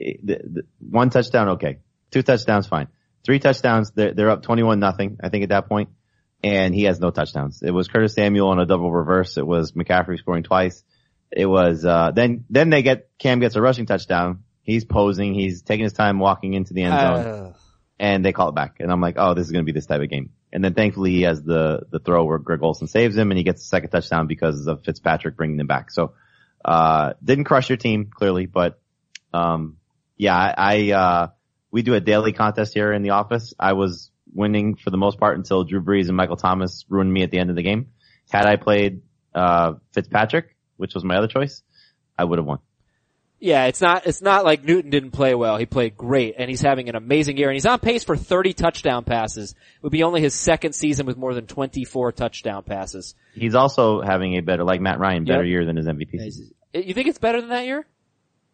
eh, 0.00 0.14
the, 0.22 0.40
the, 0.42 0.62
one 0.80 1.08
touchdown, 1.08 1.50
okay. 1.50 1.78
Two 2.10 2.22
touchdowns, 2.22 2.66
fine. 2.66 2.88
Three 3.24 3.38
touchdowns, 3.38 3.92
they're, 3.92 4.12
they're 4.12 4.30
up 4.30 4.42
21 4.42 4.80
nothing, 4.80 5.18
I 5.22 5.28
think 5.28 5.44
at 5.44 5.50
that 5.50 5.68
point. 5.68 5.90
And 6.42 6.74
he 6.74 6.82
has 6.84 6.98
no 6.98 7.12
touchdowns. 7.12 7.62
It 7.62 7.70
was 7.70 7.86
Curtis 7.86 8.14
Samuel 8.14 8.48
on 8.48 8.58
a 8.58 8.66
double 8.66 8.90
reverse. 8.90 9.38
It 9.38 9.46
was 9.46 9.72
McCaffrey 9.72 10.18
scoring 10.18 10.42
twice. 10.42 10.82
It 11.30 11.46
was, 11.46 11.84
uh, 11.84 12.10
then, 12.10 12.44
then 12.50 12.68
they 12.68 12.82
get, 12.82 13.10
Cam 13.16 13.38
gets 13.38 13.54
a 13.54 13.62
rushing 13.62 13.86
touchdown. 13.86 14.42
He's 14.62 14.84
posing. 14.84 15.34
He's 15.34 15.62
taking 15.62 15.84
his 15.84 15.92
time 15.92 16.18
walking 16.18 16.54
into 16.54 16.72
the 16.72 16.82
end 16.82 16.94
zone. 16.94 17.26
Uh, 17.26 17.52
and 17.98 18.24
they 18.24 18.32
call 18.32 18.48
it 18.48 18.54
back. 18.54 18.76
And 18.80 18.90
I'm 18.90 19.00
like, 19.00 19.14
oh, 19.16 19.34
this 19.34 19.46
is 19.46 19.52
going 19.52 19.64
to 19.64 19.72
be 19.72 19.72
this 19.72 19.86
type 19.86 20.00
of 20.00 20.10
game. 20.10 20.30
And 20.52 20.64
then 20.64 20.74
thankfully 20.74 21.12
he 21.12 21.22
has 21.22 21.42
the, 21.42 21.82
the 21.90 22.00
throw 22.00 22.24
where 22.24 22.38
Greg 22.38 22.62
Olsen 22.62 22.88
saves 22.88 23.16
him 23.16 23.30
and 23.30 23.38
he 23.38 23.44
gets 23.44 23.62
the 23.62 23.68
second 23.68 23.90
touchdown 23.90 24.26
because 24.26 24.66
of 24.66 24.84
Fitzpatrick 24.84 25.36
bringing 25.36 25.56
them 25.56 25.68
back. 25.68 25.90
So, 25.92 26.14
uh, 26.64 27.12
didn't 27.22 27.44
crush 27.44 27.70
your 27.70 27.76
team 27.76 28.10
clearly, 28.12 28.46
but, 28.46 28.80
um, 29.32 29.78
yeah, 30.16 30.36
I, 30.36 30.54
I, 30.56 30.92
uh, 30.92 31.28
we 31.70 31.82
do 31.82 31.94
a 31.94 32.00
daily 32.00 32.32
contest 32.32 32.74
here 32.74 32.92
in 32.92 33.02
the 33.02 33.10
office. 33.10 33.54
I 33.58 33.72
was 33.74 34.10
winning 34.34 34.74
for 34.76 34.90
the 34.90 34.96
most 34.96 35.18
part 35.18 35.36
until 35.38 35.64
Drew 35.64 35.80
Brees 35.80 36.08
and 36.08 36.16
Michael 36.16 36.36
Thomas 36.36 36.84
ruined 36.88 37.12
me 37.12 37.22
at 37.22 37.30
the 37.30 37.38
end 37.38 37.50
of 37.50 37.56
the 37.56 37.62
game. 37.62 37.92
Had 38.30 38.46
I 38.46 38.56
played, 38.56 39.02
uh, 39.34 39.74
Fitzpatrick, 39.92 40.56
which 40.76 40.94
was 40.94 41.04
my 41.04 41.16
other 41.16 41.28
choice, 41.28 41.62
I 42.18 42.24
would 42.24 42.38
have 42.38 42.46
won. 42.46 42.58
Yeah, 43.44 43.64
it's 43.64 43.80
not, 43.80 44.06
it's 44.06 44.22
not 44.22 44.44
like 44.44 44.62
Newton 44.62 44.92
didn't 44.92 45.10
play 45.10 45.34
well. 45.34 45.56
He 45.56 45.66
played 45.66 45.96
great 45.96 46.36
and 46.38 46.48
he's 46.48 46.60
having 46.60 46.88
an 46.88 46.94
amazing 46.94 47.36
year 47.38 47.48
and 47.48 47.54
he's 47.56 47.66
on 47.66 47.80
pace 47.80 48.04
for 48.04 48.16
30 48.16 48.52
touchdown 48.52 49.02
passes. 49.02 49.50
It 49.50 49.82
would 49.82 49.90
be 49.90 50.04
only 50.04 50.20
his 50.20 50.32
second 50.32 50.74
season 50.74 51.06
with 51.06 51.16
more 51.16 51.34
than 51.34 51.48
24 51.48 52.12
touchdown 52.12 52.62
passes. 52.62 53.16
He's 53.34 53.56
also 53.56 54.00
having 54.00 54.36
a 54.36 54.42
better, 54.42 54.62
like 54.62 54.80
Matt 54.80 55.00
Ryan, 55.00 55.24
better 55.24 55.42
Yep. 55.42 55.50
year 55.50 55.64
than 55.64 55.74
his 55.76 55.86
MVP 55.88 56.12
season. 56.20 56.52
You 56.72 56.94
think 56.94 57.08
it's 57.08 57.18
better 57.18 57.40
than 57.40 57.50
that 57.50 57.64
year? 57.66 57.84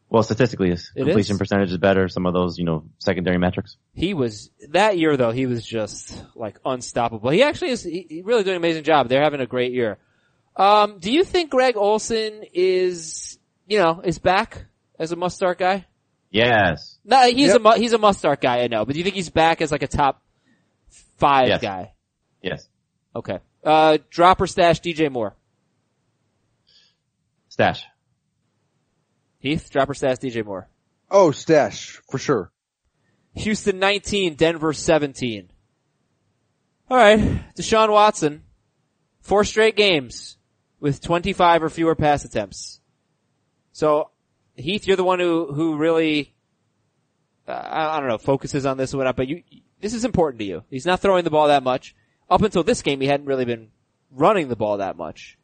Well, 0.09 0.23
statistically, 0.23 0.71
his 0.71 0.91
It 0.97 1.05
completion 1.05 1.35
is? 1.35 1.39
percentage 1.39 1.71
is 1.71 1.77
better. 1.77 2.09
Some 2.09 2.25
of 2.25 2.33
those, 2.33 2.59
you 2.59 2.65
know, 2.65 2.85
secondary 2.99 3.37
metrics. 3.37 3.77
He 3.93 4.15
was, 4.15 4.51
that 4.71 4.97
year 4.97 5.19
though, 5.19 5.33
he 5.33 5.45
was 5.45 5.67
just 5.67 6.19
like 6.35 6.59
unstoppable. 6.65 7.29
He 7.29 7.43
actually 7.43 7.73
is, 7.73 7.83
he, 7.83 8.07
he 8.09 8.23
really 8.23 8.43
doing 8.43 8.57
an 8.57 8.63
amazing 8.63 8.85
job. 8.85 9.11
They're 9.11 9.23
having 9.23 9.41
a 9.43 9.47
great 9.47 9.73
year. 9.75 9.99
Um, 10.57 10.99
do 10.99 11.13
you 11.13 11.25
think 11.25 11.51
Greg 11.51 11.77
Olsen 11.77 12.43
is, 12.55 13.39
you 13.67 13.77
know, 13.81 14.01
is 14.03 14.19
back 14.19 14.65
as 14.99 15.13
a 15.13 15.17
must 15.17 15.37
start 15.37 15.59
guy? 15.59 15.87
Yes. 16.31 16.99
No, 17.05 17.23
he's 17.27 17.49
Yep. 17.49 17.57
a, 17.57 17.59
mu- 17.61 17.77
he's 17.81 17.93
a 17.93 17.99
must 17.99 18.19
start 18.19 18.41
guy, 18.41 18.61
I 18.61 18.67
know, 18.69 18.85
but 18.85 18.93
do 18.93 18.99
you 18.99 19.05
think 19.05 19.17
he's 19.17 19.31
back 19.31 19.61
as 19.63 19.73
like 19.73 19.83
a 19.83 19.87
top 19.89 20.23
five 21.17 21.49
Yes. 21.49 21.61
guy? 21.63 21.93
Yes. 22.43 22.69
Okay. 23.17 23.39
Uh, 23.65 23.99
drop 24.11 24.41
or 24.41 24.47
stash 24.47 24.81
DJ 24.81 25.11
Moore. 25.11 25.35
Stash. 27.49 27.85
Heath, 29.41 29.71
drop 29.71 29.89
or 29.91 29.95
stash 29.95 30.19
DJ 30.19 30.45
Moore. 30.45 30.69
Oh, 31.11 31.31
stash 31.31 32.01
for 32.11 32.19
sure. 32.19 32.53
Houston 33.35 33.79
19, 33.79 34.35
Denver 34.35 34.73
17. 34.73 35.51
Alright, 36.91 37.21
Deshaun 37.55 37.91
Watson, 37.93 38.43
four 39.21 39.45
straight 39.45 39.77
games 39.77 40.39
with 40.81 41.01
25 41.03 41.63
or 41.63 41.69
fewer 41.69 41.95
pass 41.95 42.25
attempts. 42.25 42.81
So, 43.73 44.11
Heath, 44.59 44.87
you're 44.87 44.97
the 44.97 45.05
one 45.05 45.21
who, 45.21 45.53
who 45.53 45.77
really, 45.77 46.35
uh, 47.47 47.53
I 47.65 48.01
don't 48.01 48.09
know, 48.09 48.19
focuses 48.19 48.67
on 48.67 48.77
this 48.77 48.93
or 48.93 48.99
whatnot, 48.99 49.17
but 49.17 49.29
you, 49.29 49.43
this 49.81 49.95
is 49.95 50.05
important 50.05 50.41
to 50.41 50.47
you. 50.47 50.65
He's 50.71 50.87
not 50.87 51.01
throwing 51.01 51.25
the 51.25 51.31
ball 51.31 51.49
that 51.49 51.63
much. 51.63 51.95
Up 52.31 52.43
until 52.43 52.63
this 52.63 52.83
game, 52.83 53.01
he 53.01 53.07
hadn't 53.07 53.27
really 53.27 53.45
been 53.45 53.69
running 54.11 54.49
the 54.49 54.57
ball 54.57 54.79
that 54.79 54.97
much. 54.97 55.39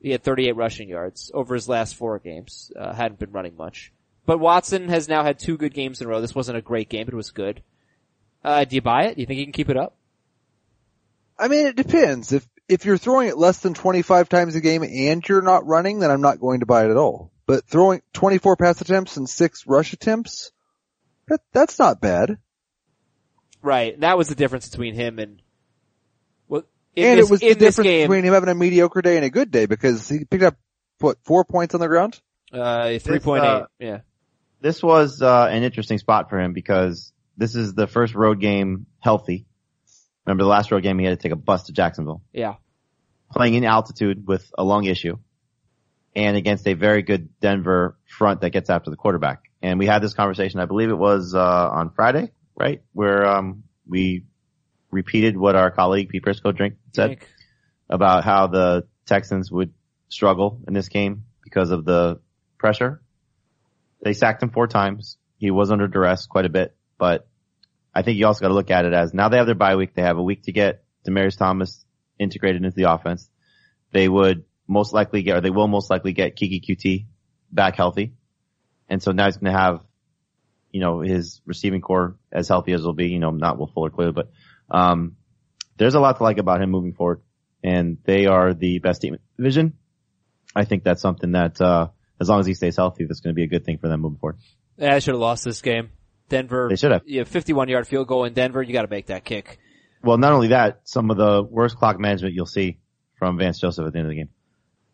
He 0.00 0.10
had 0.10 0.22
38 0.22 0.52
rushing 0.52 0.88
yards 0.88 1.30
over 1.34 1.54
his 1.54 1.68
last 1.68 1.96
four 1.96 2.18
games. 2.18 2.70
Uh, 2.78 2.92
hadn't 2.92 3.18
been 3.18 3.32
running 3.32 3.56
much. 3.56 3.92
But 4.26 4.40
Watson 4.40 4.88
has 4.88 5.08
now 5.08 5.22
had 5.22 5.38
two 5.38 5.56
good 5.56 5.74
games 5.74 6.00
in 6.00 6.06
a 6.06 6.10
row. 6.10 6.20
This 6.20 6.34
wasn't 6.34 6.58
a 6.58 6.62
great 6.62 6.88
game, 6.88 7.06
but 7.06 7.14
it 7.14 7.16
was 7.16 7.30
good. 7.30 7.62
Uh, 8.42 8.64
do 8.64 8.76
you 8.76 8.82
buy 8.82 9.04
it? 9.04 9.14
Do 9.14 9.20
you 9.20 9.26
think 9.26 9.38
he 9.38 9.44
can 9.44 9.52
keep 9.52 9.70
it 9.70 9.76
up? 9.76 9.96
I 11.38 11.48
mean, 11.48 11.66
it 11.66 11.76
depends. 11.76 12.32
If 12.32 12.46
if 12.68 12.84
you're 12.84 12.98
throwing 12.98 13.28
it 13.28 13.36
less 13.36 13.58
than 13.58 13.74
25 13.74 14.28
times 14.28 14.54
a 14.54 14.60
game 14.60 14.82
and 14.82 15.26
you're 15.28 15.42
not 15.42 15.66
running, 15.66 15.98
then 15.98 16.10
I'm 16.10 16.22
not 16.22 16.40
going 16.40 16.60
to 16.60 16.66
buy 16.66 16.84
it 16.84 16.90
at 16.90 16.96
all. 16.96 17.30
But 17.46 17.66
throwing 17.66 18.00
24 18.14 18.56
pass 18.56 18.80
attempts 18.80 19.16
and 19.16 19.28
six 19.28 19.66
rush 19.66 19.92
attempts, 19.92 20.50
that 21.28 21.40
that's 21.52 21.78
not 21.78 22.00
bad. 22.00 22.38
Right. 23.62 23.98
That 24.00 24.16
was 24.16 24.28
the 24.28 24.34
difference 24.34 24.68
between 24.68 24.94
him 24.94 25.18
and, 25.18 25.42
well, 26.48 26.62
in 26.94 27.06
and 27.06 27.18
this, 27.18 27.28
it 27.28 27.30
was 27.30 27.42
in 27.42 27.48
the 27.50 27.54
difference 27.54 27.88
game, 27.88 28.08
between 28.08 28.24
him 28.24 28.32
having 28.32 28.48
a 28.48 28.54
mediocre 28.54 29.02
day 29.02 29.16
and 29.16 29.24
a 29.24 29.30
good 29.30 29.50
day 29.50 29.66
because 29.66 30.08
he 30.08 30.24
picked 30.24 30.42
up 30.44 30.56
what 31.00 31.18
four 31.24 31.44
points 31.44 31.74
on 31.74 31.80
the 31.80 31.88
ground. 31.88 32.20
uh, 32.52 32.86
3.8. 32.86 33.40
uh, 33.42 33.66
yeah. 33.78 34.00
This 34.60 34.82
was, 34.82 35.20
uh, 35.20 35.48
an 35.50 35.62
interesting 35.62 35.98
spot 35.98 36.30
for 36.30 36.40
him 36.40 36.54
because 36.54 37.12
this 37.36 37.54
is 37.54 37.74
the 37.74 37.86
first 37.86 38.14
road 38.14 38.40
game 38.40 38.86
healthy. 39.00 39.46
Remember 40.24 40.44
the 40.44 40.48
last 40.48 40.70
road 40.70 40.82
game 40.82 40.98
he 40.98 41.04
had 41.04 41.18
to 41.18 41.22
take 41.22 41.32
a 41.32 41.36
bus 41.36 41.64
to 41.64 41.72
Jacksonville. 41.72 42.22
Yeah. 42.32 42.54
Playing 43.32 43.54
in 43.54 43.64
altitude 43.64 44.26
with 44.26 44.50
a 44.56 44.64
lung 44.64 44.84
issue 44.84 45.18
and 46.16 46.36
against 46.36 46.66
a 46.68 46.74
very 46.74 47.02
good 47.02 47.28
Denver 47.40 47.96
front 48.06 48.40
that 48.42 48.50
gets 48.50 48.70
after 48.70 48.90
the 48.90 48.96
quarterback. 48.96 49.42
And 49.62 49.78
we 49.78 49.86
had 49.86 50.02
this 50.02 50.14
conversation, 50.14 50.60
I 50.60 50.66
believe 50.66 50.90
it 50.90 50.98
was, 50.98 51.34
uh, 51.34 51.70
on 51.70 51.90
Friday, 51.90 52.32
right? 52.54 52.82
Where, 52.92 53.26
um, 53.26 53.64
we 53.86 54.24
repeated 54.90 55.36
what 55.36 55.56
our 55.56 55.70
colleague 55.70 56.08
Pete 56.08 56.22
Prisco 56.22 56.56
drink 56.56 56.74
said. 56.94 57.08
Think. 57.08 57.28
about 57.90 58.24
how 58.24 58.46
the 58.46 58.86
Texans 59.06 59.50
would 59.50 59.74
struggle 60.08 60.60
in 60.66 60.72
this 60.72 60.88
game 60.88 61.24
because 61.42 61.70
of 61.70 61.84
the 61.84 62.20
pressure. 62.56 63.02
They 64.02 64.14
sacked 64.14 64.42
him 64.42 64.50
four 64.50 64.66
times. 64.68 65.18
He 65.36 65.50
was 65.50 65.70
under 65.70 65.88
duress 65.88 66.26
quite 66.26 66.46
a 66.46 66.48
bit, 66.48 66.74
but 66.98 67.28
I 67.94 68.02
think 68.02 68.18
you 68.18 68.26
also 68.26 68.40
got 68.40 68.48
to 68.48 68.54
look 68.54 68.70
at 68.70 68.86
it 68.86 68.92
as 68.94 69.12
now 69.12 69.28
they 69.28 69.36
have 69.36 69.46
their 69.46 69.54
bye 69.54 69.76
week. 69.76 69.94
They 69.94 70.02
have 70.02 70.16
a 70.16 70.22
week 70.22 70.44
to 70.44 70.52
get 70.52 70.84
Demaryius 71.06 71.36
Thomas 71.36 71.84
integrated 72.18 72.64
into 72.64 72.74
the 72.74 72.90
offense. 72.90 73.28
They 73.92 74.08
would 74.08 74.44
most 74.66 74.92
likely 74.92 75.22
get, 75.22 75.36
or 75.36 75.40
they 75.40 75.50
will 75.50 75.68
most 75.68 75.90
likely 75.90 76.12
get 76.12 76.36
Keke 76.36 76.64
Coutee 76.64 77.06
back 77.50 77.76
healthy. 77.76 78.14
And 78.88 79.02
so 79.02 79.12
now 79.12 79.26
he's 79.26 79.36
going 79.36 79.52
to 79.52 79.58
have, 79.58 79.80
you 80.70 80.80
know, 80.80 81.00
his 81.00 81.40
receiving 81.46 81.80
corps 81.80 82.16
as 82.32 82.48
healthy 82.48 82.72
as 82.72 82.82
will 82.82 82.92
be, 82.92 83.08
you 83.08 83.18
know, 83.18 83.30
not 83.30 83.58
Will 83.58 83.68
Fuller 83.68 83.90
clearly, 83.90 84.12
but, 84.12 84.30
um, 84.70 85.16
there's 85.76 85.94
a 85.94 86.00
lot 86.00 86.18
to 86.18 86.22
like 86.22 86.38
about 86.38 86.62
him 86.62 86.70
moving 86.70 86.92
forward 86.92 87.20
and 87.62 87.98
they 88.04 88.26
are 88.26 88.54
the 88.54 88.78
best 88.78 89.00
team 89.00 89.14
in 89.14 89.20
the 89.36 89.42
division. 89.42 89.74
I 90.54 90.64
think 90.64 90.84
that's 90.84 91.02
something 91.02 91.32
that, 91.32 91.60
uh, 91.60 91.88
as 92.20 92.28
long 92.28 92.40
as 92.40 92.46
he 92.46 92.54
stays 92.54 92.76
healthy, 92.76 93.04
that's 93.04 93.20
going 93.20 93.34
to 93.34 93.36
be 93.36 93.42
a 93.42 93.48
good 93.48 93.64
thing 93.64 93.78
for 93.78 93.88
them 93.88 94.00
moving 94.00 94.18
forward. 94.18 94.36
Yeah, 94.76 94.94
I 94.94 94.98
should 95.00 95.14
have 95.14 95.20
lost 95.20 95.44
this 95.44 95.62
game. 95.62 95.90
Denver. 96.28 96.68
They 96.68 96.76
should 96.76 96.92
have. 96.92 97.02
Yeah, 97.06 97.24
51 97.24 97.68
yard 97.68 97.86
field 97.86 98.08
goal 98.08 98.24
in 98.24 98.32
Denver. 98.32 98.62
You 98.62 98.72
gotta 98.72 98.88
make 98.88 99.06
that 99.06 99.24
kick. 99.24 99.58
Well, 100.02 100.18
not 100.18 100.32
only 100.32 100.48
that, 100.48 100.80
some 100.84 101.10
of 101.10 101.16
the 101.16 101.42
worst 101.42 101.76
clock 101.76 101.98
management 101.98 102.34
you'll 102.34 102.46
see 102.46 102.78
from 103.18 103.38
Vance 103.38 103.60
Joseph 103.60 103.86
at 103.86 103.92
the 103.92 103.98
end 103.98 104.06
of 104.06 104.10
the 104.10 104.16
game. 104.16 104.28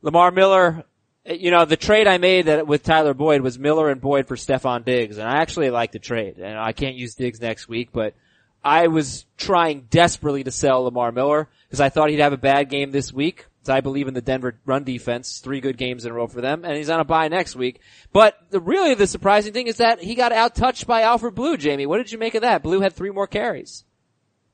Lamar 0.02 0.30
Miller, 0.30 0.84
eh, 1.26 1.34
you 1.34 1.50
know, 1.50 1.64
the 1.64 1.76
trade 1.76 2.06
I 2.06 2.18
made 2.18 2.46
that 2.46 2.66
with 2.66 2.82
Tyler 2.82 3.14
Boyd 3.14 3.40
was 3.42 3.58
Miller 3.58 3.90
and 3.90 4.00
Boyd 4.00 4.26
for 4.26 4.36
Stefon 4.36 4.84
Diggs, 4.84 5.18
and 5.18 5.28
I 5.28 5.38
actually 5.38 5.70
like 5.70 5.92
the 5.92 5.98
trade. 5.98 6.38
And 6.38 6.58
I 6.58 6.72
can't 6.72 6.96
use 6.96 7.14
Diggs 7.14 7.40
next 7.40 7.68
week, 7.68 7.90
but 7.92 8.14
I 8.62 8.88
was 8.88 9.26
trying 9.36 9.86
desperately 9.90 10.44
to 10.44 10.50
sell 10.50 10.82
Lamar 10.82 11.12
Miller 11.12 11.48
because 11.66 11.80
I 11.80 11.88
thought 11.88 12.10
he'd 12.10 12.20
have 12.20 12.32
a 12.32 12.38
bad 12.38 12.68
game 12.68 12.90
this 12.90 13.12
week. 13.12 13.46
I 13.68 13.80
believe 13.80 14.08
in 14.08 14.14
the 14.14 14.20
Denver 14.20 14.58
run 14.64 14.84
defense, 14.84 15.38
three 15.38 15.60
good 15.60 15.76
games 15.76 16.04
in 16.04 16.10
a 16.10 16.14
row 16.14 16.26
for 16.26 16.40
them, 16.40 16.64
and 16.64 16.76
he's 16.76 16.90
on 16.90 17.00
a 17.00 17.04
bye 17.04 17.28
next 17.28 17.54
week. 17.54 17.80
But 18.12 18.36
the, 18.50 18.60
really 18.60 18.94
the 18.94 19.06
surprising 19.06 19.52
thing 19.52 19.66
is 19.66 19.76
that 19.76 20.02
he 20.02 20.14
got 20.14 20.32
out 20.32 20.54
touched 20.54 20.86
by 20.86 21.02
Alfred 21.02 21.34
Blue, 21.34 21.56
Jamie. 21.56 21.86
What 21.86 21.98
did 21.98 22.10
you 22.10 22.18
make 22.18 22.34
of 22.34 22.42
that? 22.42 22.62
Blue 22.62 22.80
had 22.80 22.94
three 22.94 23.10
more 23.10 23.26
carries. 23.26 23.84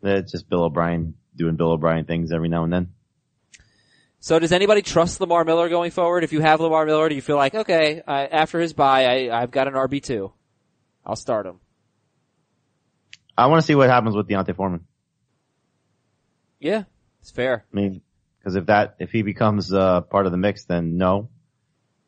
It's 0.03 0.33
just 0.33 0.49
Bill 0.49 0.65
O'Brien 0.65 1.15
doing 1.37 1.57
Bill 1.57 1.73
O'Brien 1.73 2.05
things 2.05 2.33
every 2.33 2.49
now 2.49 2.65
and 2.65 2.73
then. 2.73 2.93
So 4.27 4.41
does 4.41 4.51
anybody 4.51 4.83
trust 4.83 5.21
Lamar 5.21 5.45
Miller 5.45 5.69
going 5.69 5.93
forward? 5.93 6.25
If 6.25 6.33
you 6.33 6.41
have 6.41 6.61
Lamar 6.61 6.85
Miller, 6.85 7.09
do 7.09 7.15
you 7.15 7.23
feel 7.23 7.37
like, 7.37 7.55
okay, 7.55 8.03
I, 8.05 8.27
after 8.27 8.59
his 8.59 8.73
bye, 8.73 9.05
I, 9.05 9.41
I've 9.41 9.53
got 9.53 9.69
an 9.69 9.75
RB2. 9.75 10.33
I'll 11.05 11.15
start 11.15 11.47
him. 11.47 11.61
I 13.39 13.47
want 13.47 13.63
to 13.63 13.65
see 13.65 13.77
what 13.77 13.89
happens 13.89 14.17
with 14.17 14.27
D'Onta 14.27 14.53
Foreman. 14.57 14.85
Yeah, 16.59 16.83
it's 17.21 17.31
fair. 17.31 17.67
I 17.73 17.77
mean, 17.77 18.01
because 18.41 18.57
if 18.57 18.67
that 18.67 18.97
if 18.99 19.13
he 19.13 19.23
becomes 19.23 19.73
uh, 19.73 20.01
part 20.01 20.27
of 20.27 20.33
the 20.33 20.39
mix, 20.39 20.65
then 20.65 20.97
no. 20.99 21.29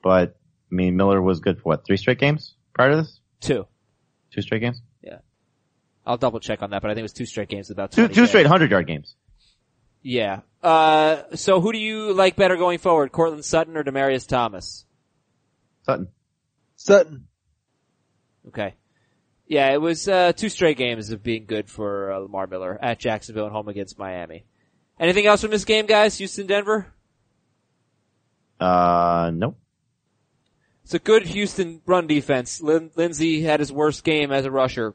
But 0.03 0.37
I 0.73 0.75
mean, 0.75 0.97
Miller 0.97 1.23
was 1.23 1.39
good 1.39 1.59
for 1.59 1.69
what 1.69 1.87
three 1.87 1.99
straight 1.99 2.19
games 2.19 2.57
prior 2.75 2.91
to 2.91 2.97
this? 2.97 3.21
Two. 3.41 3.69
Two 4.33 4.43
straight 4.43 4.59
games? 4.63 4.83
Yeah. 5.05 5.19
I'll 6.05 6.17
double 6.17 6.41
check 6.41 6.63
on 6.63 6.71
that, 6.71 6.83
but 6.83 6.91
I 6.91 6.95
think 6.95 7.03
it 7.03 7.11
was 7.11 7.13
two 7.13 7.27
straight 7.27 7.49
games 7.49 7.71
about 7.71 7.93
Two 7.93 8.09
two 8.09 8.27
straight 8.27 8.47
hundred 8.47 8.73
yard 8.73 8.89
games. 8.89 9.15
Yeah. 10.09 10.41
Uh, 10.63 11.25
so 11.35 11.61
who 11.61 11.71
do 11.71 11.79
you 11.79 12.15
like 12.15 12.35
better 12.35 12.57
going 12.57 12.79
forward? 12.79 13.13
Courtland 13.13 13.45
Sutton 13.45 13.77
or 13.77 13.85
Demaryius 13.85 14.27
Thomas? 14.27 14.87
Sutton. 15.83 16.09
Sutton. 16.77 17.27
Okay. 18.49 18.75
Yeah, 19.47 19.71
it 19.71 19.83
was, 19.83 20.09
uh, 20.09 20.33
two 20.33 20.49
straight 20.49 20.79
games 20.79 21.11
of 21.11 21.23
being 21.23 21.45
good 21.45 21.69
for 21.69 22.11
uh, 22.11 22.19
Lamar 22.21 22.47
Miller 22.47 22.79
at 22.81 22.99
Jacksonville 22.99 23.45
and 23.45 23.53
home 23.53 23.69
against 23.69 23.99
Miami. 23.99 24.45
Anything 24.99 25.27
else 25.27 25.43
from 25.43 25.51
this 25.51 25.67
game, 25.67 25.85
guys? 25.85 26.17
Houston, 26.17 26.47
Denver? 26.47 26.87
Uh, 28.59 29.31
nope. 29.35 29.59
It's 30.85 30.95
a 30.95 30.99
good 30.99 31.27
Houston 31.27 31.83
run 31.85 32.07
defense. 32.07 32.63
Lin- 32.63 32.93
Lindsay 32.97 33.43
had 33.43 33.61
his 33.61 33.71
worst 33.71 34.05
game 34.05 34.33
as 34.33 34.47
a 34.47 34.51
rusher, 34.51 34.95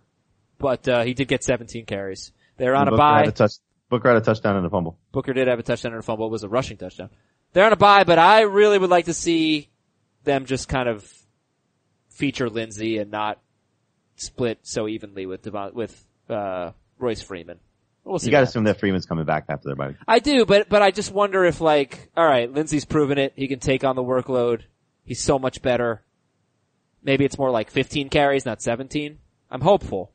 but 0.58 0.88
uh, 0.88 1.04
he 1.04 1.14
did 1.14 1.28
get 1.28 1.44
17 1.44 1.86
carries. 1.86 2.32
They're 2.58 2.74
on 2.74 2.88
a 2.88 2.92
Booker 2.92 2.98
bye. 2.98 3.20
Had 3.20 3.28
a 3.28 3.32
touch, 3.32 3.54
Booker 3.94 4.08
had 4.08 4.18
a 4.18 4.26
touchdown 4.26 4.56
and 4.56 4.66
a 4.66 4.72
fumble. 4.72 4.98
Booker 5.12 5.34
did 5.34 5.48
have 5.48 5.60
a 5.60 5.62
touchdown 5.62 5.92
and 5.92 6.00
a 6.00 6.02
fumble. 6.02 6.26
It 6.26 6.32
was 6.32 6.42
a 6.42 6.50
rushing 6.50 6.78
touchdown. 6.78 7.12
They're 7.52 7.68
on 7.68 7.74
a 7.74 7.76
bye, 7.76 8.04
but 8.04 8.18
I 8.18 8.42
really 8.42 8.80
would 8.80 8.90
like 8.90 9.06
to 9.06 9.14
see 9.14 9.70
them 10.24 10.46
just 10.46 10.68
kind 10.68 10.90
of 10.90 11.08
feature 12.10 12.50
Lindsay 12.50 12.98
and 12.98 13.12
not 13.12 13.40
split 14.16 14.58
so 14.64 14.88
evenly 14.88 15.28
with 15.28 15.44
Devon, 15.44 15.76
with 15.76 16.04
uh, 16.28 16.72
Royce 16.98 17.22
Freeman. 17.22 17.60
We'll 18.04 18.18
see. 18.18 18.26
You 18.26 18.32
got 18.32 18.40
to 18.40 18.46
assume 18.46 18.64
that 18.64 18.80
Freeman's 18.80 19.06
coming 19.06 19.26
back 19.26 19.46
after 19.48 19.70
their 19.70 19.76
bye. 19.76 19.96
I 20.08 20.18
do, 20.18 20.48
but 20.48 20.70
but 20.70 20.82
I 20.82 20.90
just 20.90 21.12
wonder 21.12 21.46
if 21.46 21.62
like, 21.62 22.10
all 22.18 22.26
right, 22.26 22.52
Lindsay's 22.52 22.86
proven 22.86 23.20
it. 23.20 23.34
He 23.36 23.48
can 23.48 23.60
take 23.60 23.84
on 23.84 23.96
the 23.96 24.04
workload. 24.04 24.64
He's 25.06 25.22
so 25.22 25.38
much 25.38 25.62
better. 25.62 26.02
Maybe 27.04 27.26
it's 27.26 27.38
more 27.38 27.52
like 27.52 27.70
15 27.70 28.10
carries, 28.10 28.44
not 28.44 28.60
17. 28.60 29.20
I'm 29.52 29.62
hopeful. 29.62 30.14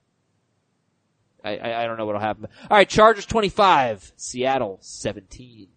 I, 1.44 1.56
I, 1.56 1.82
I 1.82 1.86
don't 1.86 1.96
know 1.96 2.06
what'll 2.06 2.20
happen. 2.20 2.46
All 2.70 2.76
right, 2.76 2.88
Chargers 2.88 3.26
25, 3.26 4.12
Seattle 4.16 4.78
17. 4.80 5.68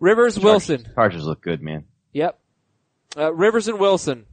Rivers 0.00 0.38
Wilson. 0.38 0.86
Chargers 0.94 1.24
look 1.24 1.40
good, 1.40 1.62
man. 1.62 1.84
Yep. 2.12 2.38
Uh, 3.16 3.32
Rivers 3.32 3.68
and 3.68 3.78
Wilson. 3.80 4.26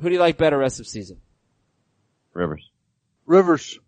Who 0.00 0.08
do 0.08 0.14
you 0.14 0.20
like 0.20 0.38
better 0.38 0.58
rest 0.58 0.80
of 0.80 0.86
season? 0.86 1.20
Rivers. 2.34 2.68
Rivers. 3.26 3.78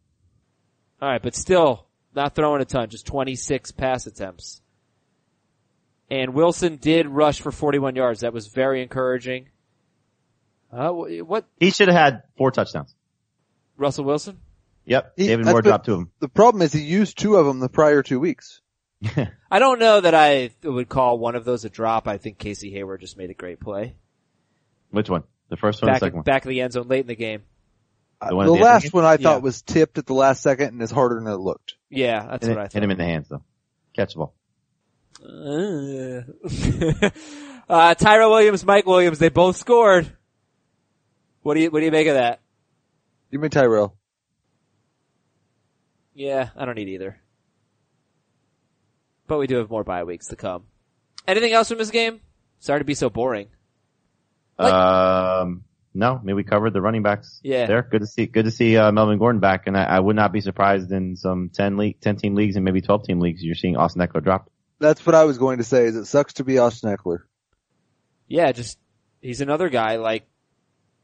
All 1.01 1.09
right, 1.09 1.23
but 1.23 1.35
still 1.35 1.87
not 2.15 2.35
throwing 2.35 2.61
a 2.61 2.65
ton, 2.65 2.89
just 2.89 3.07
26 3.07 3.71
pass 3.73 4.07
attempts. 4.07 4.61
And 6.11 6.35
Wilson 6.35 6.77
did 6.77 7.07
rush 7.07 7.41
for 7.41 7.53
41 7.53 7.95
yards. 7.95 8.21
That 8.21 8.33
was 8.33 8.49
very 8.49 8.83
encouraging. 8.83 9.49
Uh, 10.73 10.91
what? 10.91 11.47
He 11.59 11.71
should 11.71 11.89
have 11.89 11.97
had 11.97 12.23
four 12.37 12.51
touchdowns. 12.51 12.95
Russell 13.77 14.05
Wilson? 14.05 14.39
Yep. 14.91 15.12
He- 15.16 15.26
David 15.28 15.47
that's 15.47 15.53
Moore 15.53 15.62
dropped 15.62 15.86
two 15.86 15.93
of 15.93 15.99
them. 16.01 16.11
The 16.18 16.28
problem 16.28 16.62
is 16.62 16.72
he 16.72 16.80
used 16.82 17.16
two 17.16 17.36
of 17.36 17.47
them 17.47 17.61
the 17.61 17.68
prior 17.68 18.03
two 18.03 18.18
weeks. 18.18 18.61
I 19.51 19.59
don't 19.61 19.78
know 19.78 20.01
that 20.01 20.14
I 20.14 20.51
would 20.64 20.88
call 20.88 21.16
one 21.18 21.36
of 21.36 21.45
those 21.45 21.64
a 21.64 21.70
drop. 21.70 22.09
I 22.09 22.18
think 22.18 22.38
Casey 22.38 22.72
Hayward 22.72 23.01
just 23.01 23.16
made 23.16 23.30
a 23.30 23.34
great 23.34 23.61
play. 23.61 23.95
Which 24.91 25.09
one? 25.09 25.22
The 25.49 25.57
first 25.57 25.80
one 25.80 25.88
or 25.88 25.93
Back, 25.93 26.01
the 26.01 26.07
second 26.07 26.16
one? 26.16 26.24
back 26.24 26.45
of 26.45 26.49
the 26.49 26.61
end 26.61 26.72
zone 26.72 26.88
late 26.88 27.01
in 27.03 27.07
the 27.07 27.14
game. 27.14 27.43
The 28.20 28.26
the 28.26 28.34
the 28.34 28.41
end 28.41 28.51
of 28.51 28.59
the 28.59 28.64
last 28.64 28.93
one 28.93 29.05
I 29.05 29.16
thought 29.16 29.36
Yeah. 29.36 29.45
was 29.45 29.62
tipped 29.62 29.97
at 29.99 30.07
the 30.07 30.12
last 30.12 30.43
second 30.43 30.68
and 30.68 30.82
is 30.82 30.91
harder 30.91 31.14
than 31.14 31.26
it 31.32 31.36
looked. 31.36 31.74
Yeah, 31.88 32.26
that's 32.28 32.47
Hit, 32.47 32.57
what 32.57 32.64
I 32.66 32.68
hit 32.70 32.82
him 32.82 32.91
in 32.91 32.99
the 32.99 33.05
hands 33.05 33.28
though. 33.28 33.43
Catchable. 33.97 34.32
Uh, 35.24 36.22
uh, 37.72 37.95
Tyrell 37.95 38.30
Williams, 38.30 38.64
Mike 38.66 38.86
Williams, 38.86 39.18
they 39.20 39.28
both 39.28 39.57
scored. 39.57 40.11
What 41.43 41.55
do 41.55 41.61
you, 41.61 41.70
what 41.70 41.78
do 41.78 41.84
you 41.86 41.93
make 41.93 42.09
of 42.09 42.14
that? 42.14 42.41
Give 43.30 43.41
me 43.41 43.49
Tyrell. 43.49 43.97
Yeah, 46.15 46.51
I 46.57 46.65
don't 46.65 46.75
need 46.77 46.89
either. 46.89 47.21
But 49.27 49.39
we 49.39 49.47
do 49.47 49.57
have 49.57 49.71
more 49.71 49.85
bye 49.85 50.05
weeks 50.05 50.29
to 50.29 50.37
come. 50.37 50.65
Anything 51.27 51.53
else 51.53 51.69
from 51.69 51.79
this 51.79 51.91
game? 51.91 52.21
Sorry 52.59 52.81
to 52.81 52.85
be 52.85 52.95
so 52.95 53.11
boring. 53.11 53.49
Like- 54.59 54.73
um, 54.73 55.65
no, 55.95 56.17
I 56.17 56.23
mean 56.23 56.37
we 56.37 56.45
covered 56.45 56.73
the 56.73 56.81
running 56.81 57.03
backs. 57.03 57.41
Yeah. 57.43 57.67
there. 57.67 57.83
Good 57.83 58.01
to 58.03 58.07
see. 58.07 58.27
Good 58.27 58.45
to 58.45 58.51
see 58.51 58.77
uh, 58.77 58.93
Melvin 58.93 59.19
Gordon 59.19 59.41
back, 59.41 59.67
and 59.67 59.77
I, 59.77 59.85
I 59.85 60.01
would 60.01 60.17
not 60.17 60.33
be 60.33 60.41
surprised 60.41 60.93
in 60.93 61.17
some 61.17 61.51
ten 61.53 61.77
league, 61.77 62.01
ten 62.01 62.17
team 62.17 62.35
leagues, 62.35 62.57
and 62.57 62.65
maybe 62.65 62.81
twelve 62.81 63.05
team 63.05 63.21
leagues. 63.21 63.43
You're 63.43 63.55
seeing 63.55 63.77
Austin 63.77 64.03
Ekeler 64.03 64.23
drop. 64.23 64.51
That's 64.79 65.05
what 65.05 65.15
I 65.15 65.25
was 65.25 65.39
going 65.39 65.59
to 65.59 65.65
say 65.65 65.85
is 65.85 65.97
it 65.97 66.07
sucks 66.07 66.35
to 66.35 66.45
be 66.45 66.59
Austin 66.59 66.95
Ekeler. 66.97 67.21
Yeah, 68.29 68.53
just, 68.53 68.79
he's 69.21 69.41
another 69.41 69.69
guy 69.69 69.97
like 69.97 70.27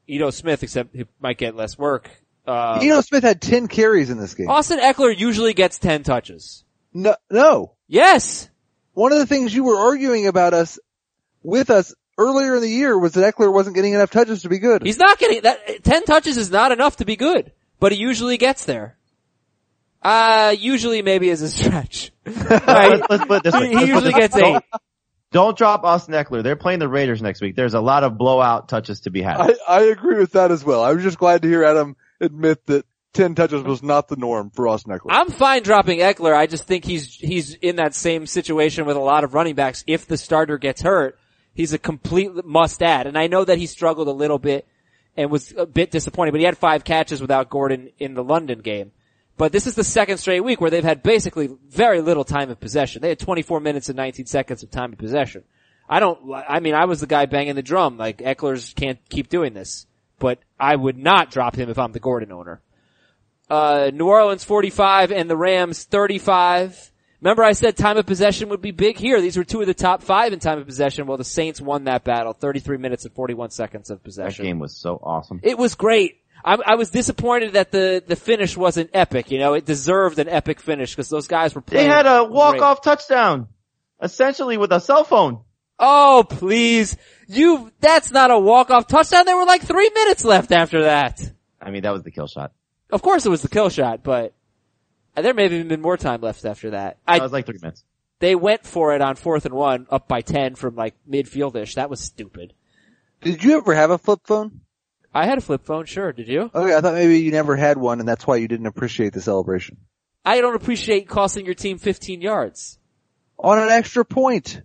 Ito 0.06 0.30
Smith, 0.30 0.62
except 0.62 0.94
he 0.94 1.04
might 1.20 1.36
get 1.38 1.56
less 1.56 1.76
work. 1.76 2.08
Uh, 2.46 2.78
Ito 2.82 3.00
Smith 3.00 3.24
had 3.24 3.40
10 3.40 3.68
carries 3.68 4.10
in 4.10 4.18
this 4.18 4.34
game. 4.34 4.48
Austin 4.48 4.78
Ekeler 4.78 5.16
usually 5.16 5.52
gets 5.52 5.78
10 5.78 6.04
touches. 6.04 6.64
No, 6.92 7.16
no. 7.30 7.72
Yes! 7.88 8.48
One 8.92 9.12
of 9.12 9.18
the 9.18 9.26
things 9.26 9.54
you 9.54 9.64
were 9.64 9.76
arguing 9.76 10.26
about 10.26 10.54
us, 10.54 10.78
with 11.42 11.70
us 11.70 11.94
earlier 12.16 12.56
in 12.56 12.62
the 12.62 12.68
year 12.68 12.98
was 12.98 13.12
that 13.12 13.34
Ekeler 13.34 13.52
wasn't 13.52 13.76
getting 13.76 13.92
enough 13.92 14.10
touches 14.10 14.42
to 14.42 14.48
be 14.48 14.58
good. 14.58 14.82
He's 14.84 14.98
not 14.98 15.18
getting 15.18 15.42
that. 15.42 15.84
Ten 15.84 16.04
touches 16.04 16.36
is 16.36 16.50
not 16.50 16.72
enough 16.72 16.96
to 16.96 17.04
be 17.04 17.16
good, 17.16 17.52
but 17.78 17.92
he 17.92 17.98
usually 17.98 18.38
gets 18.38 18.64
there. 18.64 18.96
Uh, 20.02 20.54
usually 20.56 21.02
maybe 21.02 21.28
is 21.28 21.42
a 21.42 21.48
stretch. 21.48 22.12
Right? 22.26 22.90
Let's, 22.90 23.10
let's 23.10 23.24
put 23.24 23.42
this 23.44 23.54
way. 23.54 23.68
he, 23.70 23.76
he 23.76 23.86
usually 23.86 24.12
gets 24.12 24.36
eight. 24.36 24.62
Don't 25.32 25.56
drop 25.56 25.84
Austin 25.84 26.14
Ekeler. 26.14 26.42
They're 26.42 26.56
playing 26.56 26.78
the 26.78 26.88
Raiders 26.88 27.20
next 27.20 27.40
week. 27.40 27.56
There's 27.56 27.74
a 27.74 27.80
lot 27.80 28.04
of 28.04 28.16
blowout 28.16 28.68
touches 28.68 29.00
to 29.00 29.10
be 29.10 29.20
had. 29.22 29.40
I, 29.40 29.54
I 29.68 29.80
agree 29.82 30.18
with 30.18 30.32
that 30.32 30.50
as 30.50 30.64
well. 30.64 30.82
I 30.82 30.92
was 30.92 31.02
just 31.02 31.18
glad 31.18 31.42
to 31.42 31.48
hear 31.48 31.64
Adam 31.64 31.96
admit 32.20 32.66
that 32.66 32.86
10 33.14 33.34
touches 33.34 33.62
was 33.62 33.82
not 33.82 34.08
the 34.08 34.16
norm 34.16 34.50
for 34.50 34.68
Austin 34.68 34.92
Ekeler. 34.92 35.10
I'm 35.10 35.30
fine 35.30 35.62
dropping 35.62 36.00
Ekeler. 36.00 36.36
I 36.36 36.46
just 36.46 36.64
think 36.64 36.84
he's 36.84 37.14
he's 37.14 37.54
in 37.54 37.76
that 37.76 37.94
same 37.94 38.26
situation 38.26 38.84
with 38.84 38.96
a 38.96 39.00
lot 39.00 39.24
of 39.24 39.32
running 39.32 39.54
backs. 39.54 39.84
If 39.86 40.06
the 40.06 40.18
starter 40.18 40.58
gets 40.58 40.82
hurt, 40.82 41.18
he's 41.54 41.72
a 41.72 41.78
complete 41.78 42.44
must 42.44 42.82
add. 42.82 43.06
And 43.06 43.16
I 43.16 43.26
know 43.26 43.44
that 43.44 43.58
he 43.58 43.66
struggled 43.66 44.08
a 44.08 44.12
little 44.12 44.38
bit 44.38 44.68
and 45.16 45.30
was 45.30 45.54
a 45.56 45.64
bit 45.64 45.90
disappointed, 45.90 46.32
but 46.32 46.40
he 46.40 46.44
had 46.44 46.58
five 46.58 46.84
catches 46.84 47.20
without 47.20 47.48
Gordon 47.48 47.90
in 47.98 48.14
the 48.14 48.22
London 48.22 48.60
game. 48.60 48.92
But 49.38 49.52
this 49.52 49.66
is 49.66 49.74
the 49.74 49.84
second 49.84 50.18
straight 50.18 50.40
week 50.40 50.60
where 50.60 50.70
they've 50.70 50.84
had 50.84 51.02
basically 51.02 51.48
very 51.68 52.00
little 52.00 52.24
time 52.24 52.50
of 52.50 52.60
possession. 52.60 53.02
They 53.02 53.10
had 53.10 53.18
24 53.18 53.60
minutes 53.60 53.88
and 53.88 53.96
19 53.96 54.26
seconds 54.26 54.62
of 54.62 54.70
time 54.70 54.92
of 54.92 54.98
possession. 54.98 55.44
I 55.88 56.00
don't, 56.00 56.18
I 56.32 56.60
mean, 56.60 56.74
I 56.74 56.86
was 56.86 57.00
the 57.00 57.06
guy 57.06 57.26
banging 57.26 57.54
the 57.54 57.62
drum, 57.62 57.96
like 57.96 58.18
Ekeler's 58.18 58.72
can't 58.74 58.98
keep 59.08 59.28
doing 59.28 59.54
this. 59.54 59.85
But 60.18 60.38
I 60.58 60.74
would 60.74 60.96
not 60.96 61.30
drop 61.30 61.56
him 61.56 61.68
if 61.68 61.78
I'm 61.78 61.92
the 61.92 62.00
Gordon 62.00 62.32
owner. 62.32 62.60
Uh, 63.48 63.90
New 63.92 64.06
Orleans 64.08 64.44
45 64.44 65.12
and 65.12 65.30
the 65.30 65.36
Rams 65.36 65.84
35. 65.84 66.92
Remember 67.20 67.44
I 67.44 67.52
said 67.52 67.76
time 67.76 67.96
of 67.96 68.06
possession 68.06 68.48
would 68.50 68.60
be 68.60 68.72
big 68.72 68.98
here. 68.98 69.20
These 69.20 69.36
were 69.36 69.44
two 69.44 69.60
of 69.60 69.66
the 69.66 69.74
top 69.74 70.02
five 70.02 70.32
in 70.32 70.38
time 70.38 70.58
of 70.58 70.66
possession. 70.66 71.06
Well, 71.06 71.16
the 71.16 71.24
Saints 71.24 71.60
won 71.60 71.84
that 71.84 72.04
battle. 72.04 72.32
33 72.32 72.76
minutes 72.78 73.04
and 73.04 73.14
41 73.14 73.50
seconds 73.50 73.90
of 73.90 74.02
possession. 74.02 74.44
that 74.44 74.48
game 74.48 74.58
was 74.58 74.76
so 74.76 75.00
awesome. 75.02 75.40
It 75.42 75.56
was 75.58 75.74
great. 75.74 76.18
I, 76.44 76.56
I 76.64 76.74
was 76.76 76.90
disappointed 76.90 77.54
that 77.54 77.72
the, 77.72 78.02
the 78.06 78.16
finish 78.16 78.56
wasn't 78.56 78.90
epic. 78.92 79.30
You 79.30 79.38
know, 79.38 79.54
it 79.54 79.64
deserved 79.64 80.18
an 80.18 80.28
epic 80.28 80.60
finish 80.60 80.92
because 80.94 81.08
those 81.08 81.26
guys 81.26 81.54
were 81.54 81.60
playing. 81.60 81.88
They 81.88 81.92
had 81.92 82.06
a 82.06 82.24
walk-off 82.24 82.82
touchdown, 82.82 83.48
essentially 84.00 84.56
with 84.56 84.72
a 84.72 84.80
cell 84.80 85.04
phone. 85.04 85.40
Oh, 85.78 86.24
please. 86.28 86.96
You, 87.28 87.70
that's 87.80 88.10
not 88.10 88.30
a 88.30 88.38
walk-off 88.38 88.86
touchdown. 88.86 89.26
There 89.26 89.36
were 89.36 89.44
like 89.44 89.62
three 89.62 89.90
minutes 89.94 90.24
left 90.24 90.52
after 90.52 90.84
that. 90.84 91.20
I 91.60 91.70
mean, 91.70 91.82
that 91.82 91.92
was 91.92 92.02
the 92.02 92.10
kill 92.10 92.26
shot. 92.28 92.52
Of 92.90 93.02
course 93.02 93.26
it 93.26 93.30
was 93.30 93.42
the 93.42 93.48
kill 93.48 93.68
shot, 93.68 94.02
but 94.04 94.32
there 95.16 95.34
may 95.34 95.42
have 95.44 95.52
even 95.52 95.68
been 95.68 95.80
more 95.82 95.96
time 95.96 96.20
left 96.20 96.44
after 96.44 96.70
that. 96.70 96.98
I, 97.06 97.18
That 97.18 97.24
was 97.24 97.32
like 97.32 97.46
three 97.46 97.58
minutes. 97.60 97.84
they 98.20 98.34
went 98.36 98.64
for 98.64 98.94
it 98.94 99.00
on 99.02 99.16
fourth 99.16 99.44
and 99.44 99.54
one, 99.54 99.86
up 99.90 100.06
by 100.08 100.20
10 100.20 100.54
from 100.54 100.76
like 100.76 100.94
midfieldish. 101.10 101.74
That 101.74 101.90
was 101.90 102.00
stupid. 102.00 102.52
Did 103.22 103.42
you 103.42 103.56
ever 103.56 103.74
have 103.74 103.90
a 103.90 103.98
flip 103.98 104.20
phone? 104.24 104.60
I 105.12 105.26
had 105.26 105.38
a 105.38 105.40
flip 105.40 105.64
phone, 105.64 105.86
sure. 105.86 106.12
Did 106.12 106.28
you? 106.28 106.50
Okay, 106.54 106.76
I 106.76 106.80
thought 106.80 106.94
maybe 106.94 107.18
you 107.20 107.32
never 107.32 107.56
had 107.56 107.76
one 107.78 107.98
and 108.00 108.08
that's 108.08 108.26
why 108.26 108.36
you 108.36 108.46
didn't 108.48 108.66
appreciate 108.66 109.12
the 109.14 109.20
celebration. 109.20 109.78
I 110.24 110.40
don't 110.40 110.54
appreciate 110.56 111.08
costing 111.08 111.44
your 111.44 111.54
team 111.54 111.78
15 111.78 112.20
yards. 112.20 112.78
On 113.38 113.58
an 113.58 113.68
extra 113.70 114.04
point. 114.04 114.62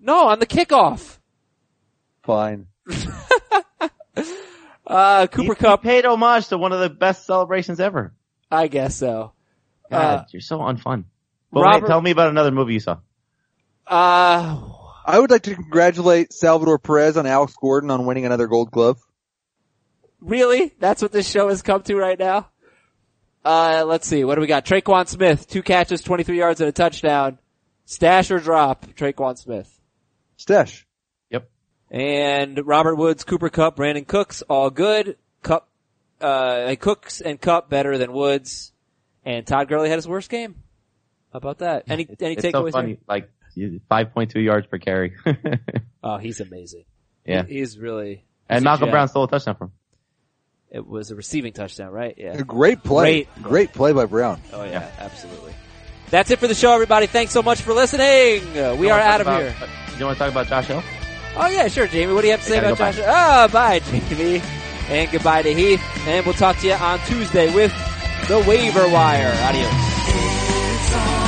No, 0.00 0.28
on 0.28 0.38
the 0.38 0.46
kickoff. 0.46 1.18
Fine. 2.22 2.66
Uh, 4.86 5.26
Cooper 5.26 5.42
You- 5.48 5.54
Kupp, 5.54 5.84
you 5.84 5.90
paid 5.90 6.06
homage 6.06 6.48
to 6.48 6.56
one 6.56 6.72
of 6.72 6.80
the 6.80 6.88
best 6.88 7.26
celebrations 7.26 7.78
ever. 7.78 8.14
I 8.50 8.68
guess 8.68 8.96
so. 8.96 9.32
God, 9.90 10.20
Uh, 10.20 10.24
you're 10.32 10.40
so 10.40 10.60
unfun. 10.60 11.04
But 11.52 11.60
Robert- 11.60 11.82
wait, 11.82 11.88
tell 11.88 12.00
me 12.00 12.10
about 12.10 12.30
another 12.30 12.50
movie 12.50 12.72
you 12.72 12.80
saw. 12.80 12.96
Uh, 13.86 14.58
I 15.04 15.18
would 15.18 15.30
like 15.30 15.42
to 15.42 15.54
congratulate 15.54 16.32
Salvador 16.32 16.78
Perez 16.78 17.18
on 17.18 17.26
Alex 17.26 17.52
Gordon 17.60 17.90
on 17.90 18.06
winning 18.06 18.24
another 18.24 18.46
gold 18.46 18.70
glove. 18.70 18.98
really? 20.22 20.72
That's 20.78 21.02
what 21.02 21.12
this 21.12 21.28
show 21.28 21.50
has 21.50 21.60
come 21.60 21.82
to 21.82 21.94
right 21.94 22.18
now? 22.18 22.48
Uh, 23.44 23.84
let's 23.86 24.06
see. 24.08 24.24
What 24.24 24.36
do 24.36 24.40
we 24.40 24.46
got? 24.46 24.64
Tre'Quan 24.64 25.06
Smith, 25.06 25.46
two 25.48 25.62
catches, 25.62 26.00
23 26.00 26.38
yards 26.38 26.60
and 26.62 26.68
a 26.68 26.72
touchdown. 26.72 27.38
Stash 27.84 28.30
or 28.30 28.38
drop, 28.40 28.86
Tre'Quan 28.96 29.36
Smith. 29.36 29.77
Stash. 30.38 30.86
Yep. 31.30 31.50
And 31.90 32.66
Robert 32.66 32.94
Woods, 32.96 33.24
Cooper 33.24 33.50
Kupp, 33.50 33.76
Brandin 33.76 34.06
Cooks, 34.06 34.42
all 34.42 34.70
good. 34.70 35.16
Kupp, 35.42 35.68
uh, 36.22 36.74
Cooks 36.80 37.20
and 37.20 37.38
Kupp 37.40 37.68
better 37.68 37.98
than 37.98 38.12
Woods. 38.12 38.72
And 39.24 39.46
Todd 39.46 39.68
Gurley 39.68 39.90
had 39.90 39.96
his 39.96 40.08
worst 40.08 40.30
game. 40.30 40.54
How 41.32 41.36
about 41.38 41.58
that? 41.58 41.84
Any, 41.88 42.08
any 42.20 42.32
It's 42.34 42.42
so 42.42 42.50
takeaways 42.52 42.72
funny. 42.72 42.94
there? 42.94 43.02
Like 43.08 43.30
5.2 43.90 44.42
yards 44.42 44.66
per 44.66 44.78
carry. 44.78 45.14
Oh, 46.00 46.16
he's 46.16 46.40
amazing. 46.40 46.84
yeah. 47.26 47.42
He- 47.44 47.58
he's 47.58 47.76
really, 47.76 48.24
And 48.48 48.60
a 48.60 48.64
Malcolm. 48.64 48.90
Brown 48.90 49.08
stole 49.08 49.24
a 49.24 49.28
touchdown 49.28 49.56
from. 49.56 49.66
him. 49.68 49.72
It 50.70 50.86
was 50.86 51.10
a 51.10 51.16
receiving 51.16 51.52
touchdown, 51.52 51.90
right? 51.90 52.14
Yeah. 52.16 52.34
A 52.34 52.44
great 52.44 52.84
play. 52.84 53.24
Great. 53.24 53.42
Great 53.42 53.72
play 53.72 53.92
by 53.92 54.06
Brown. 54.06 54.40
Oh 54.52 54.62
yeah, 54.64 54.88
absolutely. 54.98 55.52
That's 56.10 56.30
it 56.30 56.38
for 56.38 56.46
the 56.46 56.54
show, 56.54 56.72
everybody. 56.72 57.06
Thanks 57.06 57.32
so 57.32 57.42
much 57.42 57.60
for 57.62 57.72
listening. 57.74 58.42
Uh, 58.58 58.74
we 58.74 58.86
You 58.86 58.92
are 58.92 59.00
out 59.00 59.20
of 59.20 59.26
about- 59.26 59.42
here. 59.42 59.54
You 59.98 60.04
want 60.06 60.16
to 60.16 60.24
talk 60.24 60.30
about 60.32 60.46
Josh 60.46 60.66
Hill? 60.66 60.82
Oh 61.36 61.46
yeah, 61.48 61.68
sure, 61.68 61.86
Jamey. 61.86 62.14
What 62.14 62.22
do 62.22 62.28
you 62.28 62.32
have 62.32 62.40
to 62.42 62.46
say 62.48 62.58
about 62.58 62.78
Josh? 62.78 62.98
Oh, 63.04 63.48
bye, 63.48 63.80
Jamey. 63.80 64.42
And 64.88 65.10
goodbye 65.10 65.42
to 65.42 65.52
Heath. 65.54 65.82
And 66.06 66.24
we'll 66.24 66.34
talk 66.34 66.56
to 66.58 66.66
you 66.66 66.72
on 66.72 66.98
Tuesday 67.00 67.52
with 67.54 67.72
the 68.28 68.38
waiver 68.48 68.88
wire. 68.88 69.32
Adios. 69.42 71.27